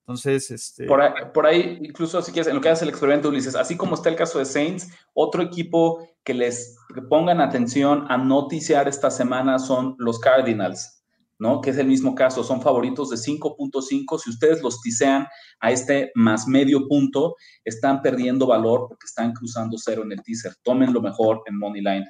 Entonces, 0.00 0.50
este... 0.50 0.86
Por 0.86 1.46
ahí, 1.46 1.78
incluso 1.82 2.20
si 2.20 2.30
quieres, 2.30 2.48
en 2.48 2.56
lo 2.56 2.60
que 2.60 2.68
hace 2.68 2.84
el 2.84 2.90
experimento, 2.90 3.30
Ulises, 3.30 3.56
así 3.56 3.76
como 3.76 3.94
está 3.94 4.10
el 4.10 4.16
caso 4.16 4.38
de 4.38 4.44
Saints, 4.44 4.90
otro 5.14 5.42
equipo 5.42 6.06
que 6.24 6.34
les 6.34 6.76
pongan 7.08 7.40
atención 7.40 8.04
a 8.10 8.18
noticiar 8.18 8.86
esta 8.86 9.10
semana 9.10 9.58
son 9.58 9.94
los 9.98 10.18
Cardinals. 10.18 11.04
¿no? 11.38 11.60
Que 11.60 11.70
es 11.70 11.78
el 11.78 11.86
mismo 11.86 12.14
caso, 12.14 12.44
son 12.44 12.62
favoritos 12.62 13.10
de 13.10 13.16
5.5. 13.16 14.18
Si 14.18 14.30
ustedes 14.30 14.62
los 14.62 14.80
tisean 14.80 15.26
a 15.60 15.70
este 15.70 16.10
más 16.14 16.46
medio 16.46 16.86
punto, 16.86 17.34
están 17.64 18.02
perdiendo 18.02 18.46
valor 18.46 18.86
porque 18.88 19.06
están 19.06 19.32
cruzando 19.32 19.76
cero 19.78 20.02
en 20.04 20.12
el 20.12 20.22
teaser. 20.22 20.54
Tomen 20.62 20.92
lo 20.92 21.00
mejor 21.00 21.42
en 21.46 21.58
Money 21.58 21.82
Line. 21.82 22.06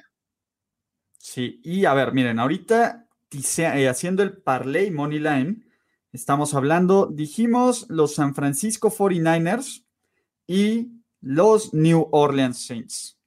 Sí, 1.25 1.59
y 1.63 1.85
a 1.85 1.95
ver, 1.95 2.13
miren, 2.13 2.37
ahorita 2.37 3.07
eh, 3.57 3.89
haciendo 3.89 4.21
el 4.21 4.37
parlay 4.37 4.91
Money 4.91 5.17
Line, 5.17 5.55
estamos 6.13 6.53
hablando, 6.53 7.07
dijimos 7.07 7.87
los 7.89 8.13
San 8.13 8.35
Francisco 8.35 8.91
49ers 8.91 9.83
y 10.45 11.01
los 11.21 11.73
New 11.73 12.09
Orleans 12.11 12.67
Saints. 12.67 13.19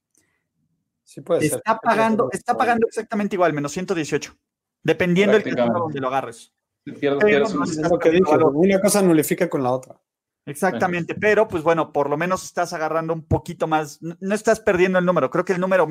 Sí, 1.03 1.19
puede 1.19 1.45
está 1.45 1.73
ser. 1.73 1.79
Pagando, 1.83 2.29
está 2.31 2.55
pagando 2.55 2.87
exactamente 2.87 3.35
igual, 3.35 3.51
menos 3.51 3.73
118. 3.73 4.33
Dependiendo 4.81 5.33
del 5.33 5.43
camino 5.53 5.79
donde 5.79 5.99
lo 5.99 6.07
agarres. 6.07 6.53
una 6.85 8.79
cosa 8.79 9.01
nulifica 9.01 9.49
con 9.49 9.61
la 9.61 9.71
otra. 9.71 9.99
Exactamente, 10.45 11.15
pero 11.15 11.49
pues 11.49 11.63
bueno, 11.63 11.91
por 11.91 12.09
lo 12.09 12.15
menos 12.15 12.45
estás 12.45 12.71
agarrando 12.71 13.13
un 13.13 13.25
poquito 13.25 13.67
más, 13.67 13.99
no 14.01 14.33
estás 14.33 14.61
perdiendo 14.61 14.97
el 14.97 15.05
número, 15.05 15.29
creo 15.29 15.43
que 15.43 15.53
el 15.53 15.59
número, 15.59 15.85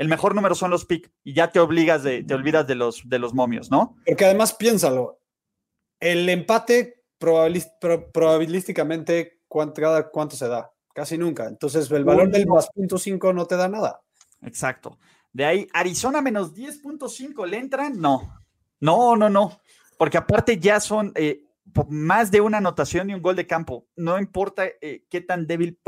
el 0.00 0.08
mejor, 0.08 0.34
número 0.34 0.54
son 0.54 0.70
los 0.70 0.86
pick 0.86 1.12
y 1.22 1.34
ya 1.34 1.52
te 1.52 1.60
obligas 1.60 2.02
de, 2.02 2.24
te 2.24 2.32
olvidas 2.32 2.66
de 2.66 2.74
los, 2.74 3.06
de 3.06 3.18
los 3.18 3.34
momios, 3.34 3.70
¿no? 3.70 3.98
Porque 4.06 4.24
además 4.24 4.54
piénsalo, 4.54 5.20
el 6.00 6.26
empate 6.30 7.04
probabilísticamente, 7.18 9.42
¿cuánto, 9.46 9.82
¿cuánto 10.10 10.36
se 10.36 10.48
da? 10.48 10.72
Casi 10.94 11.18
nunca, 11.18 11.48
entonces 11.48 11.90
el 11.90 12.06
valor 12.06 12.30
del 12.30 12.46
más 12.46 12.70
punto 12.74 12.96
5 12.96 13.34
no 13.34 13.44
te 13.44 13.56
da 13.56 13.68
nada. 13.68 14.00
Exacto. 14.40 14.98
De 15.34 15.44
ahí, 15.44 15.68
Arizona 15.74 16.22
menos 16.22 16.54
10.5, 16.54 17.46
¿le 17.46 17.58
entran? 17.58 18.00
No, 18.00 18.40
no, 18.80 19.16
no, 19.16 19.28
no, 19.28 19.60
porque 19.98 20.16
aparte 20.16 20.58
ya 20.58 20.80
son 20.80 21.12
eh, 21.14 21.44
más 21.90 22.30
de 22.30 22.40
una 22.40 22.56
anotación 22.56 23.10
y 23.10 23.14
un 23.14 23.20
gol 23.20 23.36
de 23.36 23.46
campo. 23.46 23.86
No 23.96 24.18
importa 24.18 24.64
eh, 24.80 25.04
qué 25.10 25.20
tan 25.20 25.46
débil 25.46 25.78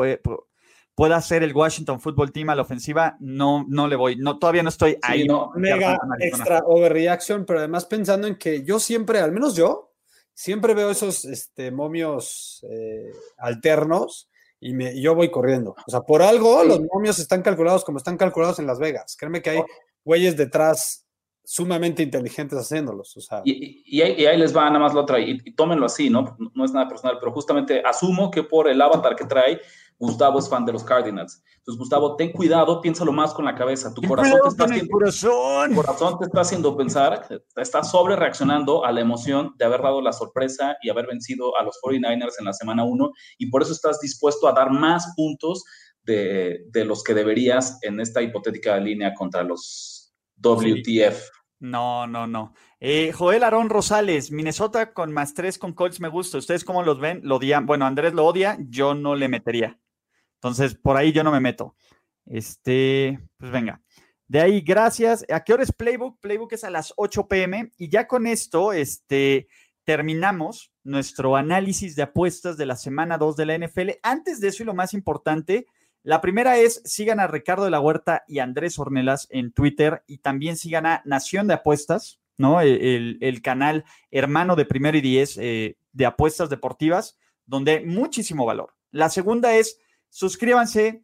pueda 0.94 1.20
ser 1.20 1.42
el 1.42 1.54
Washington 1.54 2.00
Football 2.00 2.32
Team 2.32 2.50
a 2.50 2.54
la 2.54 2.62
ofensiva, 2.62 3.16
no, 3.20 3.64
no 3.68 3.88
le 3.88 3.96
voy, 3.96 4.16
no, 4.16 4.38
todavía 4.38 4.62
no 4.62 4.68
estoy 4.68 4.98
ahí. 5.02 5.24
No, 5.26 5.50
mega 5.54 5.98
extra 6.20 6.62
overreaction, 6.66 7.44
pero 7.46 7.60
además 7.60 7.86
pensando 7.86 8.26
en 8.26 8.36
que 8.36 8.62
yo 8.64 8.78
siempre, 8.78 9.20
al 9.20 9.32
menos 9.32 9.56
yo, 9.56 9.92
siempre 10.34 10.74
veo 10.74 10.90
esos 10.90 11.24
este, 11.24 11.70
momios 11.70 12.64
eh, 12.68 13.10
alternos 13.38 14.28
y, 14.60 15.00
yo 15.00 15.14
voy 15.14 15.30
corriendo. 15.30 15.74
O 15.86 15.90
sea, 15.90 16.00
por 16.02 16.22
algo 16.22 16.62
los 16.64 16.80
momios 16.92 17.18
están 17.18 17.42
calculados 17.42 17.84
como 17.84 17.98
están 17.98 18.16
calculados 18.16 18.58
en 18.58 18.66
Las 18.66 18.78
Vegas. 18.78 19.16
Créeme 19.18 19.42
que 19.42 19.50
hay 19.50 19.58
oh. 19.58 19.66
güeyes 20.04 20.36
detrás 20.36 21.06
sumamente 21.44 22.02
inteligentes 22.02 22.58
haciéndolos. 22.58 23.16
O 23.16 23.20
sea. 23.20 23.42
y, 23.44 24.00
ahí, 24.00 24.38
les 24.38 24.56
va 24.56 24.66
nada 24.66 24.78
más 24.78 24.94
la 24.94 25.00
otra, 25.00 25.18
y, 25.18 25.40
y, 25.44 25.54
tómenlo 25.54 25.86
así, 25.86 26.10
¿no? 26.10 26.36
No 26.54 26.64
es 26.64 26.72
nada 26.72 26.88
personal, 26.88 27.18
pero 27.18 27.32
justamente 27.32 27.82
asumo 27.84 28.30
que 28.30 28.44
por 28.44 28.68
el 28.68 28.80
avatar 28.80 29.16
que 29.16 29.24
trae, 29.24 29.60
Gustavo 30.02 30.40
es 30.40 30.48
fan 30.48 30.64
de 30.64 30.72
los 30.72 30.82
Cardinals. 30.82 31.44
Entonces, 31.58 31.78
Gustavo, 31.78 32.16
ten 32.16 32.32
cuidado, 32.32 32.80
piénsalo 32.80 33.12
más 33.12 33.32
con 33.32 33.44
la 33.44 33.54
cabeza. 33.54 33.94
Tu 33.94 34.02
corazón 34.02 34.40
te 34.42 34.48
está 34.48 34.64
haciendo, 34.64 34.90
corazón. 34.90 35.74
corazón 35.76 36.18
te 36.18 36.24
está 36.24 36.40
haciendo 36.40 36.76
pensar, 36.76 37.28
está 37.54 37.84
sobre 37.84 38.16
reaccionando 38.16 38.84
a 38.84 38.90
la 38.90 39.00
emoción 39.00 39.54
de 39.58 39.64
haber 39.64 39.80
dado 39.80 40.02
la 40.02 40.12
sorpresa 40.12 40.76
y 40.82 40.90
haber 40.90 41.06
vencido 41.06 41.56
a 41.56 41.62
los 41.62 41.78
49ers 41.80 42.32
en 42.40 42.46
la 42.46 42.52
semana 42.52 42.82
1 42.82 43.12
y 43.38 43.48
por 43.48 43.62
eso 43.62 43.70
estás 43.70 44.00
dispuesto 44.00 44.48
a 44.48 44.52
dar 44.52 44.72
más 44.72 45.14
puntos 45.14 45.62
de, 46.02 46.66
los 46.84 47.04
que 47.04 47.14
deberías 47.14 47.78
en 47.82 48.00
esta 48.00 48.22
hipotética 48.22 48.76
línea 48.78 49.14
contra 49.14 49.44
los 49.44 50.12
WTF. 50.38 51.30
No, 51.60 52.08
no, 52.08 52.26
no. 52.26 52.54
Eh, 52.80 53.12
Joel 53.12 53.44
Aarón 53.44 53.70
Rosales, 53.70 54.32
Minnesota 54.32 54.92
con 54.92 55.12
más 55.12 55.32
tres 55.32 55.58
con 55.58 55.74
Colts 55.74 56.00
me 56.00 56.08
gusta. 56.08 56.38
¿Ustedes 56.38 56.64
cómo 56.64 56.82
los 56.82 56.98
ven? 56.98 57.20
Lo 57.22 57.36
odian. 57.36 57.66
Bueno, 57.66 57.86
Andrés 57.86 58.14
lo 58.14 58.26
odia, 58.26 58.58
yo 58.68 58.96
no 58.96 59.14
le 59.14 59.28
metería. 59.28 59.78
Entonces, 60.42 60.74
por 60.74 60.96
ahí 60.96 61.12
yo 61.12 61.22
no 61.22 61.30
me 61.30 61.38
meto. 61.38 61.76
Este, 62.26 63.20
pues 63.38 63.52
venga. 63.52 63.80
De 64.26 64.40
ahí, 64.40 64.60
gracias. 64.60 65.24
¿A 65.30 65.44
qué 65.44 65.52
hora 65.52 65.62
es 65.62 65.70
Playbook? 65.70 66.18
Playbook 66.18 66.52
es 66.54 66.64
a 66.64 66.70
las 66.70 66.92
8 66.96 67.28
pm. 67.28 67.70
Y 67.76 67.88
ya 67.88 68.08
con 68.08 68.26
esto, 68.26 68.72
este, 68.72 69.46
terminamos 69.84 70.72
nuestro 70.82 71.36
análisis 71.36 71.94
de 71.94 72.02
apuestas 72.02 72.56
de 72.56 72.66
la 72.66 72.74
semana 72.74 73.18
2 73.18 73.36
de 73.36 73.46
la 73.46 73.56
NFL. 73.56 73.90
Antes 74.02 74.40
de 74.40 74.48
eso 74.48 74.64
y 74.64 74.66
lo 74.66 74.74
más 74.74 74.94
importante, 74.94 75.66
la 76.02 76.20
primera 76.20 76.58
es 76.58 76.82
sigan 76.84 77.20
a 77.20 77.28
Ricardo 77.28 77.64
de 77.64 77.70
la 77.70 77.80
Huerta 77.80 78.24
y 78.26 78.40
Andrés 78.40 78.80
Ornelas 78.80 79.28
en 79.30 79.52
Twitter 79.52 80.02
y 80.08 80.18
también 80.18 80.56
sigan 80.56 80.86
a 80.86 81.02
Nación 81.04 81.46
de 81.46 81.54
Apuestas, 81.54 82.20
¿no? 82.36 82.60
El, 82.60 83.40
canal 83.44 83.84
hermano 84.10 84.56
de 84.56 84.64
Primero 84.64 84.98
y 84.98 85.02
Diez 85.02 85.38
eh, 85.38 85.76
de 85.92 86.06
apuestas 86.06 86.50
deportivas, 86.50 87.16
donde 87.46 87.72
hay 87.72 87.86
muchísimo 87.86 88.44
valor. 88.44 88.74
La 88.90 89.08
segunda 89.08 89.54
es 89.54 89.78
Suscríbanse, 90.14 91.00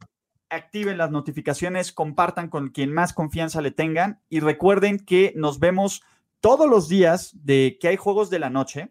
activen 0.50 0.98
las 0.98 1.10
notificaciones, 1.10 1.92
compartan 1.92 2.50
con 2.50 2.68
quien 2.68 2.92
más 2.92 3.14
confianza 3.14 3.62
le 3.62 3.70
tengan 3.70 4.20
y 4.28 4.40
recuerden 4.40 4.98
que 4.98 5.32
nos 5.34 5.60
vemos 5.60 6.02
todos 6.42 6.68
los 6.68 6.90
días 6.90 7.30
de 7.42 7.78
que 7.80 7.88
hay 7.88 7.96
juegos 7.96 8.28
de 8.28 8.38
la 8.38 8.50
noche 8.50 8.90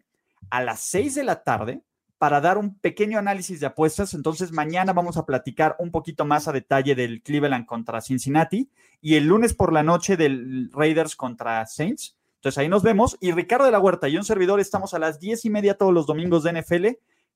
a 0.50 0.60
las 0.60 0.80
6 0.80 1.14
de 1.14 1.22
la 1.22 1.44
tarde 1.44 1.82
para 2.18 2.40
dar 2.40 2.58
un 2.58 2.80
pequeño 2.80 3.16
análisis 3.16 3.60
de 3.60 3.66
apuestas. 3.66 4.12
Entonces 4.12 4.50
mañana 4.50 4.92
vamos 4.92 5.16
a 5.16 5.24
platicar 5.24 5.76
un 5.78 5.92
poquito 5.92 6.24
más 6.24 6.48
a 6.48 6.52
detalle 6.52 6.96
del 6.96 7.22
Cleveland 7.22 7.64
contra 7.64 8.00
Cincinnati 8.00 8.72
y 9.00 9.14
el 9.14 9.28
lunes 9.28 9.54
por 9.54 9.72
la 9.72 9.84
noche 9.84 10.16
del 10.16 10.68
Raiders 10.72 11.14
contra 11.14 11.64
Saints. 11.64 12.16
Entonces 12.38 12.58
ahí 12.58 12.68
nos 12.68 12.82
vemos 12.82 13.16
y 13.20 13.30
Ricardo 13.30 13.66
de 13.66 13.70
la 13.70 13.78
Huerta 13.78 14.08
y 14.08 14.16
un 14.16 14.24
servidor 14.24 14.58
estamos 14.58 14.94
a 14.94 14.98
las 14.98 15.20
10 15.20 15.44
y 15.44 15.50
media 15.50 15.78
todos 15.78 15.94
los 15.94 16.06
domingos 16.06 16.42
de 16.42 16.60
NFL 16.60 16.86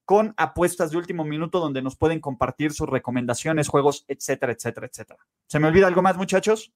con 0.04 0.34
apuestas 0.36 0.90
de 0.90 0.98
último 0.98 1.24
minuto 1.24 1.60
donde 1.60 1.82
nos 1.82 1.96
pueden 1.96 2.20
compartir 2.20 2.72
sus 2.72 2.88
recomendaciones, 2.88 3.68
juegos, 3.68 4.04
etcétera, 4.08 4.52
etcétera, 4.52 4.86
etcétera. 4.86 5.18
¿Se 5.46 5.58
me 5.58 5.68
olvida 5.68 5.86
algo 5.86 6.02
más, 6.02 6.16
muchachos? 6.16 6.72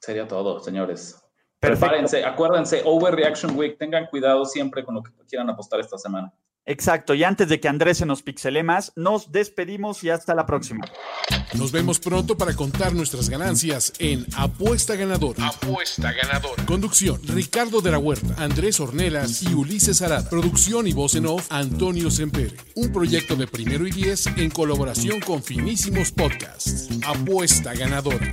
Sería 0.00 0.26
todo, 0.26 0.60
señores. 0.60 1.22
Prepárense, 1.60 2.24
acuérdense, 2.24 2.82
Overreaction 2.84 3.56
Week, 3.56 3.78
tengan 3.78 4.06
cuidado 4.06 4.44
siempre 4.44 4.84
con 4.84 4.96
lo 4.96 5.02
que 5.02 5.12
quieran 5.28 5.48
apostar 5.48 5.78
esta 5.78 5.96
semana. 5.96 6.32
Exacto, 6.64 7.14
y 7.14 7.24
antes 7.24 7.48
de 7.48 7.58
que 7.58 7.68
Andrés 7.68 7.98
se 7.98 8.06
nos 8.06 8.22
pixele 8.22 8.62
más, 8.62 8.92
nos 8.94 9.32
despedimos 9.32 10.04
y 10.04 10.10
hasta 10.10 10.32
la 10.34 10.46
próxima. 10.46 10.84
Nos 11.54 11.72
vemos 11.72 11.98
pronto 11.98 12.36
para 12.36 12.54
contar 12.54 12.94
nuestras 12.94 13.28
ganancias 13.28 13.92
en 13.98 14.24
Apuesta 14.36 14.94
Ganadora. 14.94 15.48
Apuesta 15.48 16.12
Ganadora. 16.12 16.64
Conducción, 16.64 17.20
Ricardo 17.26 17.80
de 17.80 17.90
la 17.90 17.98
Huerta, 17.98 18.36
Andrés 18.38 18.78
Ornelas 18.78 19.42
y 19.42 19.52
Ulises 19.52 20.02
Arada. 20.02 20.30
Producción 20.30 20.86
y 20.86 20.92
voz 20.92 21.16
en 21.16 21.26
off, 21.26 21.46
Antonio 21.50 22.10
Sempere. 22.10 22.56
Un 22.76 22.92
proyecto 22.92 23.34
de 23.34 23.48
primero 23.48 23.86
y 23.86 23.90
diez 23.90 24.26
en 24.28 24.50
colaboración 24.50 25.20
con 25.20 25.42
Finísimos 25.42 26.12
Podcasts. 26.12 26.88
Apuesta 27.04 27.74
Ganadora. 27.74 28.32